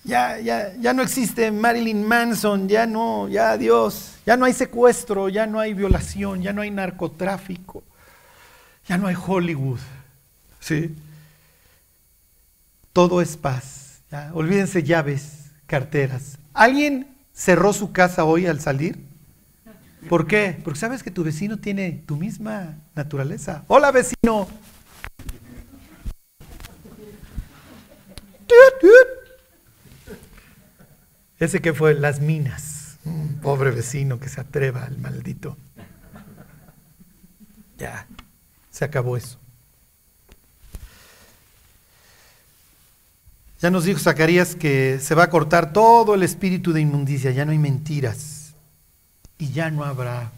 ya, 0.05 0.39
ya, 0.39 0.75
ya 0.79 0.93
no 0.93 1.03
existe 1.03 1.51
Marilyn 1.51 2.03
Manson, 2.07 2.69
ya 2.69 2.87
no, 2.87 3.29
ya 3.29 3.53
adiós. 3.53 4.13
Ya 4.27 4.37
no 4.37 4.45
hay 4.45 4.53
secuestro, 4.53 5.29
ya 5.29 5.47
no 5.47 5.59
hay 5.61 5.73
violación, 5.75 6.43
ya 6.43 6.53
no 6.53 6.63
hay 6.63 6.71
narcotráfico, 6.71 7.83
ya 8.89 8.99
no 8.99 9.07
hay 9.07 9.17
Hollywood. 9.17 9.79
¿Sí? 10.61 10.95
Todo 12.93 13.21
es 13.21 13.37
paz. 13.37 14.01
ya, 14.11 14.31
Olvídense 14.35 14.83
llaves, 14.83 15.51
carteras. 15.67 16.39
¿Alguien 16.55 17.07
cerró 17.33 17.73
su 17.73 17.93
casa 17.93 18.25
hoy 18.25 18.47
al 18.47 18.61
salir? 18.61 19.06
¿Por 20.09 20.27
qué? 20.27 20.59
Porque 20.63 20.79
sabes 20.79 21.03
que 21.03 21.11
tu 21.11 21.25
vecino 21.25 21.59
tiene 21.59 22.03
tu 22.07 22.17
misma 22.17 22.77
naturaleza. 22.95 23.65
Hola 23.67 23.91
vecino. 23.91 24.49
Ese 31.39 31.61
que 31.61 31.75
fue 31.75 31.95
las 31.95 32.21
minas. 32.21 32.99
Mm, 33.05 33.41
Pobre 33.43 33.71
vecino 33.71 34.21
que 34.21 34.29
se 34.29 34.41
atreva, 34.41 34.87
el 34.87 34.99
maldito. 34.99 35.57
Ya, 37.79 38.07
se 38.71 38.85
acabó 38.85 39.17
eso. 39.17 39.39
Ya 43.61 43.71
nos 43.71 43.85
dijo 43.85 43.99
Zacarías 43.99 44.55
que 44.55 44.99
se 45.01 45.15
va 45.15 45.25
a 45.25 45.31
cortar 45.31 45.73
todo 45.73 46.15
el 46.15 46.23
espíritu 46.23 46.73
de 46.73 46.81
inmundicia, 46.81 47.33
ya 47.33 47.45
no 47.45 47.53
hay 47.53 47.59
mentiras 47.59 48.36
y 49.39 49.51
ya 49.51 49.71
no 49.71 49.85
habrá. 49.85 50.31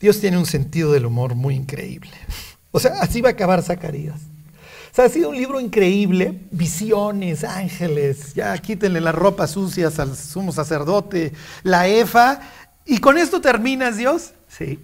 Dios 0.00 0.20
tiene 0.20 0.38
un 0.38 0.46
sentido 0.46 0.92
del 0.92 1.06
humor 1.06 1.34
muy 1.34 1.54
increíble. 1.54 2.12
O 2.70 2.80
sea, 2.80 3.00
así 3.00 3.20
va 3.20 3.30
a 3.30 3.32
acabar 3.32 3.62
Zacarías. 3.62 4.20
O 4.92 4.94
sea, 4.96 5.06
ha 5.06 5.08
sido 5.08 5.30
un 5.30 5.36
libro 5.36 5.60
increíble, 5.60 6.40
visiones, 6.50 7.44
ángeles, 7.44 8.34
ya 8.34 8.56
quítenle 8.58 9.00
las 9.00 9.14
ropas 9.14 9.50
sucias 9.50 9.98
al 9.98 10.16
sumo 10.16 10.52
sacerdote, 10.52 11.32
la 11.62 11.86
efa, 11.86 12.40
y 12.86 12.98
con 12.98 13.18
esto 13.18 13.40
terminas, 13.40 13.96
Dios. 13.96 14.32
Sí. 14.48 14.78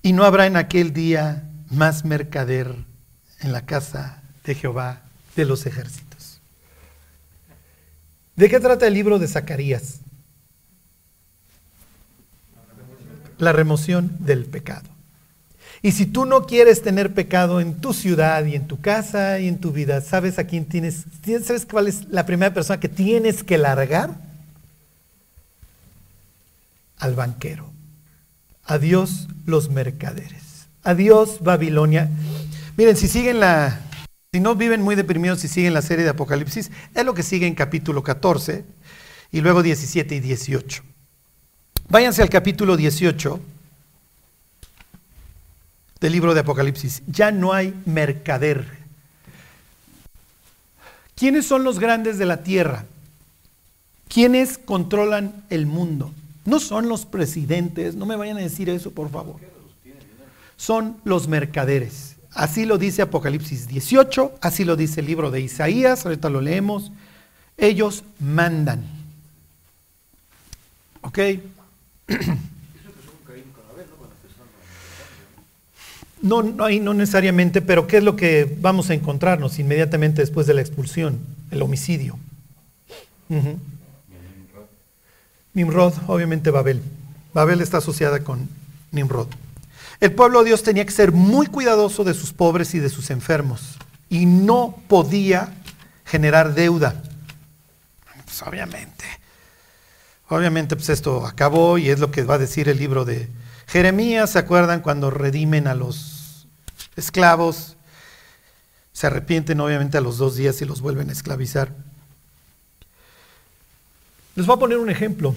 Y 0.00 0.12
no 0.12 0.24
habrá 0.24 0.46
en 0.46 0.56
aquel 0.56 0.92
día 0.92 1.44
más 1.70 2.04
mercader 2.04 2.74
en 3.40 3.52
la 3.52 3.66
casa 3.66 4.22
de 4.44 4.54
Jehová 4.54 5.02
de 5.36 5.44
los 5.44 5.66
ejércitos. 5.66 6.13
¿De 8.36 8.48
qué 8.48 8.58
trata 8.60 8.86
el 8.86 8.94
libro 8.94 9.18
de 9.18 9.28
Zacarías? 9.28 10.00
La 13.38 13.52
remoción 13.52 14.16
del 14.20 14.44
pecado. 14.44 14.88
Y 15.82 15.92
si 15.92 16.06
tú 16.06 16.24
no 16.24 16.46
quieres 16.46 16.82
tener 16.82 17.12
pecado 17.12 17.60
en 17.60 17.74
tu 17.74 17.92
ciudad 17.92 18.44
y 18.46 18.54
en 18.54 18.66
tu 18.66 18.80
casa 18.80 19.38
y 19.38 19.48
en 19.48 19.58
tu 19.58 19.70
vida, 19.70 20.00
¿sabes 20.00 20.38
a 20.38 20.44
quién 20.44 20.64
tienes? 20.64 21.04
¿Sabes 21.44 21.66
cuál 21.66 21.88
es 21.88 22.08
la 22.08 22.24
primera 22.24 22.54
persona 22.54 22.80
que 22.80 22.88
tienes 22.88 23.44
que 23.44 23.58
largar? 23.58 24.14
Al 26.98 27.14
banquero. 27.14 27.70
Adiós 28.64 29.28
los 29.44 29.68
mercaderes. 29.68 30.68
Adiós 30.82 31.40
Babilonia. 31.42 32.08
Miren, 32.78 32.96
si 32.96 33.06
siguen 33.06 33.40
la, 33.40 33.78
si 34.34 34.40
no 34.40 34.56
viven 34.56 34.82
muy 34.82 34.96
deprimidos, 34.96 35.38
si 35.38 35.46
siguen 35.46 35.74
la 35.74 35.80
serie 35.80 36.02
de 36.02 36.10
Apocalipsis, 36.10 36.72
es 36.92 37.04
lo 37.04 37.14
que 37.14 37.22
sigue 37.22 37.46
en 37.46 37.54
capítulo 37.54 38.02
14 38.02 38.64
y 39.30 39.40
luego 39.40 39.62
17 39.62 40.12
y 40.12 40.18
18. 40.18 40.82
Váyanse 41.88 42.20
al 42.20 42.30
capítulo 42.30 42.76
18 42.76 43.38
del 46.00 46.12
libro 46.12 46.34
de 46.34 46.40
Apocalipsis. 46.40 47.04
Ya 47.06 47.30
no 47.30 47.52
hay 47.52 47.80
mercader. 47.86 48.66
¿Quiénes 51.14 51.46
son 51.46 51.62
los 51.62 51.78
grandes 51.78 52.18
de 52.18 52.26
la 52.26 52.42
tierra? 52.42 52.86
¿Quiénes 54.08 54.58
controlan 54.58 55.44
el 55.48 55.66
mundo? 55.66 56.12
No 56.44 56.58
son 56.58 56.88
los 56.88 57.06
presidentes, 57.06 57.94
no 57.94 58.04
me 58.04 58.16
vayan 58.16 58.38
a 58.38 58.40
decir 58.40 58.68
eso, 58.68 58.90
por 58.90 59.12
favor. 59.12 59.36
Son 60.56 60.96
los 61.04 61.28
mercaderes. 61.28 62.13
Así 62.34 62.66
lo 62.66 62.78
dice 62.78 63.02
Apocalipsis 63.02 63.68
18, 63.68 64.38
así 64.40 64.64
lo 64.64 64.74
dice 64.76 65.00
el 65.00 65.06
libro 65.06 65.30
de 65.30 65.40
Isaías, 65.40 66.04
ahorita 66.04 66.28
lo 66.28 66.40
leemos. 66.40 66.90
Ellos 67.56 68.02
mandan. 68.18 68.84
¿Ok? 71.02 71.18
No, 76.24 76.42
no, 76.42 76.64
ahí 76.64 76.80
no 76.80 76.94
necesariamente, 76.94 77.60
pero 77.60 77.86
¿qué 77.86 77.98
es 77.98 78.02
lo 78.02 78.16
que 78.16 78.56
vamos 78.62 78.88
a 78.88 78.94
encontrarnos 78.94 79.58
inmediatamente 79.58 80.22
después 80.22 80.46
de 80.46 80.54
la 80.54 80.62
expulsión? 80.62 81.18
El 81.50 81.60
homicidio. 81.60 82.18
Ujú. 83.28 83.58
Nimrod, 85.52 85.92
obviamente 86.06 86.50
Babel. 86.50 86.80
Babel 87.34 87.60
está 87.60 87.76
asociada 87.76 88.20
con 88.20 88.48
Nimrod. 88.90 89.28
El 90.00 90.12
pueblo 90.12 90.40
de 90.40 90.46
Dios 90.46 90.62
tenía 90.62 90.84
que 90.84 90.92
ser 90.92 91.12
muy 91.12 91.46
cuidadoso 91.46 92.04
de 92.04 92.14
sus 92.14 92.32
pobres 92.32 92.74
y 92.74 92.78
de 92.78 92.90
sus 92.90 93.10
enfermos 93.10 93.76
y 94.08 94.26
no 94.26 94.78
podía 94.88 95.54
generar 96.04 96.54
deuda. 96.54 97.02
Pues 98.24 98.42
obviamente. 98.42 99.04
Obviamente 100.28 100.76
pues 100.76 100.88
esto 100.88 101.26
acabó 101.26 101.78
y 101.78 101.90
es 101.90 102.00
lo 102.00 102.10
que 102.10 102.24
va 102.24 102.34
a 102.34 102.38
decir 102.38 102.68
el 102.68 102.78
libro 102.78 103.04
de 103.04 103.28
Jeremías. 103.66 104.30
¿Se 104.30 104.38
acuerdan 104.38 104.80
cuando 104.80 105.10
redimen 105.10 105.66
a 105.66 105.74
los 105.74 106.46
esclavos? 106.96 107.76
Se 108.92 109.06
arrepienten 109.06 109.60
obviamente 109.60 109.98
a 109.98 110.00
los 110.00 110.18
dos 110.18 110.36
días 110.36 110.60
y 110.62 110.64
los 110.64 110.80
vuelven 110.80 111.10
a 111.10 111.12
esclavizar. 111.12 111.72
Les 114.36 114.46
voy 114.46 114.56
a 114.56 114.60
poner 114.60 114.78
un 114.78 114.90
ejemplo. 114.90 115.34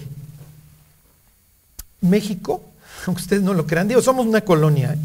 México, 2.00 2.64
aunque 3.06 3.22
ustedes 3.22 3.42
no 3.42 3.54
lo 3.54 3.66
crean, 3.66 3.88
digo, 3.88 4.02
somos 4.02 4.26
una 4.26 4.40
colonia. 4.40 4.96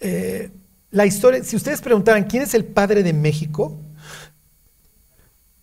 Eh, 0.00 0.50
la 0.90 1.06
historia, 1.06 1.42
si 1.44 1.56
ustedes 1.56 1.80
preguntaran 1.80 2.24
quién 2.24 2.42
es 2.42 2.54
el 2.54 2.64
padre 2.64 3.02
de 3.02 3.12
México, 3.12 3.78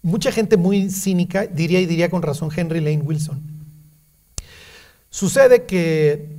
mucha 0.02 0.32
gente 0.32 0.58
muy 0.58 0.90
cínica 0.90 1.48
diría 1.48 1.80
y 1.80 1.86
diría 1.86 2.10
con 2.10 2.22
razón 2.22 2.50
Henry 2.56 2.80
Lane 2.80 3.02
Wilson. 3.02 3.42
Sucede 5.10 5.66
que 5.66 6.36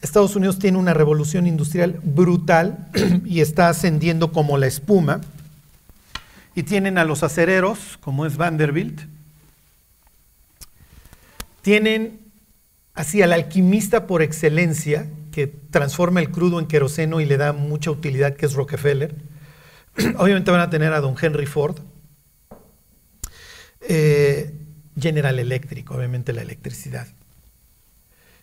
Estados 0.00 0.36
Unidos 0.36 0.58
tiene 0.58 0.78
una 0.78 0.94
revolución 0.94 1.46
industrial 1.46 1.98
brutal 2.02 2.88
y 3.24 3.40
está 3.40 3.68
ascendiendo 3.68 4.32
como 4.32 4.56
la 4.58 4.66
espuma. 4.66 5.20
Y 6.54 6.62
tienen 6.62 6.98
a 6.98 7.04
los 7.04 7.24
acereros, 7.24 7.98
como 8.00 8.26
es 8.26 8.36
Vanderbilt. 8.36 9.00
Tienen 11.64 12.20
así 12.92 13.22
al 13.22 13.32
alquimista 13.32 14.06
por 14.06 14.20
excelencia, 14.20 15.08
que 15.32 15.46
transforma 15.46 16.20
el 16.20 16.30
crudo 16.30 16.60
en 16.60 16.66
queroseno 16.66 17.22
y 17.22 17.24
le 17.24 17.38
da 17.38 17.54
mucha 17.54 17.90
utilidad, 17.90 18.36
que 18.36 18.44
es 18.44 18.52
Rockefeller. 18.52 19.14
Obviamente 20.18 20.50
van 20.50 20.60
a 20.60 20.68
tener 20.68 20.92
a 20.92 21.00
don 21.00 21.16
Henry 21.18 21.46
Ford, 21.46 21.78
eh, 23.80 24.52
General 25.00 25.38
Electric, 25.38 25.90
obviamente 25.90 26.34
la 26.34 26.42
electricidad. 26.42 27.08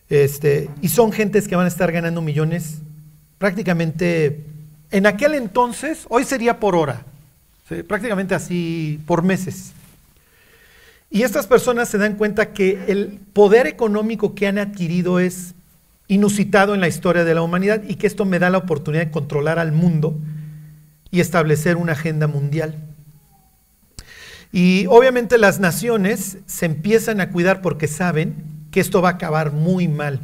Este, 0.08 0.68
y 0.80 0.88
son 0.88 1.12
gentes 1.12 1.46
que 1.46 1.54
van 1.54 1.66
a 1.66 1.68
estar 1.68 1.92
ganando 1.92 2.22
millones 2.22 2.78
prácticamente 3.38 4.46
en 4.90 5.06
aquel 5.06 5.34
entonces, 5.34 6.06
hoy 6.08 6.24
sería 6.24 6.58
por 6.58 6.74
hora, 6.74 7.06
prácticamente 7.86 8.34
así 8.34 9.00
por 9.06 9.22
meses. 9.22 9.74
Y 11.14 11.24
estas 11.24 11.46
personas 11.46 11.90
se 11.90 11.98
dan 11.98 12.16
cuenta 12.16 12.54
que 12.54 12.86
el 12.88 13.20
poder 13.34 13.66
económico 13.66 14.34
que 14.34 14.46
han 14.46 14.56
adquirido 14.56 15.20
es 15.20 15.54
inusitado 16.08 16.74
en 16.74 16.80
la 16.80 16.88
historia 16.88 17.22
de 17.22 17.34
la 17.34 17.42
humanidad 17.42 17.82
y 17.86 17.96
que 17.96 18.06
esto 18.06 18.24
me 18.24 18.38
da 18.38 18.48
la 18.48 18.56
oportunidad 18.56 19.04
de 19.04 19.10
controlar 19.10 19.58
al 19.58 19.72
mundo 19.72 20.18
y 21.10 21.20
establecer 21.20 21.76
una 21.76 21.92
agenda 21.92 22.28
mundial. 22.28 22.76
Y 24.52 24.86
obviamente 24.88 25.36
las 25.36 25.60
naciones 25.60 26.38
se 26.46 26.64
empiezan 26.64 27.20
a 27.20 27.30
cuidar 27.30 27.60
porque 27.60 27.88
saben 27.88 28.34
que 28.70 28.80
esto 28.80 29.02
va 29.02 29.10
a 29.10 29.12
acabar 29.12 29.52
muy 29.52 29.88
mal. 29.88 30.18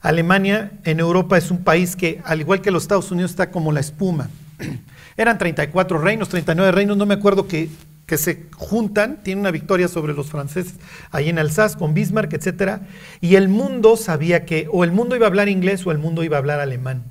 Alemania 0.00 0.70
en 0.84 1.00
Europa 1.00 1.38
es 1.38 1.50
un 1.50 1.64
país 1.64 1.96
que, 1.96 2.20
al 2.24 2.40
igual 2.40 2.60
que 2.60 2.70
los 2.70 2.84
Estados 2.84 3.10
Unidos, 3.10 3.32
está 3.32 3.50
como 3.50 3.72
la 3.72 3.80
espuma. 3.80 4.30
Eran 5.16 5.38
34 5.38 5.98
reinos, 5.98 6.28
39 6.28 6.70
reinos, 6.70 6.96
no 6.96 7.04
me 7.04 7.14
acuerdo 7.14 7.48
que, 7.48 7.68
que 8.06 8.18
se 8.18 8.46
juntan, 8.54 9.22
tiene 9.22 9.40
una 9.40 9.50
victoria 9.50 9.88
sobre 9.88 10.12
los 10.12 10.30
franceses 10.30 10.74
ahí 11.10 11.30
en 11.30 11.38
Alsace 11.38 11.78
con 11.78 11.94
Bismarck, 11.94 12.32
etc. 12.34 12.82
Y 13.20 13.36
el 13.36 13.48
mundo 13.48 13.96
sabía 13.96 14.44
que 14.44 14.68
o 14.70 14.84
el 14.84 14.92
mundo 14.92 15.16
iba 15.16 15.26
a 15.26 15.28
hablar 15.28 15.48
inglés 15.48 15.86
o 15.86 15.90
el 15.90 15.98
mundo 15.98 16.22
iba 16.22 16.36
a 16.36 16.40
hablar 16.40 16.60
alemán. 16.60 17.04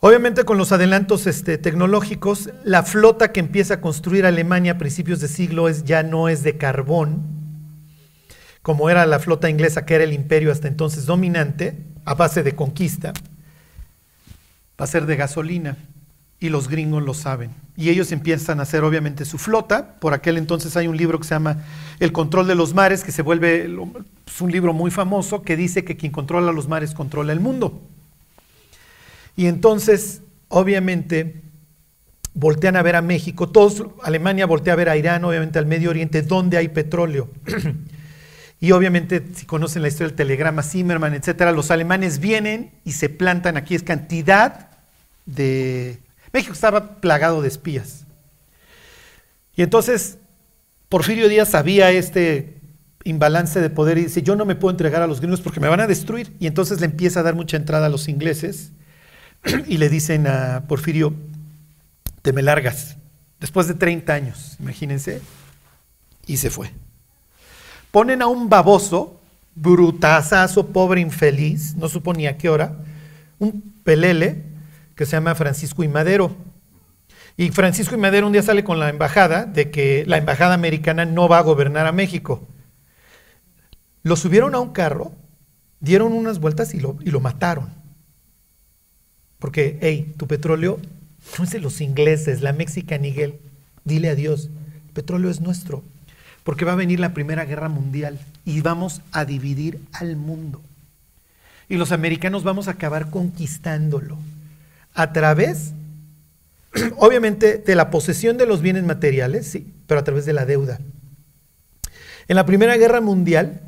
Obviamente 0.00 0.44
con 0.44 0.58
los 0.58 0.70
adelantos 0.70 1.26
este, 1.26 1.58
tecnológicos, 1.58 2.50
la 2.64 2.84
flota 2.84 3.32
que 3.32 3.40
empieza 3.40 3.74
a 3.74 3.80
construir 3.80 4.26
Alemania 4.26 4.72
a 4.72 4.78
principios 4.78 5.20
de 5.20 5.26
siglo 5.26 5.68
es, 5.68 5.84
ya 5.84 6.04
no 6.04 6.28
es 6.28 6.44
de 6.44 6.56
carbón, 6.56 7.26
como 8.62 8.90
era 8.90 9.06
la 9.06 9.18
flota 9.18 9.50
inglesa 9.50 9.86
que 9.86 9.96
era 9.96 10.04
el 10.04 10.12
imperio 10.12 10.52
hasta 10.52 10.68
entonces 10.68 11.06
dominante, 11.06 11.84
a 12.04 12.14
base 12.14 12.44
de 12.44 12.54
conquista, 12.54 13.12
va 14.80 14.84
a 14.84 14.86
ser 14.86 15.06
de 15.06 15.16
gasolina 15.16 15.76
y 16.40 16.50
los 16.50 16.68
gringos 16.68 17.02
lo 17.02 17.14
saben. 17.14 17.50
Y 17.76 17.90
ellos 17.90 18.12
empiezan 18.12 18.60
a 18.60 18.62
hacer 18.62 18.84
obviamente 18.84 19.24
su 19.24 19.38
flota. 19.38 19.94
Por 20.00 20.14
aquel 20.14 20.36
entonces 20.36 20.76
hay 20.76 20.86
un 20.86 20.96
libro 20.96 21.18
que 21.18 21.24
se 21.24 21.34
llama 21.34 21.64
El 21.98 22.12
control 22.12 22.46
de 22.46 22.54
los 22.54 22.74
mares, 22.74 23.02
que 23.02 23.12
se 23.12 23.22
vuelve 23.22 23.68
es 24.26 24.40
un 24.40 24.52
libro 24.52 24.72
muy 24.72 24.90
famoso 24.90 25.42
que 25.42 25.56
dice 25.56 25.84
que 25.84 25.96
quien 25.96 26.12
controla 26.12 26.52
los 26.52 26.68
mares 26.68 26.92
controla 26.94 27.32
el 27.32 27.40
mundo. 27.40 27.82
Y 29.36 29.46
entonces, 29.46 30.22
obviamente, 30.48 31.42
voltean 32.34 32.76
a 32.76 32.82
ver 32.82 32.96
a 32.96 33.02
México, 33.02 33.48
todos, 33.48 33.84
Alemania 34.02 34.46
voltea 34.46 34.72
a 34.72 34.76
ver 34.76 34.88
a 34.88 34.96
Irán, 34.96 35.24
obviamente 35.24 35.58
al 35.58 35.66
Medio 35.66 35.90
Oriente, 35.90 36.22
donde 36.22 36.56
hay 36.56 36.68
petróleo. 36.68 37.28
y 38.60 38.72
obviamente, 38.72 39.24
si 39.34 39.44
conocen 39.46 39.82
la 39.82 39.88
historia 39.88 40.08
del 40.08 40.16
telegrama 40.16 40.62
Zimmerman, 40.62 41.14
etcétera, 41.14 41.52
los 41.52 41.70
alemanes 41.70 42.20
vienen 42.20 42.70
y 42.84 42.92
se 42.92 43.08
plantan 43.08 43.56
aquí, 43.56 43.74
es 43.74 43.82
cantidad 43.82 44.70
de 45.26 45.98
México 46.32 46.52
estaba 46.52 47.00
plagado 47.00 47.42
de 47.42 47.48
espías. 47.48 48.04
Y 49.56 49.62
entonces 49.62 50.18
Porfirio 50.88 51.28
Díaz 51.28 51.50
sabía 51.50 51.90
este 51.90 52.58
imbalance 53.04 53.60
de 53.60 53.70
poder 53.70 53.98
y 53.98 54.04
dice, 54.04 54.22
yo 54.22 54.36
no 54.36 54.44
me 54.44 54.54
puedo 54.54 54.70
entregar 54.70 55.02
a 55.02 55.06
los 55.06 55.20
gringos 55.20 55.40
porque 55.40 55.60
me 55.60 55.68
van 55.68 55.80
a 55.80 55.86
destruir. 55.86 56.32
Y 56.38 56.46
entonces 56.46 56.80
le 56.80 56.86
empieza 56.86 57.20
a 57.20 57.22
dar 57.22 57.34
mucha 57.34 57.56
entrada 57.56 57.86
a 57.86 57.90
los 57.90 58.08
ingleses 58.08 58.72
y 59.66 59.78
le 59.78 59.88
dicen 59.88 60.26
a 60.26 60.64
Porfirio, 60.68 61.14
te 62.22 62.32
me 62.32 62.42
largas. 62.42 62.96
Después 63.40 63.68
de 63.68 63.74
30 63.74 64.12
años, 64.12 64.56
imagínense. 64.60 65.20
Y 66.26 66.38
se 66.38 66.50
fue. 66.50 66.72
Ponen 67.90 68.20
a 68.22 68.26
un 68.26 68.48
baboso, 68.48 69.20
brutazazo, 69.54 70.68
pobre, 70.68 71.00
infeliz, 71.00 71.74
no 71.76 71.88
suponía 71.88 72.36
qué 72.36 72.48
hora, 72.48 72.76
un 73.38 73.74
pelele, 73.82 74.44
que 74.98 75.06
se 75.06 75.12
llama 75.12 75.36
Francisco 75.36 75.84
y 75.84 75.88
Madero. 75.88 76.34
Y 77.36 77.50
Francisco 77.50 77.94
y 77.94 77.98
Madero 77.98 78.26
un 78.26 78.32
día 78.32 78.42
sale 78.42 78.64
con 78.64 78.80
la 78.80 78.88
embajada 78.88 79.46
de 79.46 79.70
que 79.70 80.04
la 80.08 80.16
embajada 80.16 80.54
americana 80.54 81.04
no 81.04 81.28
va 81.28 81.38
a 81.38 81.42
gobernar 81.42 81.86
a 81.86 81.92
México. 81.92 82.44
Lo 84.02 84.16
subieron 84.16 84.56
a 84.56 84.58
un 84.58 84.72
carro, 84.72 85.12
dieron 85.78 86.12
unas 86.12 86.40
vueltas 86.40 86.74
y 86.74 86.80
lo, 86.80 86.96
y 87.00 87.12
lo 87.12 87.20
mataron. 87.20 87.68
Porque, 89.38 89.78
hey, 89.82 90.14
tu 90.16 90.26
petróleo 90.26 90.80
no 91.38 91.44
es 91.44 91.50
de 91.52 91.60
los 91.60 91.80
ingleses, 91.80 92.42
la 92.42 92.52
Mexican 92.52 93.04
Eagle. 93.04 93.38
Dile 93.84 94.10
adiós, 94.10 94.50
el 94.88 94.92
petróleo 94.94 95.30
es 95.30 95.40
nuestro. 95.40 95.84
Porque 96.42 96.64
va 96.64 96.72
a 96.72 96.76
venir 96.76 96.98
la 96.98 97.14
Primera 97.14 97.44
Guerra 97.44 97.68
Mundial 97.68 98.18
y 98.44 98.62
vamos 98.62 99.00
a 99.12 99.24
dividir 99.24 99.80
al 99.92 100.16
mundo. 100.16 100.60
Y 101.68 101.76
los 101.76 101.92
americanos 101.92 102.42
vamos 102.42 102.66
a 102.66 102.72
acabar 102.72 103.10
conquistándolo 103.10 104.18
a 104.98 105.12
través, 105.12 105.74
obviamente, 106.96 107.58
de 107.58 107.74
la 107.76 107.88
posesión 107.88 108.36
de 108.36 108.46
los 108.46 108.60
bienes 108.62 108.82
materiales, 108.82 109.46
sí, 109.46 109.72
pero 109.86 110.00
a 110.00 110.04
través 110.04 110.26
de 110.26 110.32
la 110.32 110.44
deuda. 110.44 110.80
En 112.26 112.34
la 112.34 112.44
Primera 112.44 112.76
Guerra 112.76 113.00
Mundial 113.00 113.60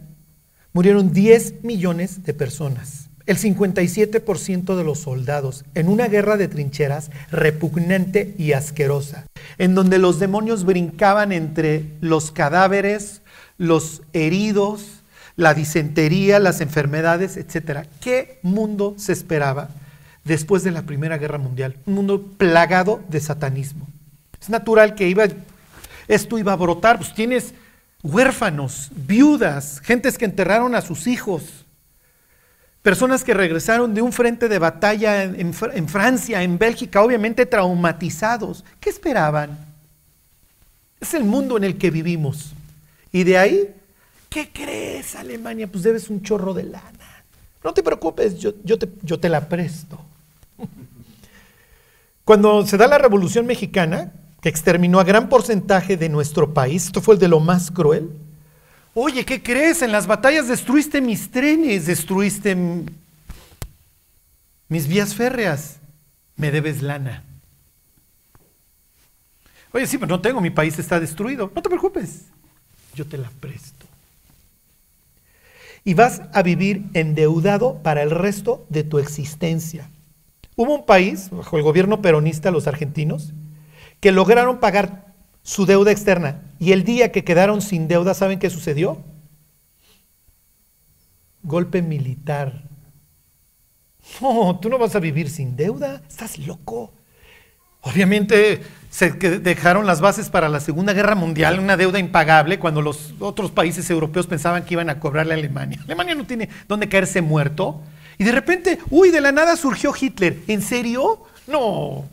murieron 0.72 1.12
10 1.12 1.62
millones 1.62 2.24
de 2.24 2.34
personas, 2.34 3.10
el 3.26 3.38
57% 3.38 4.74
de 4.76 4.82
los 4.82 4.98
soldados, 4.98 5.64
en 5.76 5.88
una 5.88 6.08
guerra 6.08 6.36
de 6.36 6.48
trincheras 6.48 7.12
repugnante 7.30 8.34
y 8.36 8.52
asquerosa, 8.52 9.26
en 9.56 9.76
donde 9.76 10.00
los 10.00 10.18
demonios 10.18 10.64
brincaban 10.64 11.30
entre 11.30 11.92
los 12.00 12.32
cadáveres, 12.32 13.22
los 13.56 14.02
heridos, 14.12 15.04
la 15.36 15.54
disentería, 15.54 16.40
las 16.40 16.60
enfermedades, 16.60 17.36
etc. 17.36 17.86
¿Qué 18.00 18.40
mundo 18.42 18.96
se 18.98 19.12
esperaba 19.12 19.70
después 20.30 20.62
de 20.62 20.70
la 20.70 20.82
Primera 20.82 21.18
Guerra 21.18 21.38
Mundial, 21.38 21.76
un 21.86 21.94
mundo 21.94 22.22
plagado 22.22 23.02
de 23.08 23.18
satanismo. 23.18 23.88
Es 24.40 24.48
natural 24.48 24.94
que 24.94 25.08
iba, 25.08 25.24
esto 26.06 26.38
iba 26.38 26.52
a 26.52 26.56
brotar, 26.56 26.98
pues 26.98 27.12
tienes 27.12 27.52
huérfanos, 28.04 28.92
viudas, 28.94 29.80
gentes 29.80 30.16
que 30.16 30.26
enterraron 30.26 30.76
a 30.76 30.82
sus 30.82 31.08
hijos, 31.08 31.66
personas 32.80 33.24
que 33.24 33.34
regresaron 33.34 33.92
de 33.92 34.02
un 34.02 34.12
frente 34.12 34.48
de 34.48 34.60
batalla 34.60 35.24
en, 35.24 35.52
Francia, 35.52 36.44
en 36.44 36.58
Bélgica, 36.58 37.02
obviamente 37.02 37.44
traumatizados. 37.44 38.64
¿Qué 38.78 38.90
esperaban? 38.90 39.58
Es 41.00 41.12
el 41.12 41.24
mundo 41.24 41.56
en 41.56 41.64
el 41.64 41.76
que 41.76 41.90
vivimos. 41.90 42.52
Y 43.10 43.24
de 43.24 43.36
ahí, 43.36 43.74
¿qué 44.28 44.48
crees, 44.52 45.16
Alemania? 45.16 45.66
Pues 45.66 45.82
debes 45.82 46.08
un 46.08 46.22
chorro 46.22 46.54
de 46.54 46.62
lana. 46.62 47.24
No 47.64 47.74
te 47.74 47.82
preocupes, 47.82 48.38
yo 48.38 48.78
te 49.18 49.28
la 49.28 49.48
presto. 49.48 50.06
Cuando 52.24 52.66
se 52.66 52.76
da 52.76 52.86
la 52.86 52.98
Revolución 52.98 53.46
Mexicana, 53.46 54.12
que 54.40 54.48
exterminó 54.48 55.00
a 55.00 55.04
gran 55.04 55.28
porcentaje 55.28 55.96
de 55.96 56.08
nuestro 56.08 56.54
país, 56.54 56.86
esto 56.86 57.00
fue 57.00 57.14
el 57.14 57.20
de 57.20 57.28
lo 57.28 57.40
más 57.40 57.70
cruel. 57.70 58.10
Oye, 58.94 59.24
¿qué 59.24 59.42
crees? 59.42 59.82
En 59.82 59.92
las 59.92 60.06
batallas 60.06 60.48
destruiste 60.48 61.00
mis 61.00 61.30
trenes, 61.30 61.86
destruiste 61.86 62.56
mis 64.68 64.86
vías 64.88 65.14
férreas. 65.14 65.78
Me 66.36 66.50
debes 66.50 66.82
lana. 66.82 67.24
Oye, 69.72 69.86
sí, 69.86 69.98
pero 69.98 70.08
no 70.08 70.20
tengo, 70.20 70.40
mi 70.40 70.50
país 70.50 70.78
está 70.78 70.98
destruido. 70.98 71.50
No 71.54 71.62
te 71.62 71.68
preocupes, 71.68 72.26
yo 72.94 73.06
te 73.06 73.18
la 73.18 73.30
presto. 73.40 73.86
Y 75.84 75.94
vas 75.94 76.22
a 76.32 76.42
vivir 76.42 76.84
endeudado 76.94 77.82
para 77.82 78.02
el 78.02 78.10
resto 78.10 78.66
de 78.68 78.84
tu 78.84 78.98
existencia. 78.98 79.88
Hubo 80.56 80.74
un 80.74 80.86
país, 80.86 81.30
bajo 81.30 81.56
el 81.56 81.62
gobierno 81.62 82.02
peronista, 82.02 82.50
los 82.50 82.66
argentinos, 82.66 83.32
que 84.00 84.12
lograron 84.12 84.60
pagar 84.60 85.14
su 85.42 85.66
deuda 85.66 85.90
externa. 85.90 86.42
Y 86.58 86.72
el 86.72 86.84
día 86.84 87.12
que 87.12 87.24
quedaron 87.24 87.62
sin 87.62 87.88
deuda, 87.88 88.14
¿saben 88.14 88.38
qué 88.38 88.50
sucedió? 88.50 89.02
Golpe 91.42 91.82
militar. 91.82 92.64
No, 94.20 94.58
tú 94.60 94.68
no 94.68 94.78
vas 94.78 94.94
a 94.96 95.00
vivir 95.00 95.30
sin 95.30 95.56
deuda, 95.56 96.02
estás 96.08 96.38
loco. 96.38 96.92
Obviamente 97.82 98.62
se 98.90 99.10
dejaron 99.12 99.86
las 99.86 100.00
bases 100.00 100.28
para 100.28 100.48
la 100.48 100.60
Segunda 100.60 100.92
Guerra 100.92 101.14
Mundial, 101.14 101.58
una 101.58 101.76
deuda 101.76 101.98
impagable, 101.98 102.58
cuando 102.58 102.82
los 102.82 103.14
otros 103.20 103.50
países 103.50 103.88
europeos 103.88 104.26
pensaban 104.26 104.64
que 104.64 104.74
iban 104.74 104.90
a 104.90 105.00
cobrarle 105.00 105.34
a 105.34 105.36
Alemania. 105.36 105.80
Alemania 105.84 106.14
no 106.14 106.26
tiene 106.26 106.48
dónde 106.68 106.88
caerse 106.88 107.22
muerto. 107.22 107.80
Y 108.20 108.24
de 108.24 108.32
repente, 108.32 108.78
uy, 108.90 109.10
de 109.10 109.22
la 109.22 109.32
nada 109.32 109.56
surgió 109.56 109.94
Hitler. 109.98 110.40
¿En 110.46 110.60
serio? 110.60 111.24
No. 111.46 112.04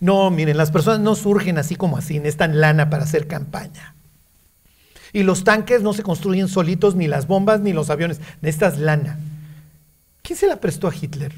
No, 0.00 0.30
miren, 0.30 0.56
las 0.56 0.70
personas 0.70 1.00
no 1.00 1.14
surgen 1.14 1.58
así 1.58 1.76
como 1.76 1.98
así, 1.98 2.14
necesitan 2.18 2.58
lana 2.58 2.88
para 2.88 3.04
hacer 3.04 3.28
campaña. 3.28 3.94
Y 5.12 5.24
los 5.24 5.44
tanques 5.44 5.82
no 5.82 5.92
se 5.92 6.02
construyen 6.02 6.48
solitos, 6.48 6.94
ni 6.94 7.06
las 7.06 7.26
bombas, 7.26 7.60
ni 7.60 7.74
los 7.74 7.90
aviones. 7.90 8.18
Necesitas 8.40 8.78
lana. 8.78 9.18
¿Quién 10.22 10.38
se 10.38 10.46
la 10.46 10.56
prestó 10.56 10.88
a 10.88 10.94
Hitler? 10.94 11.34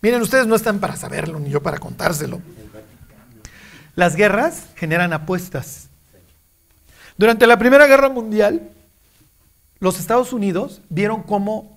Miren, 0.00 0.22
ustedes 0.22 0.46
no 0.46 0.54
están 0.54 0.78
para 0.78 0.94
saberlo, 0.94 1.40
ni 1.40 1.50
yo 1.50 1.64
para 1.64 1.78
contárselo. 1.78 2.40
Las 3.96 4.14
guerras 4.14 4.66
generan 4.76 5.12
apuestas. 5.12 5.88
Durante 7.18 7.48
la 7.48 7.58
Primera 7.58 7.88
Guerra 7.88 8.08
Mundial, 8.08 8.70
los 9.80 9.98
Estados 9.98 10.32
Unidos 10.32 10.80
vieron 10.90 11.24
cómo 11.24 11.73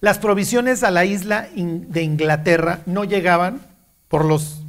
las 0.00 0.18
provisiones 0.18 0.82
a 0.82 0.90
la 0.90 1.04
isla 1.04 1.48
de 1.54 2.02
Inglaterra 2.02 2.80
no 2.86 3.04
llegaban 3.04 3.60
por 4.08 4.24
los 4.24 4.60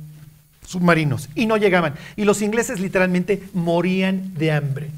submarinos 0.66 1.30
y 1.36 1.46
no 1.46 1.58
llegaban. 1.58 1.96
Y 2.16 2.26
los 2.26 2.42
ingleses 2.42 2.80
literalmente 2.80 3.44
morían 3.54 4.34
de 4.36 4.52
hambre. 4.52 4.90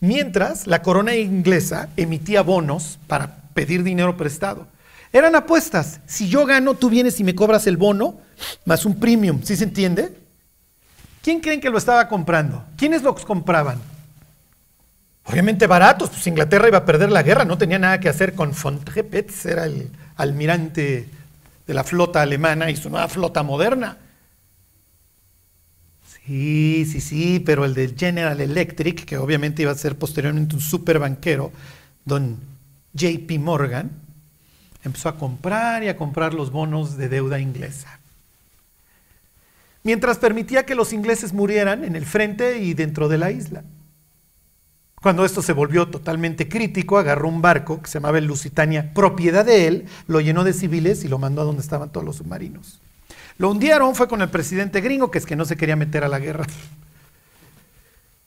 Mientras 0.00 0.66
la 0.66 0.82
corona 0.82 1.14
inglesa 1.16 1.88
emitía 1.96 2.42
bonos 2.42 2.98
para 3.06 3.36
pedir 3.54 3.82
dinero 3.82 4.16
prestado. 4.16 4.66
Eran 5.12 5.36
apuestas. 5.36 6.00
Si 6.06 6.28
yo 6.28 6.44
gano, 6.44 6.74
tú 6.74 6.90
vienes 6.90 7.20
y 7.20 7.24
me 7.24 7.34
cobras 7.34 7.66
el 7.66 7.76
bono 7.76 8.18
más 8.64 8.84
un 8.84 8.98
premium. 8.98 9.40
¿Sí 9.44 9.56
se 9.56 9.64
entiende? 9.64 10.18
¿Quién 11.22 11.40
creen 11.40 11.60
que 11.60 11.70
lo 11.70 11.78
estaba 11.78 12.08
comprando? 12.08 12.64
¿Quiénes 12.76 13.02
los 13.02 13.24
compraban? 13.24 13.78
Obviamente 15.26 15.66
baratos, 15.66 16.10
pues 16.10 16.26
Inglaterra 16.26 16.68
iba 16.68 16.78
a 16.78 16.84
perder 16.84 17.10
la 17.10 17.22
guerra, 17.22 17.44
no 17.44 17.56
tenía 17.56 17.78
nada 17.78 17.98
que 17.98 18.08
hacer 18.08 18.34
con 18.34 18.52
von 18.52 18.80
era 19.44 19.64
el 19.64 19.90
almirante 20.16 21.08
de 21.66 21.74
la 21.74 21.82
flota 21.82 22.20
alemana 22.20 22.70
y 22.70 22.76
su 22.76 22.90
nueva 22.90 23.08
flota 23.08 23.42
moderna. 23.42 23.96
Sí, 26.26 26.86
sí, 26.90 27.00
sí, 27.00 27.40
pero 27.40 27.64
el 27.64 27.74
del 27.74 27.96
General 27.96 28.38
Electric, 28.40 29.04
que 29.04 29.16
obviamente 29.16 29.62
iba 29.62 29.72
a 29.72 29.76
ser 29.76 29.96
posteriormente 29.96 30.54
un 30.54 30.60
super 30.60 30.98
banquero, 30.98 31.52
don 32.04 32.38
JP 32.92 33.38
Morgan, 33.38 33.90
empezó 34.84 35.08
a 35.08 35.16
comprar 35.16 35.82
y 35.84 35.88
a 35.88 35.96
comprar 35.96 36.34
los 36.34 36.50
bonos 36.50 36.96
de 36.96 37.08
deuda 37.08 37.40
inglesa. 37.40 37.98
Mientras 39.82 40.18
permitía 40.18 40.64
que 40.64 40.74
los 40.74 40.92
ingleses 40.92 41.32
murieran 41.32 41.84
en 41.84 41.96
el 41.96 42.06
frente 42.06 42.58
y 42.58 42.72
dentro 42.72 43.08
de 43.08 43.18
la 43.18 43.30
isla. 43.30 43.64
Cuando 45.04 45.26
esto 45.26 45.42
se 45.42 45.52
volvió 45.52 45.86
totalmente 45.86 46.48
crítico, 46.48 46.96
agarró 46.96 47.28
un 47.28 47.42
barco 47.42 47.82
que 47.82 47.88
se 47.88 47.98
llamaba 47.98 48.16
el 48.16 48.24
Lusitania, 48.24 48.94
propiedad 48.94 49.44
de 49.44 49.66
él, 49.66 49.84
lo 50.06 50.22
llenó 50.22 50.44
de 50.44 50.54
civiles 50.54 51.04
y 51.04 51.08
lo 51.08 51.18
mandó 51.18 51.42
a 51.42 51.44
donde 51.44 51.60
estaban 51.60 51.92
todos 51.92 52.06
los 52.06 52.16
submarinos. 52.16 52.80
Lo 53.36 53.50
hundieron, 53.50 53.94
fue 53.94 54.08
con 54.08 54.22
el 54.22 54.30
presidente 54.30 54.80
gringo, 54.80 55.10
que 55.10 55.18
es 55.18 55.26
que 55.26 55.36
no 55.36 55.44
se 55.44 55.58
quería 55.58 55.76
meter 55.76 56.04
a 56.04 56.08
la 56.08 56.20
guerra. 56.20 56.46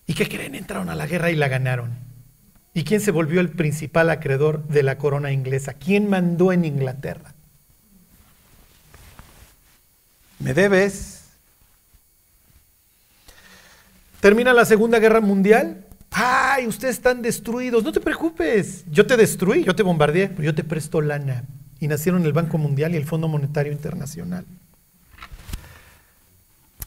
¿Y 0.05 0.13
qué 0.13 0.29
creen? 0.29 0.53
Entraron 0.53 0.91
a 0.91 0.95
la 0.95 1.07
guerra 1.07 1.31
y 1.31 1.35
la 1.35 1.47
ganaron. 1.47 1.97
¿Y 2.75 2.83
quién 2.83 3.01
se 3.01 3.09
volvió 3.09 3.41
el 3.41 3.49
principal 3.49 4.11
acreedor 4.11 4.63
de 4.67 4.83
la 4.83 4.99
corona 4.99 5.31
inglesa? 5.31 5.73
¿Quién 5.73 6.07
mandó 6.11 6.51
en 6.51 6.63
Inglaterra? 6.63 7.33
¿Me 10.37 10.53
debes? 10.53 11.23
Termina 14.19 14.53
la 14.53 14.65
Segunda 14.65 14.99
Guerra 14.99 15.21
Mundial. 15.21 15.86
¡Ay, 16.11 16.67
ustedes 16.67 16.95
están 16.95 17.21
destruidos! 17.21 17.83
No 17.83 17.91
te 17.91 17.99
preocupes. 17.99 18.85
Yo 18.89 19.05
te 19.05 19.17
destruí, 19.17 19.63
yo 19.63 19.75
te 19.75 19.83
bombardeé, 19.83 20.29
pero 20.29 20.43
yo 20.43 20.55
te 20.55 20.63
presto 20.63 21.01
lana. 21.01 21.43
Y 21.79 21.87
nacieron 21.87 22.25
el 22.25 22.33
Banco 22.33 22.57
Mundial 22.57 22.93
y 22.93 22.97
el 22.97 23.05
Fondo 23.05 23.27
Monetario 23.27 23.71
Internacional. 23.71 24.45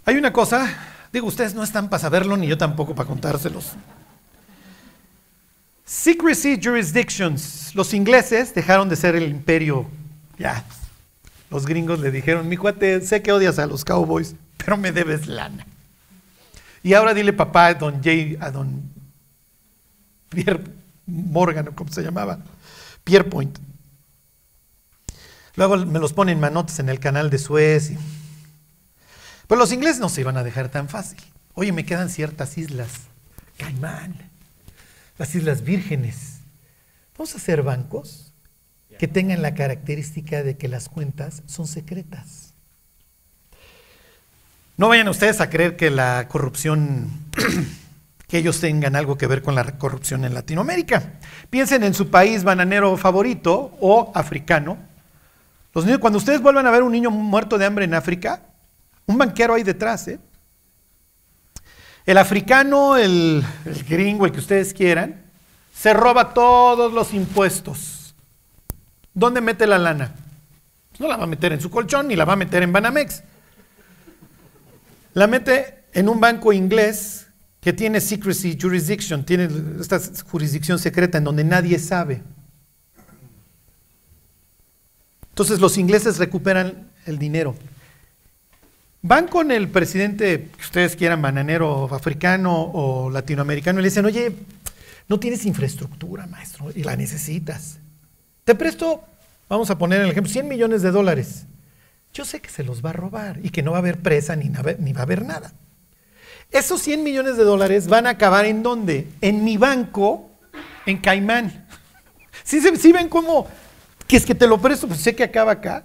Hay 0.04 0.16
una 0.16 0.32
cosa, 0.32 0.68
digo, 1.12 1.26
ustedes 1.28 1.54
no 1.54 1.62
están 1.62 1.88
para 1.88 2.00
saberlo, 2.00 2.36
ni 2.36 2.48
yo 2.48 2.58
tampoco 2.58 2.94
para 2.94 3.06
contárselos. 3.06 3.72
Secrecy 5.84 6.58
jurisdictions. 6.60 7.74
Los 7.74 7.94
ingleses 7.94 8.54
dejaron 8.54 8.88
de 8.88 8.96
ser 8.96 9.14
el 9.14 9.28
imperio. 9.28 9.86
Ya. 10.38 10.64
Los 11.50 11.66
gringos 11.66 12.00
le 12.00 12.10
dijeron, 12.10 12.48
mi 12.48 12.56
cuate, 12.56 13.00
sé 13.02 13.22
que 13.22 13.32
odias 13.32 13.58
a 13.58 13.66
los 13.66 13.84
cowboys, 13.84 14.34
pero 14.56 14.76
me 14.76 14.92
debes 14.92 15.26
lana. 15.26 15.66
Y 16.82 16.94
ahora 16.94 17.12
dile 17.12 17.32
papá 17.32 17.66
a 17.66 17.74
don 17.74 18.02
Jay, 18.02 18.36
a 18.40 18.50
don 18.50 18.82
Pierre 20.30 20.64
Morgan, 21.06 21.68
o 21.68 21.74
como 21.74 21.92
se 21.92 22.02
llamaba, 22.02 22.38
Pierre 23.04 23.28
Point. 23.28 23.58
Luego 25.56 25.76
me 25.84 25.98
los 25.98 26.12
ponen 26.14 26.40
manotes 26.40 26.78
en 26.78 26.88
el 26.88 26.98
canal 27.00 27.28
de 27.28 27.38
Suez. 27.38 27.90
y- 27.90 27.98
Pues 29.46 29.58
los 29.58 29.72
ingleses 29.72 30.00
no 30.00 30.08
se 30.08 30.22
iban 30.22 30.36
a 30.36 30.44
dejar 30.44 30.70
tan 30.70 30.88
fácil. 30.88 31.18
Oye, 31.54 31.72
me 31.72 31.84
quedan 31.84 32.08
ciertas 32.08 32.56
islas. 32.56 32.88
Caimán, 33.58 34.14
las 35.18 35.34
Islas 35.34 35.62
Vírgenes. 35.62 36.38
Vamos 37.18 37.34
a 37.34 37.38
hacer 37.38 37.62
bancos 37.62 38.32
que 38.98 39.08
tengan 39.08 39.42
la 39.42 39.54
característica 39.54 40.42
de 40.42 40.56
que 40.56 40.68
las 40.68 40.88
cuentas 40.88 41.42
son 41.46 41.66
secretas. 41.66 42.54
No 44.78 44.88
vayan 44.88 45.08
ustedes 45.08 45.40
a 45.42 45.50
creer 45.50 45.76
que 45.76 45.90
la 45.90 46.26
corrupción, 46.28 47.10
que 48.30 48.38
ellos 48.38 48.60
tengan 48.60 48.94
algo 48.94 49.18
que 49.18 49.26
ver 49.26 49.42
con 49.42 49.56
la 49.56 49.76
corrupción 49.76 50.24
en 50.24 50.34
Latinoamérica. 50.34 51.14
Piensen 51.50 51.82
en 51.82 51.94
su 51.94 52.10
país 52.10 52.44
bananero 52.44 52.96
favorito 52.96 53.76
o 53.80 54.12
africano. 54.14 54.78
Los 55.74 55.84
niños, 55.84 55.98
cuando 55.98 56.18
ustedes 56.18 56.40
vuelvan 56.40 56.64
a 56.64 56.70
ver 56.70 56.84
un 56.84 56.92
niño 56.92 57.10
muerto 57.10 57.58
de 57.58 57.66
hambre 57.66 57.86
en 57.86 57.94
África, 57.94 58.42
un 59.06 59.18
banquero 59.18 59.54
ahí 59.54 59.64
detrás, 59.64 60.06
¿eh? 60.06 60.20
El 62.06 62.18
africano, 62.18 62.96
el, 62.96 63.44
el 63.64 63.84
gringo, 63.84 64.26
el 64.26 64.32
que 64.32 64.38
ustedes 64.38 64.72
quieran, 64.74 65.24
se 65.74 65.92
roba 65.92 66.32
todos 66.32 66.92
los 66.92 67.12
impuestos. 67.12 68.14
¿Dónde 69.12 69.40
mete 69.40 69.66
la 69.66 69.78
lana? 69.78 70.14
No 71.00 71.08
la 71.08 71.16
va 71.16 71.24
a 71.24 71.26
meter 71.26 71.52
en 71.52 71.60
su 71.60 71.68
colchón 71.68 72.06
ni 72.06 72.14
la 72.14 72.24
va 72.24 72.34
a 72.34 72.36
meter 72.36 72.62
en 72.62 72.72
Banamex. 72.72 73.24
La 75.14 75.26
mete 75.26 75.82
en 75.92 76.08
un 76.08 76.20
banco 76.20 76.52
inglés 76.52 77.19
que 77.60 77.72
tiene 77.72 78.00
secrecy 78.00 78.56
jurisdiction, 78.60 79.24
tiene 79.24 79.48
esta 79.80 80.00
jurisdicción 80.30 80.78
secreta 80.78 81.18
en 81.18 81.24
donde 81.24 81.44
nadie 81.44 81.78
sabe. 81.78 82.22
Entonces 85.28 85.60
los 85.60 85.76
ingleses 85.78 86.18
recuperan 86.18 86.90
el 87.06 87.18
dinero. 87.18 87.54
Van 89.02 89.28
con 89.28 89.50
el 89.50 89.68
presidente 89.68 90.48
que 90.56 90.62
ustedes 90.62 90.96
quieran, 90.96 91.22
bananero 91.22 91.94
africano 91.94 92.70
o 92.74 93.10
latinoamericano, 93.10 93.78
y 93.78 93.82
le 93.82 93.88
dicen, 93.88 94.04
oye, 94.04 94.34
no 95.08 95.18
tienes 95.18 95.46
infraestructura, 95.46 96.26
maestro, 96.26 96.70
y 96.74 96.82
la 96.82 96.96
necesitas. 96.96 97.78
Te 98.44 98.54
presto, 98.54 99.02
vamos 99.48 99.70
a 99.70 99.78
poner 99.78 100.02
el 100.02 100.10
ejemplo, 100.10 100.30
100 100.30 100.48
millones 100.48 100.82
de 100.82 100.90
dólares. 100.90 101.46
Yo 102.12 102.24
sé 102.24 102.40
que 102.40 102.50
se 102.50 102.64
los 102.64 102.84
va 102.84 102.90
a 102.90 102.94
robar 102.94 103.38
y 103.42 103.50
que 103.50 103.62
no 103.62 103.70
va 103.70 103.78
a 103.78 103.80
haber 103.80 104.00
presa 104.00 104.36
ni, 104.36 104.50
ni 104.78 104.92
va 104.92 105.00
a 105.00 105.04
haber 105.04 105.24
nada. 105.24 105.52
Esos 106.50 106.80
100 106.82 107.02
millones 107.04 107.36
de 107.36 107.44
dólares 107.44 107.86
van 107.86 108.06
a 108.06 108.10
acabar 108.10 108.44
en 108.44 108.62
dónde? 108.62 109.08
En 109.20 109.44
mi 109.44 109.56
banco, 109.56 110.28
en 110.86 110.98
Caimán. 110.98 111.66
¿Sí, 112.44 112.60
sí 112.76 112.92
ven 112.92 113.08
cómo? 113.08 113.46
Que 114.06 114.16
es 114.16 114.26
que 114.26 114.34
te 114.34 114.46
lo 114.46 114.60
presto, 114.60 114.88
pues 114.88 115.00
sé 115.00 115.14
que 115.14 115.22
acaba 115.22 115.52
acá, 115.52 115.84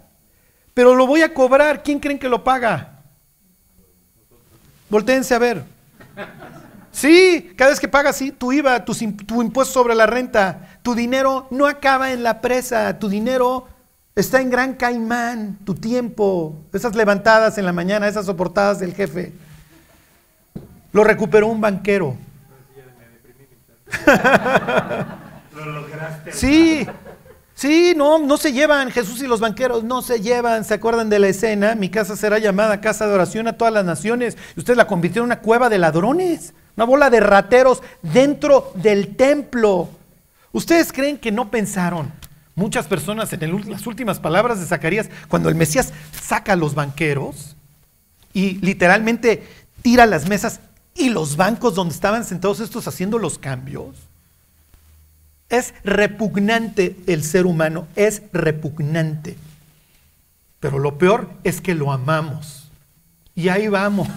pero 0.74 0.96
lo 0.96 1.06
voy 1.06 1.22
a 1.22 1.34
cobrar. 1.34 1.84
¿Quién 1.84 2.00
creen 2.00 2.18
que 2.18 2.28
lo 2.30 2.44
paga? 2.44 3.04
Voltéense 4.90 5.36
a 5.36 5.40
ver. 5.40 5.64
Sí, 6.92 7.52
cada 7.58 7.72
vez 7.72 7.80
que 7.80 7.88
pagas 7.88 8.16
sí, 8.16 8.32
tu 8.32 8.52
IVA, 8.54 8.86
imp- 8.86 9.26
tu 9.26 9.42
impuesto 9.42 9.74
sobre 9.74 9.96
la 9.96 10.06
renta, 10.06 10.80
tu 10.82 10.96
dinero 10.96 11.48
no 11.52 11.68
acaba 11.68 12.14
en 12.14 12.24
la 12.24 12.40
presa, 12.40 12.98
tu 13.00 13.10
dinero 13.10 13.68
está 14.16 14.40
en 14.40 14.50
Gran 14.50 14.76
Caimán, 14.76 15.60
tu 15.66 15.76
tiempo, 15.76 16.56
esas 16.72 16.96
levantadas 16.96 17.58
en 17.58 17.66
la 17.66 17.74
mañana, 17.74 18.08
esas 18.08 18.26
soportadas 18.28 18.80
del 18.80 18.94
jefe. 18.94 19.34
Lo 20.96 21.04
recuperó 21.04 21.48
un 21.48 21.60
banquero. 21.60 22.16
Sí, 26.32 26.86
sí, 27.54 27.94
no, 27.96 28.20
no 28.20 28.38
se 28.38 28.52
llevan, 28.52 28.92
Jesús 28.92 29.22
y 29.22 29.28
los 29.28 29.40
banqueros 29.40 29.84
no 29.84 30.02
se 30.02 30.20
llevan, 30.20 30.64
¿se 30.66 30.74
acuerdan 30.74 31.10
de 31.10 31.20
la 31.20 31.28
escena? 31.28 31.76
Mi 31.76 31.90
casa 31.90 32.16
será 32.16 32.38
llamada 32.38 32.82
casa 32.82 33.08
de 33.08 33.14
oración 33.14 33.48
a 33.48 33.58
todas 33.58 33.74
las 33.74 33.86
naciones. 33.86 34.38
Y 34.56 34.60
usted 34.60 34.76
la 34.76 34.88
convirtió 34.88 35.22
en 35.22 35.28
una 35.28 35.40
cueva 35.40 35.70
de 35.70 35.80
ladrones, 35.80 36.54
una 36.76 36.86
bola 36.86 37.10
de 37.10 37.22
rateros 37.22 37.82
dentro 38.02 38.72
del 38.76 39.16
templo. 39.16 39.90
¿Ustedes 40.52 40.94
creen 40.94 41.18
que 41.18 41.32
no 41.32 41.50
pensaron? 41.50 42.12
Muchas 42.56 42.88
personas 42.88 43.34
en 43.34 43.44
el 43.44 43.70
las 43.70 43.88
últimas 43.88 44.20
palabras 44.20 44.60
de 44.60 44.66
Zacarías, 44.66 45.10
cuando 45.28 45.50
el 45.50 45.56
Mesías 45.56 45.92
saca 46.22 46.54
a 46.54 46.58
los 46.58 46.76
banqueros 46.76 47.56
y 48.34 48.60
literalmente 48.60 49.44
tira 49.82 50.06
las 50.06 50.28
mesas 50.28 50.60
y 50.96 51.10
los 51.10 51.36
bancos 51.36 51.76
donde 51.76 51.94
estaban 51.94 52.24
sentados 52.24 52.62
estos 52.62 52.88
haciendo 52.88 53.20
los 53.20 53.38
cambios. 53.38 53.96
Es 55.50 55.74
repugnante 55.84 56.96
el 57.06 57.24
ser 57.24 57.46
humano, 57.46 57.88
es 57.96 58.24
repugnante. 58.32 59.36
Pero 60.60 60.80
lo 60.80 60.98
peor 60.98 61.30
es 61.44 61.62
que 61.62 61.76
lo 61.76 61.92
amamos. 61.92 62.70
Y 63.36 63.50
ahí 63.50 63.68
vamos. 63.68 64.08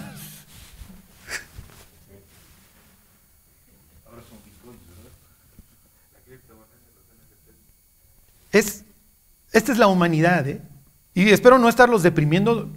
Es, 8.51 8.83
esta 9.51 9.71
es 9.71 9.77
la 9.77 9.87
humanidad, 9.87 10.47
¿eh? 10.47 10.61
Y 11.13 11.29
espero 11.29 11.59
no 11.59 11.69
estarlos 11.69 12.01
deprimiendo, 12.01 12.67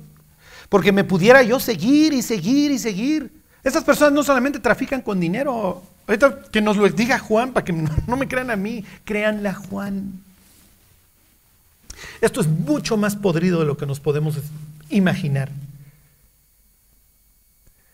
porque 0.69 0.93
me 0.93 1.05
pudiera 1.05 1.43
yo 1.43 1.61
seguir 1.61 2.13
y 2.13 2.21
seguir 2.21 2.73
y 2.73 2.79
seguir. 2.79 3.42
Estas 3.65 3.85
personas 3.85 4.13
no 4.13 4.23
solamente 4.23 4.59
trafican 4.59 5.03
con 5.03 5.21
dinero. 5.21 5.83
Ahorita 6.07 6.43
que 6.51 6.61
nos 6.61 6.77
lo 6.77 6.89
diga 6.89 7.19
Juan, 7.19 7.53
para 7.53 7.65
que 7.65 7.73
no 8.07 8.17
me 8.17 8.29
crean 8.29 8.51
a 8.51 8.57
mí, 8.57 8.85
créanle 9.05 9.49
a 9.49 9.55
Juan. 9.55 10.21
Esto 12.21 12.41
es 12.41 12.49
mucho 12.49 12.97
más 12.97 13.17
podrido 13.17 13.61
de 13.61 13.67
lo 13.67 13.77
que 13.77 13.87
nos 13.87 14.01
podemos 14.01 14.39
imaginar. 14.91 15.51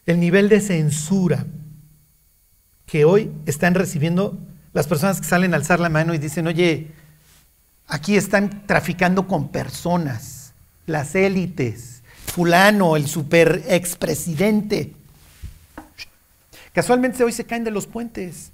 El 0.06 0.20
nivel 0.20 0.48
de 0.48 0.60
censura 0.60 1.44
que 2.86 3.04
hoy 3.04 3.30
están 3.46 3.74
recibiendo 3.74 4.38
las 4.72 4.86
personas 4.86 5.20
que 5.20 5.26
salen 5.26 5.52
a 5.52 5.56
alzar 5.56 5.80
la 5.80 5.90
mano 5.90 6.14
y 6.14 6.18
dicen, 6.18 6.46
oye, 6.46 6.88
aquí 7.86 8.16
están 8.16 8.66
traficando 8.66 9.26
con 9.26 9.48
personas, 9.48 10.52
las 10.86 11.14
élites, 11.14 12.02
fulano, 12.26 12.96
el 12.96 13.06
super 13.06 13.64
expresidente. 13.68 14.94
Casualmente 16.78 17.24
hoy 17.24 17.32
se 17.32 17.42
caen 17.42 17.64
de 17.64 17.72
los 17.72 17.88
puentes. 17.88 18.52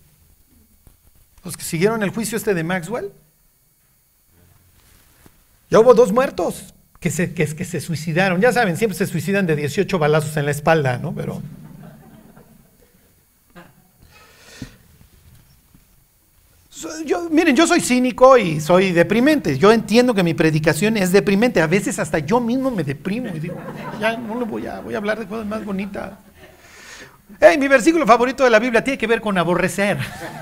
Los 1.45 1.59
que 1.59 1.62
siguieron 1.62 2.03
el 2.03 2.09
juicio 2.09 2.39
este 2.39 2.55
de 2.55 2.64
Maxwell. 2.64 3.12
Ya 5.68 5.79
hubo 5.79 5.93
dos 5.93 6.11
muertos 6.11 6.72
que 7.01 7.11
se, 7.11 7.35
que, 7.35 7.47
se 7.47 7.83
suicidaron. 7.83 8.41
Ya 8.41 8.51
saben, 8.51 8.79
siempre 8.79 8.97
se 8.97 9.07
suicidan 9.07 9.45
de 9.47 9.57
18 9.57 9.99
balazos 9.99 10.35
en 10.39 10.47
la 10.47 10.53
espalda, 10.53 10.97
¿no? 10.97 11.14
Pero 11.14 11.43
miren, 17.31 17.55
yo 17.55 17.66
soy 17.66 17.83
cínico 17.83 18.39
y 18.39 18.59
soy 18.59 18.93
deprimente. 18.93 19.59
Yo 19.59 19.70
entiendo 19.70 20.14
que 20.14 20.22
mi 20.22 20.33
predicación 20.33 20.97
es 20.97 21.12
deprimente. 21.12 21.61
A 21.61 21.66
veces 21.66 21.99
hasta 21.99 22.20
yo 22.20 22.41
mismo 22.41 22.70
me 22.70 22.85
deprimo 22.85 23.29
y 23.35 23.39
digo, 23.39 23.57
ya 24.01 24.16
no 24.16 24.35
lo 24.35 24.47
voy 24.47 24.66
a, 24.66 24.81
voy 24.81 24.95
a 24.95 24.97
hablar 24.97 25.18
de 25.18 25.27
cosas 25.27 25.45
más 25.45 25.62
bonitas. 25.62 26.24
Hey, 27.41 27.59
mi 27.59 27.68
versículo 27.68 28.07
favorito 28.07 28.45
de 28.45 28.51
la 28.51 28.59
Biblia 28.59 28.82
tiene 28.82 28.99
que 28.99 29.07
ver 29.07 29.20
con 29.20 29.37
aborrecer. 29.39 29.99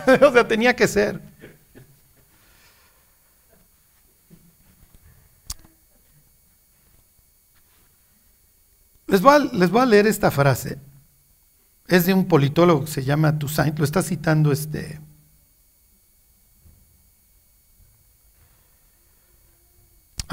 o 0.23 0.33
sea, 0.33 0.47
tenía 0.47 0.75
que 0.75 0.87
ser. 0.89 1.21
Les 9.07 9.21
voy, 9.21 9.35
a, 9.35 9.39
les 9.39 9.75
a 9.75 9.87
leer 9.87 10.07
esta 10.07 10.31
frase. 10.31 10.79
Es 11.87 12.07
de 12.07 12.15
un 12.15 12.27
politólogo 12.27 12.87
que 12.87 12.91
se 12.91 13.05
llama 13.05 13.39
Toussaint. 13.39 13.79
Lo 13.79 13.85
está 13.85 14.03
citando 14.03 14.53
este. 14.53 15.01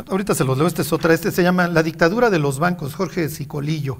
Ahorita 0.08 0.34
se 0.34 0.46
los 0.46 0.58
leo, 0.58 0.68
este 0.68 0.84
es 0.84 0.94
otra, 0.94 1.14
este 1.14 1.32
se 1.32 1.44
llama 1.44 1.68
La 1.68 1.84
dictadura 1.84 2.30
de 2.30 2.40
los 2.40 2.60
bancos, 2.60 2.96
Jorge 2.96 3.28
Sicolillo. 3.28 4.00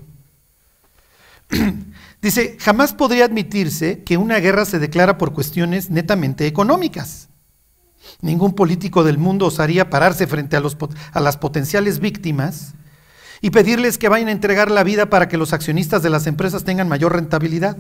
Dice, 2.22 2.58
jamás 2.60 2.94
podría 2.94 3.26
admitirse 3.26 4.04
que 4.04 4.18
una 4.18 4.40
guerra 4.40 4.66
se 4.66 4.80
declara 4.80 5.18
por 5.18 5.34
cuestiones 5.34 5.90
netamente 5.90 6.48
económicas. 6.48 7.30
Ningún 8.22 8.54
político 8.54 9.04
del 9.04 9.18
mundo 9.18 9.46
osaría 9.46 9.90
pararse 9.90 10.28
frente 10.28 10.58
a, 10.58 10.62
a 11.14 11.20
las 11.20 11.38
potenciales 11.38 12.00
víctimas 12.00 12.74
y 13.42 13.52
pedirles 13.52 13.98
que 13.98 14.10
vayan 14.10 14.28
a 14.28 14.34
entregar 14.34 14.70
la 14.70 14.84
vida 14.84 15.10
para 15.10 15.30
que 15.30 15.38
los 15.38 15.54
accionistas 15.54 16.04
de 16.04 16.10
las 16.10 16.28
empresas 16.28 16.66
tengan 16.66 16.90
mayor 16.90 17.14
rentabilidad, 17.14 17.78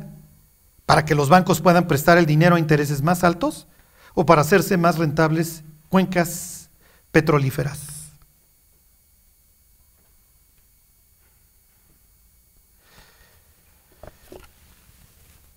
para 0.86 1.04
que 1.04 1.16
los 1.16 1.30
bancos 1.30 1.62
puedan 1.62 1.88
prestar 1.88 2.18
el 2.18 2.26
dinero 2.26 2.56
a 2.56 2.60
intereses 2.60 3.02
más 3.02 3.24
altos 3.24 3.68
o 4.14 4.26
para 4.26 4.42
hacerse 4.42 4.78
más 4.78 4.98
rentables 4.98 5.64
cuencas 5.90 6.70
petrolíferas. 7.12 7.99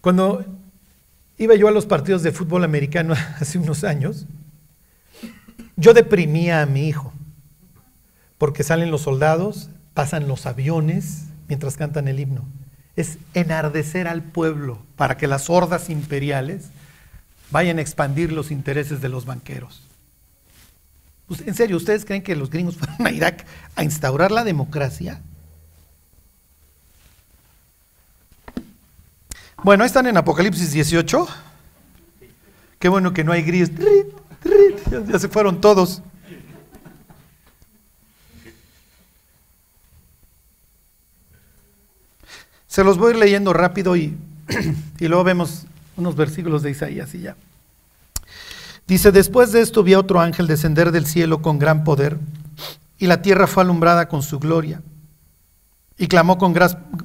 Cuando 0.03 0.44
iba 1.38 1.55
yo 1.55 1.68
a 1.68 1.70
los 1.70 1.86
partidos 1.86 2.24
de 2.24 2.32
fútbol 2.32 2.64
americano 2.64 3.14
hace 3.40 3.57
unos 3.57 3.84
años, 3.84 4.26
yo 5.76 5.94
deprimía 5.94 6.61
a 6.61 6.66
mi 6.66 6.88
hijo, 6.88 7.14
porque 8.36 8.64
salen 8.64 8.90
los 8.90 9.03
soldados, 9.03 9.70
pasan 9.94 10.28
los 10.28 10.44
aviones 10.44 11.26
mientras 11.48 11.76
cantan 11.76 12.09
el 12.09 12.18
himno. 12.20 12.44
Es 12.96 13.16
enardecer 13.32 14.09
al 14.09 14.22
pueblo 14.22 14.82
para 14.96 15.16
que 15.16 15.28
las 15.28 15.48
hordas 15.48 15.88
imperiales 15.88 16.66
vayan 17.53 17.78
a 17.78 17.82
expandir 17.82 18.32
los 18.32 18.50
intereses 18.50 19.00
de 19.00 19.09
los 19.09 19.24
banqueros. 19.24 19.82
Pues, 21.28 21.42
en 21.46 21.55
serio, 21.55 21.76
¿ustedes 21.76 22.05
creen 22.05 22.22
que 22.22 22.34
los 22.34 22.50
gringos 22.50 22.76
fueron 22.78 23.07
a 23.07 23.12
Irak 23.12 23.46
a 23.76 23.84
instaurar 23.84 24.32
la 24.32 24.42
democracia? 24.42 25.22
Bueno, 29.64 29.84
están 29.84 30.08
en 30.08 30.16
Apocalipsis 30.16 30.72
18. 30.72 31.28
Qué 32.80 32.88
bueno 32.88 33.12
que 33.12 33.22
no 33.22 33.30
hay 33.30 33.42
grillos. 33.42 33.70
Ya, 35.08 35.18
se 35.20 35.28
fueron 35.28 35.60
todos. 35.60 36.02
Se 42.66 42.82
los 42.82 42.98
voy 42.98 43.08
a 43.08 43.10
ir 43.10 43.16
leyendo 43.20 43.52
rápido 43.52 43.94
y, 43.94 44.16
y 44.98 45.06
luego 45.06 45.22
vemos 45.22 45.66
unos 45.96 46.16
versículos 46.16 46.64
de 46.64 46.72
Isaías 46.72 47.14
y 47.14 47.20
ya. 47.20 47.36
Dice, 48.88 49.12
después 49.12 49.52
de 49.52 49.60
esto 49.60 49.84
vi 49.84 49.92
a 49.92 50.00
otro 50.00 50.20
ángel 50.20 50.48
descender 50.48 50.90
del 50.90 51.06
cielo 51.06 51.40
con 51.40 51.60
gran 51.60 51.84
poder 51.84 52.18
y 52.98 53.06
la 53.06 53.22
tierra 53.22 53.46
fue 53.46 53.62
alumbrada 53.62 54.08
con 54.08 54.22
su 54.22 54.40
gloria. 54.40 54.82
Y 55.98 56.08
clamó 56.08 56.36
con, 56.36 56.52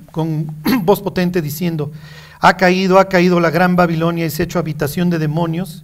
con 0.10 0.56
voz 0.84 1.02
potente 1.02 1.44
diciendo, 1.44 1.92
ha 2.40 2.58
caído, 2.58 3.00
ha 3.00 3.10
caído 3.10 3.40
la 3.40 3.50
gran 3.50 3.76
Babilonia 3.76 4.26
y 4.26 4.30
se 4.30 4.44
ha 4.44 4.46
hecho 4.46 4.60
habitación 4.60 5.10
de 5.10 5.20
demonios 5.20 5.84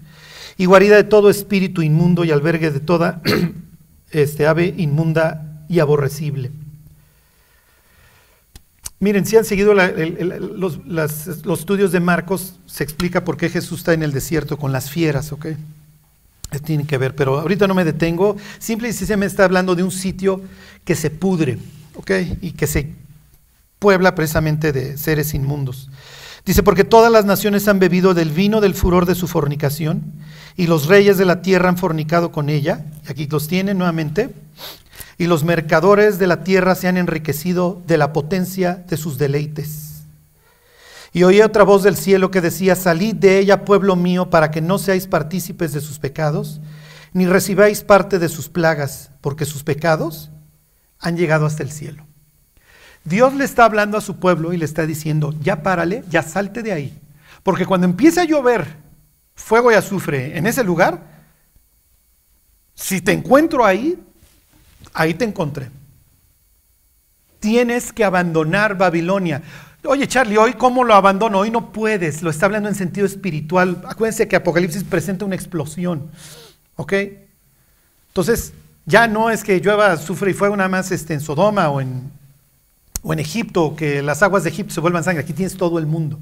y 0.57 0.65
guarida 0.65 0.95
de 0.95 1.03
todo 1.03 1.29
espíritu 1.29 1.81
inmundo 1.81 2.23
y 2.23 2.31
albergue 2.31 2.71
de 2.71 2.79
toda 2.79 3.21
este, 4.11 4.47
ave 4.47 4.73
inmunda 4.77 5.65
y 5.67 5.79
aborrecible. 5.79 6.51
Miren, 8.99 9.25
si 9.25 9.35
han 9.35 9.43
seguido 9.43 9.73
los, 9.73 10.79
los, 10.85 11.59
estudios 11.59 11.91
de 11.91 11.99
Marcos, 11.99 12.55
se 12.65 12.85
explica 12.85 13.25
por 13.25 13.35
qué 13.35 13.49
Jesús 13.49 13.79
está 13.79 13.93
en 13.93 14.01
el 14.01 14.13
desierto 14.13 14.57
con 14.57 14.71
las 14.71 14.89
fieras, 14.89 15.33
¿ok? 15.33 15.47
Tiene 16.63 16.85
que 16.85 16.97
ver, 16.97 17.13
pero 17.13 17.39
ahorita 17.39 17.67
no 17.67 17.73
me 17.73 17.83
detengo. 17.83 18.37
Simple 18.59 18.87
y 18.87 18.93
sencillamente 18.93 19.31
está 19.31 19.43
hablando 19.43 19.75
de 19.75 19.83
un 19.83 19.91
sitio 19.91 20.41
que 20.85 20.95
se 20.95 21.09
pudre, 21.09 21.57
¿ok? 21.95 22.11
Y 22.41 22.51
que 22.51 22.65
se 22.65 22.93
puebla 23.77 24.15
precisamente 24.15 24.71
de 24.71 24.97
seres 24.97 25.33
inmundos. 25.33 25.89
Dice, 26.45 26.61
porque 26.61 26.83
todas 26.83 27.11
las 27.11 27.23
naciones 27.23 27.67
han 27.67 27.79
bebido 27.79 28.13
del 28.13 28.29
vino 28.29 28.59
del 28.59 28.73
furor 28.73 29.05
de 29.05 29.15
su 29.15 29.27
fornicación, 29.27 30.03
y 30.57 30.67
los 30.67 30.87
reyes 30.87 31.17
de 31.17 31.25
la 31.25 31.41
tierra 31.41 31.69
han 31.69 31.77
fornicado 31.77 32.31
con 32.31 32.49
ella, 32.49 32.85
y 33.07 33.11
aquí 33.11 33.27
los 33.27 33.47
tienen 33.47 33.77
nuevamente, 33.77 34.33
y 35.17 35.27
los 35.27 35.43
mercadores 35.43 36.19
de 36.19 36.27
la 36.27 36.43
tierra 36.43 36.75
se 36.75 36.87
han 36.87 36.97
enriquecido 36.97 37.81
de 37.87 37.97
la 37.97 38.11
potencia 38.11 38.83
de 38.87 38.97
sus 38.97 39.17
deleites. 39.17 40.03
Y 41.13 41.23
oí 41.23 41.41
otra 41.41 41.63
voz 41.63 41.83
del 41.83 41.95
cielo 41.95 42.31
que 42.31 42.41
decía, 42.41 42.75
salid 42.75 43.15
de 43.15 43.39
ella, 43.39 43.63
pueblo 43.63 43.95
mío, 43.95 44.29
para 44.29 44.51
que 44.51 44.61
no 44.61 44.79
seáis 44.79 45.07
partícipes 45.07 45.71
de 45.71 45.79
sus 45.79 45.99
pecados, 45.99 46.59
ni 47.13 47.25
recibáis 47.25 47.83
parte 47.83 48.19
de 48.19 48.27
sus 48.27 48.49
plagas, 48.49 49.11
porque 49.21 49.45
sus 49.45 49.63
pecados 49.63 50.31
han 50.99 51.15
llegado 51.15 51.45
hasta 51.45 51.63
el 51.63 51.71
cielo. 51.71 52.05
Dios 53.05 53.33
le 53.33 53.43
está 53.43 53.65
hablando 53.65 53.97
a 53.97 54.01
su 54.01 54.17
pueblo 54.17 54.53
y 54.53 54.57
le 54.57 54.65
está 54.65 54.85
diciendo, 54.85 55.33
ya 55.41 55.61
párale, 55.61 56.03
ya 56.09 56.23
salte 56.23 56.63
de 56.63 56.71
ahí. 56.71 56.99
Porque 57.43 57.65
cuando 57.65 57.85
empiece 57.85 58.21
a 58.21 58.25
llover 58.25 58.65
fuego 59.35 59.71
y 59.71 59.75
azufre 59.75 60.37
en 60.37 60.47
ese 60.47 60.63
lugar, 60.63 61.01
si 62.75 63.01
te 63.01 63.11
encuentro 63.11 63.65
ahí, 63.65 64.01
ahí 64.93 65.13
te 65.13 65.25
encontré. 65.25 65.69
Tienes 67.39 67.91
que 67.91 68.05
abandonar 68.05 68.77
Babilonia. 68.77 69.41
Oye, 69.85 70.07
Charlie, 70.07 70.37
hoy 70.37 70.53
cómo 70.53 70.85
lo 70.85 70.93
abandono? 70.93 71.39
Hoy 71.39 71.51
no 71.51 71.73
puedes. 71.73 72.23
Lo 72.23 72.29
está 72.29 72.45
hablando 72.45 72.69
en 72.69 72.75
sentido 72.75 73.05
espiritual. 73.05 73.83
Acuérdense 73.85 74.29
que 74.29 74.37
Apocalipsis 74.37 74.85
presenta 74.85 75.25
una 75.25 75.35
explosión. 75.35 76.09
¿Ok? 76.77 76.93
Entonces, 78.07 78.53
ya 78.85 79.07
no 79.07 79.29
es 79.29 79.43
que 79.43 79.59
llueva, 79.59 79.91
azufre 79.91 80.31
y 80.31 80.33
fuego 80.33 80.55
nada 80.55 80.69
más 80.69 80.91
este, 80.91 81.13
en 81.13 81.19
Sodoma 81.19 81.69
o 81.69 81.81
en 81.81 82.09
o 83.03 83.13
en 83.13 83.19
Egipto, 83.19 83.75
que 83.75 84.01
las 84.01 84.23
aguas 84.23 84.43
de 84.43 84.49
Egipto 84.49 84.73
se 84.73 84.79
vuelvan 84.79 85.03
sangre. 85.03 85.23
Aquí 85.23 85.33
tienes 85.33 85.55
todo 85.57 85.77
el 85.77 85.85
mundo. 85.85 86.19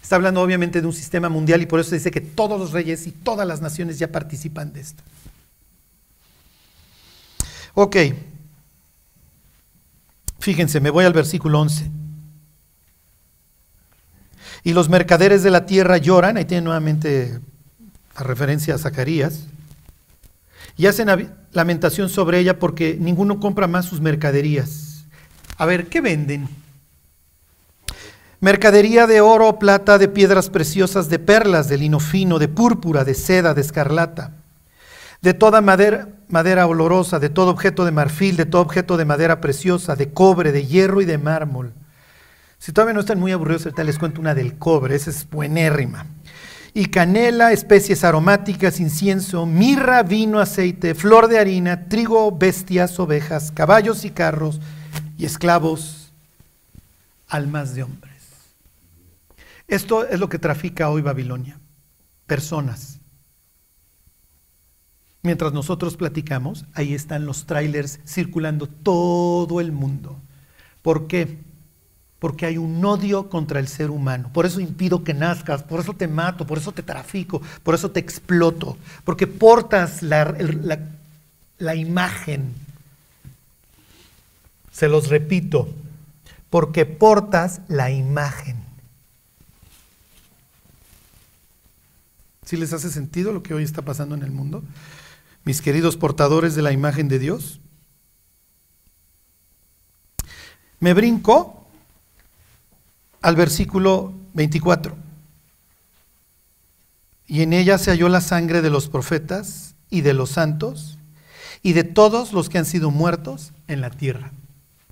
Está 0.00 0.16
hablando 0.16 0.40
obviamente 0.40 0.80
de 0.80 0.86
un 0.86 0.92
sistema 0.92 1.28
mundial 1.28 1.60
y 1.60 1.66
por 1.66 1.80
eso 1.80 1.94
dice 1.94 2.10
que 2.10 2.20
todos 2.20 2.58
los 2.58 2.72
reyes 2.72 3.06
y 3.06 3.10
todas 3.10 3.46
las 3.46 3.60
naciones 3.60 3.98
ya 3.98 4.08
participan 4.08 4.72
de 4.72 4.80
esto. 4.80 5.02
Ok. 7.74 7.96
Fíjense, 10.38 10.80
me 10.80 10.90
voy 10.90 11.04
al 11.04 11.12
versículo 11.12 11.60
11. 11.60 11.90
Y 14.64 14.72
los 14.72 14.88
mercaderes 14.88 15.42
de 15.42 15.50
la 15.50 15.66
tierra 15.66 15.98
lloran, 15.98 16.36
ahí 16.36 16.44
tiene 16.44 16.62
nuevamente 16.62 17.40
la 18.16 18.22
referencia 18.22 18.74
a 18.74 18.78
Zacarías, 18.78 19.44
y 20.76 20.86
hacen 20.86 21.08
lamentación 21.52 22.08
sobre 22.08 22.38
ella 22.38 22.58
porque 22.58 22.96
ninguno 22.98 23.40
compra 23.40 23.66
más 23.66 23.86
sus 23.86 24.00
mercaderías. 24.00 24.87
A 25.58 25.66
ver, 25.66 25.88
¿qué 25.88 26.00
venden? 26.00 26.48
Mercadería 28.40 29.08
de 29.08 29.20
oro, 29.20 29.58
plata, 29.58 29.98
de 29.98 30.06
piedras 30.06 30.50
preciosas, 30.50 31.08
de 31.08 31.18
perlas, 31.18 31.68
de 31.68 31.76
lino 31.76 31.98
fino, 31.98 32.38
de 32.38 32.46
púrpura, 32.46 33.04
de 33.04 33.14
seda, 33.14 33.54
de 33.54 33.62
escarlata, 33.62 34.34
de 35.20 35.34
toda 35.34 35.60
madera, 35.60 36.66
olorosa, 36.68 37.18
de 37.18 37.28
todo 37.28 37.50
objeto 37.50 37.84
de 37.84 37.90
marfil, 37.90 38.36
de 38.36 38.46
todo 38.46 38.62
objeto 38.62 38.96
de 38.96 39.04
madera 39.04 39.40
preciosa, 39.40 39.96
de 39.96 40.12
cobre, 40.12 40.52
de 40.52 40.64
hierro 40.64 41.00
y 41.00 41.04
de 41.04 41.18
mármol. 41.18 41.72
Si 42.60 42.70
todavía 42.70 42.94
no 42.94 43.00
están 43.00 43.18
muy 43.18 43.32
aburridos, 43.32 43.66
les 43.76 43.98
cuento 43.98 44.20
una 44.20 44.36
del 44.36 44.56
cobre, 44.58 44.94
esa 44.94 45.10
es 45.10 45.28
buenérrima. 45.28 46.06
Y 46.72 46.86
canela, 46.86 47.50
especies 47.50 48.04
aromáticas, 48.04 48.78
incienso, 48.78 49.46
mirra, 49.46 50.04
vino, 50.04 50.38
aceite, 50.38 50.94
flor 50.94 51.26
de 51.26 51.40
harina, 51.40 51.88
trigo, 51.88 52.30
bestias, 52.30 53.00
ovejas, 53.00 53.50
caballos 53.50 54.04
y 54.04 54.10
carros, 54.10 54.60
y 55.18 55.26
esclavos, 55.26 56.12
almas 57.28 57.74
de 57.74 57.82
hombres. 57.82 58.14
Esto 59.66 60.04
es 60.06 60.18
lo 60.18 60.28
que 60.28 60.38
trafica 60.38 60.88
hoy 60.88 61.02
Babilonia, 61.02 61.58
personas. 62.26 62.98
Mientras 65.22 65.52
nosotros 65.52 65.96
platicamos, 65.96 66.64
ahí 66.74 66.94
están 66.94 67.26
los 67.26 67.44
trailers 67.44 68.00
circulando 68.06 68.66
todo 68.66 69.60
el 69.60 69.72
mundo. 69.72 70.16
¿Por 70.80 71.06
qué? 71.06 71.38
Porque 72.18 72.46
hay 72.46 72.56
un 72.58 72.84
odio 72.84 73.28
contra 73.28 73.60
el 73.60 73.68
ser 73.68 73.90
humano. 73.90 74.30
Por 74.32 74.46
eso 74.46 74.60
impido 74.60 75.04
que 75.04 75.14
nazcas, 75.14 75.62
por 75.62 75.80
eso 75.80 75.92
te 75.94 76.08
mato, 76.08 76.46
por 76.46 76.58
eso 76.58 76.72
te 76.72 76.82
trafico, 76.82 77.42
por 77.62 77.74
eso 77.74 77.90
te 77.90 78.00
exploto. 78.00 78.78
Porque 79.04 79.26
portas 79.26 80.02
la, 80.02 80.24
la- 80.62 80.80
la 81.58 81.74
imagen. 81.74 82.54
Se 84.78 84.86
los 84.86 85.08
repito, 85.08 85.68
porque 86.50 86.86
portas 86.86 87.62
la 87.66 87.90
imagen. 87.90 88.64
¿Sí 92.44 92.56
les 92.56 92.72
hace 92.72 92.88
sentido 92.88 93.32
lo 93.32 93.42
que 93.42 93.54
hoy 93.54 93.64
está 93.64 93.82
pasando 93.82 94.14
en 94.14 94.22
el 94.22 94.30
mundo? 94.30 94.62
Mis 95.42 95.62
queridos 95.62 95.96
portadores 95.96 96.54
de 96.54 96.62
la 96.62 96.70
imagen 96.70 97.08
de 97.08 97.18
Dios. 97.18 97.58
Me 100.78 100.94
brinco 100.94 101.66
al 103.20 103.34
versículo 103.34 104.12
24. 104.34 104.96
Y 107.26 107.42
en 107.42 107.52
ella 107.52 107.78
se 107.78 107.90
halló 107.90 108.08
la 108.08 108.20
sangre 108.20 108.62
de 108.62 108.70
los 108.70 108.88
profetas 108.88 109.74
y 109.90 110.02
de 110.02 110.14
los 110.14 110.30
santos 110.30 110.98
y 111.64 111.72
de 111.72 111.82
todos 111.82 112.32
los 112.32 112.48
que 112.48 112.58
han 112.58 112.64
sido 112.64 112.92
muertos 112.92 113.52
en 113.66 113.80
la 113.80 113.90
tierra. 113.90 114.30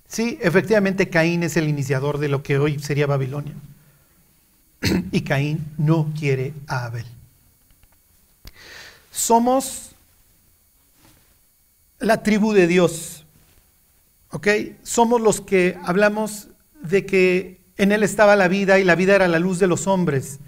Sí, 0.09 0.39
efectivamente 0.41 1.09
Caín 1.09 1.43
es 1.43 1.57
el 1.57 1.69
iniciador 1.69 2.19
de 2.19 2.29
lo 2.29 2.43
que 2.43 2.59
hoy 2.59 2.79
sería 2.79 3.07
Babilonia. 3.07 3.55
Y 5.13 5.23
Caín 5.23 5.65
no 5.79 6.13
quiere 6.19 6.55
a 6.67 6.85
Abel. 6.85 7.07
Somos 9.11 9.91
la 11.99 12.23
tribu 12.23 12.53
de 12.53 12.67
Dios. 12.67 13.25
¿Ok? 14.31 14.49
Somos 14.83 15.21
los 15.21 15.41
que 15.41 15.79
hablamos 15.85 16.49
de 16.83 17.07
que 17.07 17.61
en 17.79 17.93
Él 17.93 18.03
estaba 18.03 18.37
la 18.37 18.49
vida 18.49 18.79
y 18.79 18.85
la 18.85 18.95
vida 18.95 19.15
era 19.15 19.29
la 19.29 19.39
luz 19.39 19.59
de 19.59 19.67
los 19.67 19.87
hombres. 19.87 20.39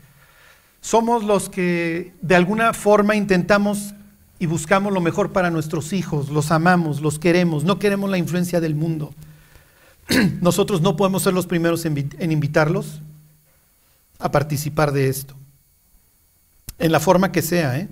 Somos 0.81 1.25
los 1.25 1.49
que 1.49 2.13
de 2.21 2.35
alguna 2.35 2.73
forma 2.73 3.17
intentamos 3.17 3.95
y 4.39 4.47
buscamos 4.47 4.93
lo 4.93 5.01
mejor 5.01 5.33
para 5.33 5.51
nuestros 5.51 5.93
hijos, 5.93 6.29
los 6.29 6.53
amamos, 6.53 7.01
los 7.01 7.19
queremos, 7.19 7.65
no 7.65 7.79
queremos 7.79 8.09
la 8.09 8.19
influencia 8.19 8.61
del 8.61 8.75
mundo. 8.75 9.13
Nosotros 10.41 10.81
no 10.81 10.97
podemos 10.97 11.23
ser 11.23 11.35
los 11.35 11.47
primeros 11.47 11.85
en, 11.85 11.95
vi- 11.95 12.09
en 12.19 12.33
invitarlos 12.33 13.01
a 14.19 14.31
participar 14.31 14.93
de 14.93 15.09
esto, 15.09 15.35
en 16.79 16.91
la 16.93 17.01
forma 17.01 17.31
que 17.31 17.43
sea. 17.43 17.79
¿eh? 17.79 17.89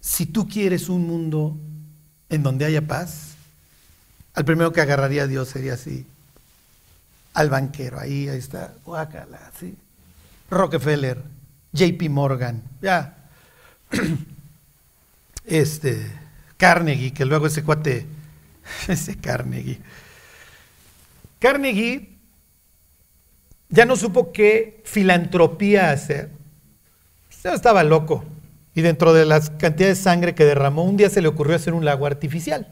Si 0.00 0.26
tú 0.26 0.48
quieres 0.48 0.88
un 0.88 1.06
mundo 1.06 1.56
en 2.28 2.42
donde 2.42 2.64
haya 2.64 2.86
paz, 2.86 3.34
al 4.34 4.44
primero 4.44 4.72
que 4.72 4.80
agarraría 4.80 5.24
a 5.24 5.26
Dios 5.26 5.48
sería 5.48 5.74
así, 5.74 6.06
al 7.34 7.50
banquero, 7.50 7.98
ahí, 7.98 8.28
ahí 8.28 8.38
está, 8.38 8.74
guácala, 8.84 9.50
sí. 9.58 9.76
Rockefeller, 10.50 11.22
JP 11.72 12.08
Morgan, 12.10 12.62
ya. 12.80 13.16
Este, 15.48 16.10
Carnegie, 16.56 17.12
que 17.12 17.24
luego 17.24 17.46
ese 17.46 17.62
cuate, 17.62 18.06
ese 18.88 19.16
Carnegie. 19.16 19.78
Carnegie 21.38 22.16
ya 23.68 23.84
no 23.84 23.96
supo 23.96 24.32
qué 24.32 24.80
filantropía 24.84 25.90
hacer. 25.90 26.30
Ya 27.42 27.54
estaba 27.54 27.84
loco. 27.84 28.24
Y 28.74 28.82
dentro 28.82 29.12
de 29.12 29.24
las 29.24 29.50
cantidades 29.50 29.98
de 29.98 30.04
sangre 30.04 30.34
que 30.34 30.44
derramó, 30.44 30.84
un 30.84 30.96
día 30.96 31.08
se 31.08 31.22
le 31.22 31.28
ocurrió 31.28 31.56
hacer 31.56 31.72
un 31.72 31.84
lago 31.84 32.06
artificial. 32.06 32.68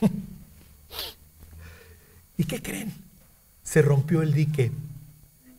¿Y 2.36 2.44
qué 2.44 2.62
creen? 2.62 2.92
Se 3.62 3.82
rompió 3.82 4.22
el 4.22 4.32
dique. 4.32 4.70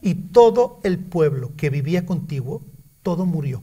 Y 0.01 0.15
todo 0.15 0.79
el 0.83 0.97
pueblo 0.97 1.51
que 1.57 1.69
vivía 1.69 2.05
contigo, 2.05 2.61
todo 3.03 3.25
murió. 3.25 3.61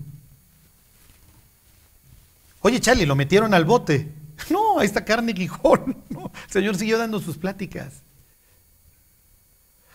Oye, 2.66 2.80
Charlie, 2.80 3.06
lo 3.06 3.14
metieron 3.14 3.54
al 3.54 3.64
bote. 3.64 4.12
No, 4.50 4.80
ahí 4.80 4.86
está 4.86 5.04
Carnegie 5.04 5.48
Hall. 5.62 5.96
No, 6.10 6.32
el 6.46 6.50
señor 6.50 6.76
siguió 6.76 6.98
dando 6.98 7.20
sus 7.20 7.38
pláticas. 7.38 8.02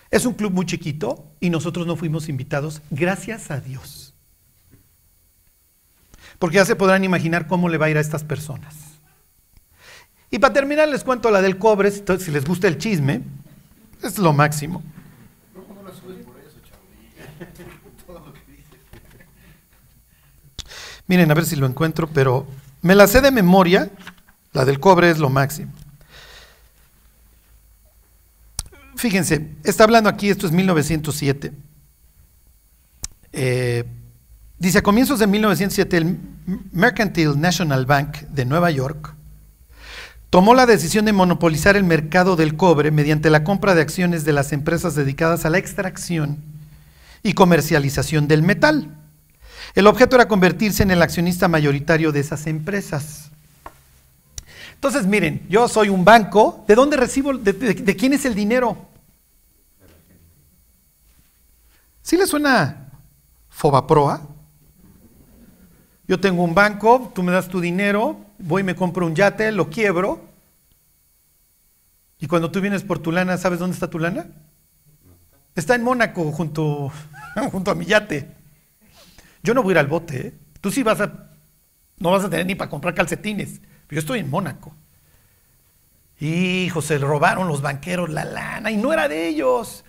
Es 0.09 0.25
un 0.25 0.33
club 0.33 0.53
muy 0.53 0.65
chiquito 0.65 1.25
y 1.41 1.49
nosotros 1.49 1.85
no 1.85 1.97
fuimos 1.97 2.29
invitados, 2.29 2.81
gracias 2.89 3.51
a 3.51 3.59
Dios. 3.59 4.13
Porque 6.39 6.55
ya 6.55 6.65
se 6.65 6.77
podrán 6.77 7.03
imaginar 7.03 7.45
cómo 7.45 7.67
le 7.67 7.77
va 7.77 7.87
a 7.87 7.89
ir 7.89 7.97
a 7.97 8.01
estas 8.01 8.23
personas. 8.23 8.73
Y 10.29 10.39
para 10.39 10.53
terminar 10.53 10.87
les 10.87 11.03
cuento 11.03 11.29
la 11.29 11.41
del 11.41 11.57
cobre, 11.57 11.91
si 11.91 12.31
les 12.31 12.45
gusta 12.45 12.69
el 12.69 12.77
chisme, 12.77 13.21
es 14.01 14.17
lo 14.17 14.31
máximo. 14.31 14.81
Miren, 21.07 21.29
a 21.29 21.33
ver 21.33 21.45
si 21.45 21.57
lo 21.57 21.65
encuentro, 21.67 22.07
pero 22.07 22.47
me 22.81 22.95
la 22.95 23.07
sé 23.07 23.21
de 23.21 23.31
memoria, 23.31 23.89
la 24.53 24.65
del 24.65 24.79
cobre 24.79 25.09
es 25.09 25.19
lo 25.19 25.29
máximo. 25.29 25.71
Fíjense, 28.95 29.55
está 29.63 29.83
hablando 29.83 30.09
aquí, 30.09 30.29
esto 30.29 30.45
es 30.45 30.51
1907. 30.51 31.53
Eh, 33.33 33.85
dice, 34.59 34.77
a 34.79 34.83
comienzos 34.83 35.19
de 35.19 35.27
1907, 35.27 35.97
el 35.97 36.19
Mercantile 36.71 37.35
National 37.35 37.85
Bank 37.85 38.17
de 38.29 38.45
Nueva 38.45 38.69
York 38.69 39.15
tomó 40.29 40.53
la 40.53 40.65
decisión 40.65 41.05
de 41.05 41.13
monopolizar 41.13 41.75
el 41.75 41.83
mercado 41.83 42.35
del 42.35 42.55
cobre 42.55 42.91
mediante 42.91 43.29
la 43.29 43.43
compra 43.43 43.75
de 43.75 43.81
acciones 43.81 44.23
de 44.23 44.33
las 44.33 44.53
empresas 44.53 44.95
dedicadas 44.95 45.45
a 45.45 45.49
la 45.49 45.57
extracción 45.57 46.37
y 47.23 47.33
comercialización 47.33 48.27
del 48.27 48.43
metal. 48.43 49.00
El 49.73 49.87
objeto 49.87 50.15
era 50.15 50.27
convertirse 50.27 50.83
en 50.83 50.91
el 50.91 51.01
accionista 51.01 51.47
mayoritario 51.47 52.11
de 52.11 52.19
esas 52.19 52.47
empresas. 52.47 53.31
Entonces, 54.73 55.05
miren, 55.05 55.45
yo 55.47 55.67
soy 55.67 55.89
un 55.89 56.03
banco, 56.03 56.65
¿de 56.67 56.75
dónde 56.75 56.97
recibo, 56.97 57.33
de, 57.33 57.95
quién 57.95 58.13
es 58.13 58.25
el 58.25 58.33
dinero? 58.33 58.77
¿Sí 62.01 62.17
le 62.17 62.25
suena 62.25 62.89
Fobaproa? 63.49 64.21
Yo 66.07 66.19
tengo 66.19 66.43
un 66.43 66.55
banco, 66.55 67.11
tú 67.13 67.23
me 67.23 67.31
das 67.31 67.47
tu 67.47 67.61
dinero, 67.61 68.17
voy 68.39 68.61
y 68.61 68.65
me 68.65 68.75
compro 68.75 69.05
un 69.05 69.15
yate, 69.15 69.51
lo 69.51 69.69
quiebro. 69.69 70.19
Y 72.19 72.27
cuando 72.27 72.51
tú 72.51 72.59
vienes 72.59 72.83
por 72.83 72.99
tu 72.99 73.11
lana, 73.11 73.37
¿sabes 73.37 73.59
dónde 73.59 73.75
está 73.75 73.89
tu 73.89 73.99
lana? 73.99 74.25
Está 75.55 75.75
en 75.75 75.83
Mónaco 75.83 76.31
junto, 76.31 76.91
junto 77.51 77.71
a 77.71 77.75
mi 77.75 77.85
yate. 77.85 78.40
Yo 79.43 79.53
no 79.53 79.63
voy 79.63 79.71
a 79.71 79.73
ir 79.73 79.79
al 79.79 79.87
bote, 79.87 80.27
¿eh? 80.27 80.33
Tú 80.59 80.71
sí 80.71 80.83
vas 80.83 81.01
a, 81.01 81.29
no 81.97 82.11
vas 82.11 82.23
a 82.23 82.29
tener 82.29 82.45
ni 82.45 82.55
para 82.55 82.69
comprar 82.69 82.93
calcetines. 82.93 83.61
Yo 83.89 83.99
estoy 83.99 84.19
en 84.19 84.29
Mónaco. 84.29 84.73
Hijo, 86.19 86.81
se 86.81 86.99
le 86.99 87.05
robaron 87.05 87.47
los 87.47 87.61
banqueros 87.61 88.09
la 88.09 88.23
lana 88.23 88.69
y 88.69 88.77
no 88.77 88.93
era 88.93 89.07
de 89.07 89.27
ellos. 89.27 89.83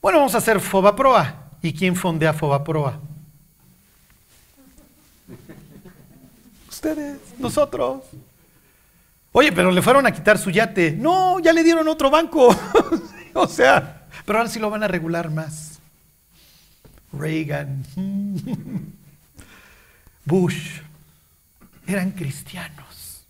Bueno, 0.00 0.18
vamos 0.18 0.34
a 0.34 0.38
hacer 0.38 0.60
Fobaproa. 0.60 1.50
¿Y 1.60 1.72
quién 1.72 1.96
fondea 1.96 2.32
Fobaproa? 2.32 3.00
Ustedes, 6.68 7.18
nosotros. 7.38 8.04
Oye, 9.32 9.50
pero 9.50 9.72
le 9.72 9.82
fueron 9.82 10.06
a 10.06 10.12
quitar 10.12 10.38
su 10.38 10.50
yate. 10.50 10.92
No, 10.92 11.40
ya 11.40 11.52
le 11.52 11.64
dieron 11.64 11.88
otro 11.88 12.10
banco. 12.10 12.54
o 13.34 13.46
sea, 13.48 14.06
pero 14.24 14.38
ahora 14.38 14.50
sí 14.50 14.60
lo 14.60 14.70
van 14.70 14.84
a 14.84 14.88
regular 14.88 15.30
más. 15.30 15.73
Reagan. 17.18 17.84
Bush, 20.24 20.80
eran 21.86 22.12
cristianos. 22.12 23.26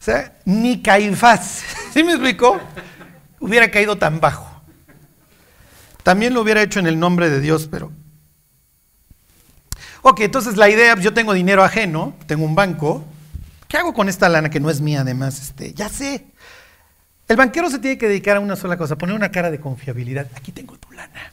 O 0.00 0.04
sea, 0.10 0.38
ni 0.44 0.80
Caifás, 0.80 1.64
¿sí 1.92 2.02
me 2.02 2.12
explicó? 2.12 2.60
Hubiera 3.40 3.70
caído 3.70 3.98
tan 3.98 4.20
bajo. 4.20 4.48
También 6.02 6.32
lo 6.32 6.40
hubiera 6.40 6.62
hecho 6.62 6.80
en 6.80 6.86
el 6.86 6.98
nombre 6.98 7.28
de 7.28 7.40
Dios, 7.40 7.68
pero... 7.70 7.92
Ok, 10.02 10.20
entonces 10.20 10.56
la 10.56 10.70
idea, 10.70 10.94
yo 10.96 11.12
tengo 11.12 11.34
dinero 11.34 11.62
ajeno, 11.62 12.14
tengo 12.26 12.44
un 12.44 12.54
banco, 12.54 13.04
¿qué 13.66 13.76
hago 13.76 13.92
con 13.92 14.08
esta 14.08 14.28
lana 14.28 14.48
que 14.48 14.60
no 14.60 14.70
es 14.70 14.80
mía 14.80 15.02
además? 15.02 15.40
Este, 15.40 15.74
ya 15.74 15.88
sé. 15.88 16.26
El 17.28 17.36
banquero 17.36 17.68
se 17.68 17.78
tiene 17.78 17.98
que 17.98 18.08
dedicar 18.08 18.38
a 18.38 18.40
una 18.40 18.56
sola 18.56 18.78
cosa, 18.78 18.96
poner 18.96 19.14
una 19.14 19.30
cara 19.30 19.50
de 19.50 19.60
confiabilidad. 19.60 20.26
Aquí 20.34 20.50
tengo 20.50 20.78
tu 20.78 20.90
lana. 20.92 21.30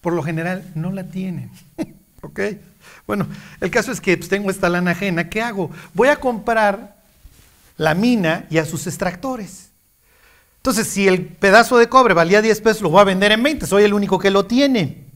Por 0.00 0.12
lo 0.12 0.24
general 0.24 0.64
no 0.74 0.92
la 0.92 1.04
tienen. 1.04 1.50
¿Ok? 2.22 2.40
Bueno, 3.06 3.28
el 3.60 3.70
caso 3.70 3.92
es 3.92 4.00
que 4.00 4.16
pues, 4.16 4.28
tengo 4.28 4.50
esta 4.50 4.68
lana 4.68 4.90
ajena. 4.90 5.30
¿Qué 5.30 5.40
hago? 5.40 5.70
Voy 5.94 6.08
a 6.08 6.16
comprar 6.16 6.96
la 7.76 7.94
mina 7.94 8.46
y 8.50 8.58
a 8.58 8.64
sus 8.64 8.88
extractores. 8.88 9.70
Entonces, 10.56 10.88
si 10.88 11.06
el 11.06 11.24
pedazo 11.24 11.78
de 11.78 11.88
cobre 11.88 12.12
valía 12.12 12.42
10 12.42 12.60
pesos, 12.60 12.82
lo 12.82 12.90
voy 12.90 13.00
a 13.00 13.04
vender 13.04 13.30
en 13.30 13.42
20. 13.42 13.66
Soy 13.66 13.84
el 13.84 13.94
único 13.94 14.18
que 14.18 14.32
lo 14.32 14.46
tiene. 14.46 15.06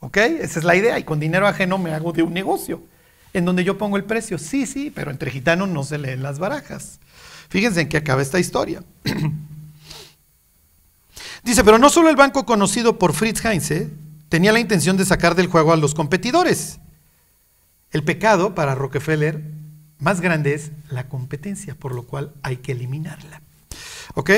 ¿Ok? 0.00 0.16
Esa 0.16 0.58
es 0.58 0.64
la 0.64 0.74
idea. 0.74 0.98
Y 0.98 1.04
con 1.04 1.20
dinero 1.20 1.46
ajeno 1.46 1.78
me 1.78 1.94
hago 1.94 2.12
de 2.12 2.24
un 2.24 2.34
negocio 2.34 2.82
en 3.32 3.44
donde 3.44 3.62
yo 3.62 3.78
pongo 3.78 3.96
el 3.96 4.04
precio. 4.04 4.36
Sí, 4.36 4.66
sí, 4.66 4.90
pero 4.92 5.12
entre 5.12 5.30
gitanos 5.30 5.68
no 5.68 5.84
se 5.84 5.98
leen 5.98 6.24
las 6.24 6.40
barajas. 6.40 6.98
Fíjense 7.48 7.80
en 7.80 7.88
qué 7.88 7.96
acaba 7.96 8.22
esta 8.22 8.38
historia. 8.38 8.82
Dice, 11.42 11.64
pero 11.64 11.78
no 11.78 11.88
solo 11.88 12.10
el 12.10 12.16
banco 12.16 12.44
conocido 12.44 12.98
por 12.98 13.12
Fritz 13.14 13.44
Heinze 13.44 13.90
tenía 14.28 14.52
la 14.52 14.60
intención 14.60 14.96
de 14.96 15.04
sacar 15.04 15.34
del 15.34 15.46
juego 15.46 15.72
a 15.72 15.76
los 15.76 15.94
competidores. 15.94 16.78
El 17.90 18.04
pecado 18.04 18.54
para 18.54 18.74
Rockefeller 18.74 19.42
más 19.98 20.20
grande 20.20 20.54
es 20.54 20.72
la 20.90 21.08
competencia, 21.08 21.74
por 21.74 21.94
lo 21.94 22.06
cual 22.06 22.34
hay 22.42 22.58
que 22.58 22.72
eliminarla. 22.72 23.42
¿Ok? 24.14 24.30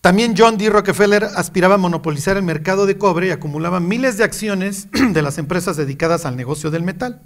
También 0.00 0.34
John 0.36 0.56
D. 0.56 0.70
Rockefeller 0.70 1.24
aspiraba 1.24 1.74
a 1.74 1.78
monopolizar 1.78 2.36
el 2.36 2.42
mercado 2.42 2.86
de 2.86 2.96
cobre 2.96 3.28
y 3.28 3.30
acumulaba 3.30 3.80
miles 3.80 4.16
de 4.16 4.24
acciones 4.24 4.88
de 5.12 5.22
las 5.22 5.38
empresas 5.38 5.76
dedicadas 5.76 6.24
al 6.24 6.36
negocio 6.36 6.70
del 6.70 6.82
metal. 6.82 7.22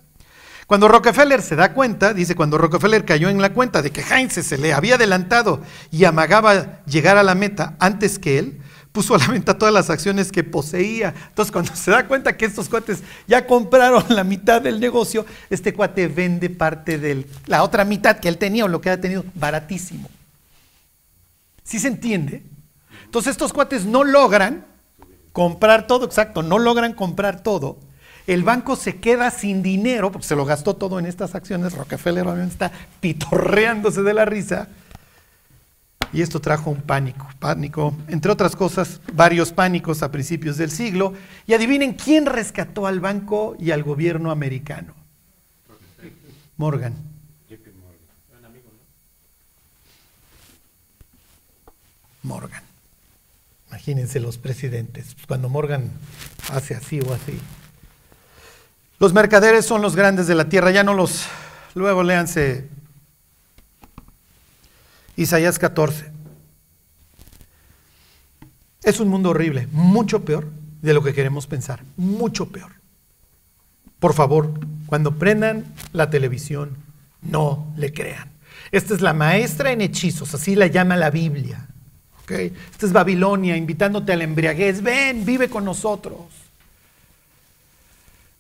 Cuando 0.67 0.89
Rockefeller 0.89 1.43
se 1.43 1.57
da 1.57 1.75
cuenta, 1.75 2.15
dice, 2.15 2.35
cuando 2.35 2.57
Rockefeller 2.57 3.05
cayó 3.05 3.29
en 3.29 3.43
la 3.43 3.53
cuenta 3.53 3.83
de 3.83 3.91
que 3.91 4.01
Heinz 4.03 4.33
se 4.33 4.59
le 4.59 4.73
había 4.73 4.95
adelantado 4.95 5.61
y 5.91 6.05
amagaba 6.05 6.83
llegar 6.87 7.19
a 7.19 7.23
la 7.23 7.35
meta 7.35 7.75
antes 7.79 8.19
que 8.19 8.39
él, 8.39 8.61
puso 8.91 9.17
a 9.17 9.19
la 9.19 9.27
venta 9.27 9.59
todas 9.59 9.75
las 9.75 9.91
acciones 9.91 10.31
que 10.31 10.45
poseía. 10.45 11.13
Entonces, 11.29 11.51
cuando 11.51 11.75
se 11.75 11.91
da 11.91 12.07
cuenta 12.07 12.37
que 12.37 12.45
estos 12.47 12.69
cuates 12.69 13.03
ya 13.27 13.47
compraron 13.47 14.05
la 14.09 14.25
mitad 14.25 14.63
del 14.63 14.81
negocio, 14.81 15.27
este 15.51 15.75
cuate 15.75 16.07
vende 16.07 16.49
parte 16.49 16.97
de 16.97 17.27
la 17.47 17.63
otra 17.65 17.85
mitad 17.85 18.19
que 18.19 18.29
él 18.29 18.39
tenía 18.39 18.65
o 18.65 18.69
lo 18.69 18.81
que 18.81 18.91
ha 18.91 19.01
tenido 19.01 19.25
baratísimo. 19.35 20.09
¿Sí 21.65 21.79
se 21.79 21.89
entiende? 21.89 22.43
Entonces, 23.05 23.33
estos 23.33 23.53
cuates 23.53 23.85
no 23.85 24.05
logran 24.05 24.65
comprar 25.33 25.89
todo, 25.89 26.07
exacto, 26.07 26.43
no 26.43 26.59
logran 26.59 26.95
comprar 26.95 27.43
todo 27.43 27.81
el 28.27 28.43
banco 28.43 28.77
se 28.77 28.97
queda 28.97 29.31
sin 29.31 29.63
dinero, 29.63 30.11
porque 30.11 30.27
se 30.27 30.37
lo 30.37 30.45
gastó 30.45 30.77
todo 30.77 30.99
en 30.99 31.07
estas 31.07 31.35
acciones, 31.35 31.75
Rockefeller 31.75 32.27
obviamente 32.27 32.53
está 32.53 32.73
pitorreándose 33.01 34.03
de 34.03 34.15
la 34.15 34.25
risa, 34.25 34.69
y 36.13 36.23
esto 36.23 36.41
trajo 36.41 36.71
un 36.71 36.81
pánico, 36.81 37.29
pánico, 37.39 37.95
entre 38.09 38.31
otras 38.31 38.55
cosas, 38.57 39.01
varios 39.13 39.53
pánicos 39.53 40.03
a 40.03 40.11
principios 40.11 40.57
del 40.57 40.71
siglo, 40.71 41.13
y 41.47 41.55
adivinen 41.55 41.95
quién 41.95 42.25
rescató 42.25 42.87
al 42.87 43.01
banco 43.01 43.57
y 43.59 43.73
al 43.73 43.83
gobierno 43.83 44.31
americano. 44.31 44.95
Morgan. 46.57 46.95
Morgan. 52.23 52.63
Imagínense 53.69 54.19
los 54.19 54.39
presidentes, 54.39 55.15
cuando 55.29 55.51
Morgan 55.51 55.91
hace 56.51 56.75
así 56.75 57.01
o 57.01 57.13
así. 57.13 57.39
Los 58.99 59.13
mercaderes 59.13 59.67
son 59.67 59.83
los 59.83 59.97
grandes 59.97 60.27
de 60.27 60.35
la 60.35 60.49
tierra, 60.49 60.71
ya 60.71 60.85
no 60.85 60.95
los... 60.95 61.27
Luego 61.75 62.03
léanse 62.03 62.69
Isaías 65.17 65.59
14. 65.59 66.13
Es 68.83 69.01
un 69.01 69.09
mundo 69.09 69.31
horrible, 69.31 69.67
mucho 69.73 70.25
peor 70.25 70.49
de 70.83 70.95
lo 70.95 71.03
que 71.03 71.15
queremos 71.15 71.47
pensar, 71.47 71.83
mucho 71.97 72.47
peor. 72.47 72.73
Por 73.99 74.13
favor, 74.13 74.53
cuando 74.87 75.13
prendan 75.17 75.65
la 75.93 76.11
televisión, 76.11 76.77
no 77.23 77.73
le 77.77 77.93
crean. 77.93 78.31
Esta 78.71 78.95
es 78.95 79.01
la 79.01 79.15
maestra 79.15 79.73
en 79.73 79.81
hechizos, 79.81 80.35
así 80.35 80.55
la 80.55 80.67
llama 80.67 80.97
la 80.97 81.11
Biblia. 81.11 81.67
Esta 82.29 82.87
es 82.87 82.93
Babilonia 82.93 83.57
invitándote 83.57 84.13
a 84.13 84.17
la 84.17 84.25
embriaguez. 84.25 84.83
Ven, 84.83 85.25
vive 85.25 85.49
con 85.49 85.65
nosotros. 85.65 86.44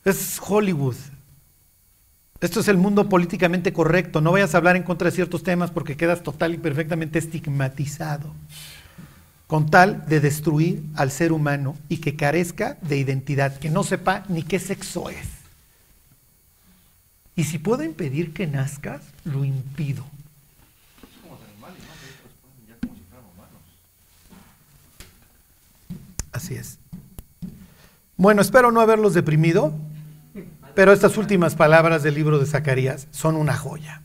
Es 0.04 0.38
Hollywood. 0.46 0.96
Esto 2.40 2.60
es 2.60 2.68
el 2.68 2.76
mundo 2.76 3.08
políticamente 3.08 3.72
correcto. 3.72 4.20
No 4.20 4.32
vayas 4.32 4.54
a 4.54 4.58
hablar 4.58 4.76
en 4.76 4.82
contra 4.82 5.06
de 5.08 5.16
ciertos 5.16 5.42
temas 5.42 5.70
porque 5.70 5.96
quedas 5.96 6.22
total 6.22 6.52
y 6.52 6.58
perfectamente 6.58 7.18
estigmatizado. 7.18 8.30
Con 9.46 9.70
tal 9.70 10.04
de 10.06 10.20
destruir 10.20 10.82
al 10.94 11.10
ser 11.10 11.32
humano 11.32 11.76
y 11.88 11.98
que 11.98 12.16
carezca 12.16 12.76
de 12.82 12.98
identidad, 12.98 13.58
que 13.58 13.70
no 13.70 13.82
sepa 13.82 14.24
ni 14.28 14.42
qué 14.42 14.58
sexo 14.58 15.08
es. 15.08 15.26
Y 17.34 17.44
si 17.44 17.58
puedo 17.58 17.82
impedir 17.82 18.34
que 18.34 18.46
nazcas, 18.46 19.00
lo 19.24 19.44
impido. 19.44 20.04
Así 26.30 26.56
es. 26.56 26.78
Bueno, 28.16 28.42
espero 28.42 28.70
no 28.70 28.80
haberlos 28.80 29.14
deprimido. 29.14 29.72
Pero 30.74 30.92
estas 30.92 31.16
últimas 31.16 31.54
palabras 31.54 32.02
del 32.02 32.14
libro 32.14 32.38
de 32.38 32.46
Zacarías 32.46 33.06
son 33.12 33.36
una 33.36 33.56
joya. 33.56 34.02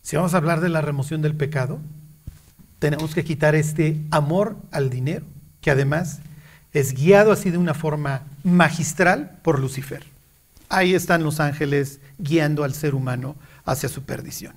Si 0.00 0.16
vamos 0.16 0.34
a 0.34 0.36
hablar 0.36 0.60
de 0.60 0.68
la 0.68 0.80
remoción 0.80 1.22
del 1.22 1.34
pecado, 1.34 1.80
tenemos 2.78 3.14
que 3.14 3.24
quitar 3.24 3.54
este 3.54 4.00
amor 4.10 4.56
al 4.70 4.90
dinero, 4.90 5.24
que 5.60 5.70
además 5.70 6.20
es 6.72 6.92
guiado 6.92 7.32
así 7.32 7.50
de 7.50 7.58
una 7.58 7.74
forma 7.74 8.22
magistral 8.44 9.38
por 9.42 9.58
Lucifer. 9.58 10.04
Ahí 10.68 10.94
están 10.94 11.24
los 11.24 11.40
ángeles 11.40 12.00
guiando 12.18 12.62
al 12.62 12.74
ser 12.74 12.94
humano 12.94 13.36
hacia 13.64 13.88
su 13.88 14.02
perdición. 14.02 14.54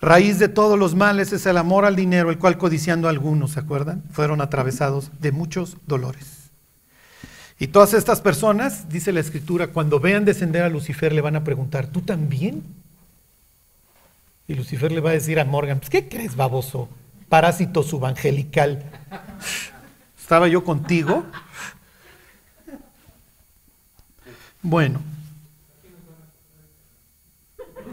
Raíz 0.00 0.38
de 0.38 0.48
todos 0.48 0.78
los 0.78 0.94
males 0.94 1.32
es 1.32 1.46
el 1.46 1.56
amor 1.56 1.84
al 1.84 1.94
dinero, 1.94 2.30
el 2.30 2.38
cual 2.38 2.58
codiciando 2.58 3.08
algunos, 3.08 3.52
¿se 3.52 3.60
acuerdan? 3.60 4.02
Fueron 4.12 4.40
atravesados 4.40 5.10
de 5.20 5.30
muchos 5.30 5.76
dolores. 5.86 6.41
Y 7.62 7.68
todas 7.68 7.94
estas 7.94 8.20
personas, 8.20 8.88
dice 8.88 9.12
la 9.12 9.20
escritura, 9.20 9.68
cuando 9.68 10.00
vean 10.00 10.24
descender 10.24 10.64
a 10.64 10.68
Lucifer 10.68 11.12
le 11.12 11.20
van 11.20 11.36
a 11.36 11.44
preguntar, 11.44 11.86
¿tú 11.86 12.00
también? 12.00 12.64
Y 14.48 14.56
Lucifer 14.56 14.90
le 14.90 15.00
va 15.00 15.10
a 15.10 15.12
decir 15.12 15.38
a 15.38 15.44
Morgan, 15.44 15.78
pues, 15.78 15.88
¿qué 15.88 16.08
crees, 16.08 16.34
baboso? 16.34 16.88
Parásito 17.28 17.84
subangelical. 17.84 18.82
¿Estaba 20.20 20.48
yo 20.48 20.64
contigo? 20.64 21.24
Bueno. 24.60 25.00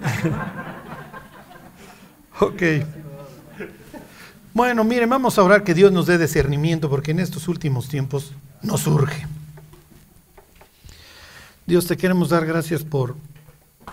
ok. 2.39 2.63
Bueno, 4.51 4.83
miren, 4.83 5.11
vamos 5.11 5.37
a 5.37 5.43
orar 5.43 5.63
que 5.63 5.75
Dios 5.75 5.91
nos 5.91 6.07
dé 6.07 6.17
discernimiento 6.17 6.89
porque 6.89 7.11
en 7.11 7.19
estos 7.19 7.47
últimos 7.47 7.87
tiempos 7.87 8.33
nos 8.63 8.81
surge. 8.81 9.27
Dios, 11.69 11.85
te 11.85 11.97
queremos 11.97 12.29
dar 12.29 12.47
gracias 12.47 12.83
por 12.83 13.15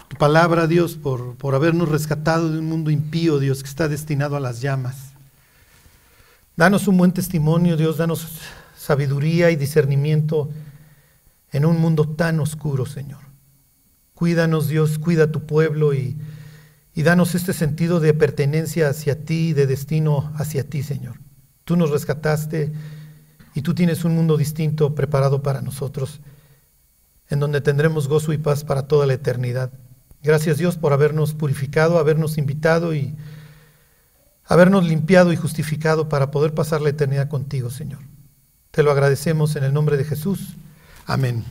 tu 0.09 0.17
palabra, 0.17 0.67
Dios, 0.67 0.95
por, 0.95 1.37
por 1.37 1.55
habernos 1.55 1.91
rescatado 1.91 2.51
de 2.51 2.59
un 2.59 2.65
mundo 2.65 2.91
impío, 2.91 3.39
Dios, 3.39 3.63
que 3.63 3.69
está 3.69 3.87
destinado 3.87 4.35
a 4.35 4.41
las 4.41 4.63
llamas. 4.63 5.13
Danos 6.57 6.89
un 6.89 6.97
buen 6.97 7.13
testimonio, 7.13 7.77
Dios, 7.77 7.99
danos 7.99 8.41
sabiduría 8.79 9.51
y 9.51 9.57
discernimiento 9.57 10.49
en 11.53 11.67
un 11.67 11.79
mundo 11.79 12.09
tan 12.09 12.41
oscuro, 12.41 12.87
Señor. 12.87 13.21
Cuídanos, 14.15 14.69
Dios, 14.69 14.99
cuida 14.99 15.31
tu 15.31 15.45
pueblo 15.45 15.93
y, 15.93 16.17
y 16.95 17.03
danos 17.03 17.35
este 17.35 17.53
sentido 17.53 18.01
de 18.01 18.15
pertenencia 18.15 18.89
hacia 18.89 19.23
ti, 19.23 19.53
de 19.53 19.67
destino 19.67 20.33
hacia 20.37 20.65
ti, 20.65 20.83
Señor. 20.83 21.21
Tú 21.67 21.77
nos 21.77 21.91
rescataste 21.91 22.73
y 23.55 23.61
tú 23.61 23.75
tienes 23.75 24.07
un 24.07 24.15
mundo 24.15 24.39
distinto 24.39 24.95
preparado 24.95 25.43
para 25.43 25.61
nosotros 25.61 26.23
en 27.31 27.41
donde 27.41 27.61
tendremos 27.61 28.09
gozo 28.09 28.33
y 28.33 28.39
paz 28.39 28.65
para 28.65 28.89
toda 28.89 29.07
la 29.07 29.15
eternidad. 29.15 29.71
Gracias 30.23 30.59
Dios 30.59 30.77
por 30.77 30.93
habernos 30.93 31.35
purificado, 31.35 31.99
habernos 31.99 32.37
invitado 32.37 32.95
y 32.95 33.15
habernos 34.45 34.85
limpiado 34.85 35.33
y 35.33 35.37
justificado 35.37 36.09
para 36.09 36.31
poder 36.31 36.53
pasar 36.53 36.81
la 36.81 36.91
eternidad 36.91 37.29
contigo, 37.29 37.71
Señor. 37.71 38.01
Te 38.71 38.83
lo 38.83 38.91
agradecemos 38.91 39.57
en 39.57 39.65
el 39.65 39.73
nombre 39.73 39.97
de 39.97 40.05
Jesús. 40.05 40.57
Amén. 41.07 41.47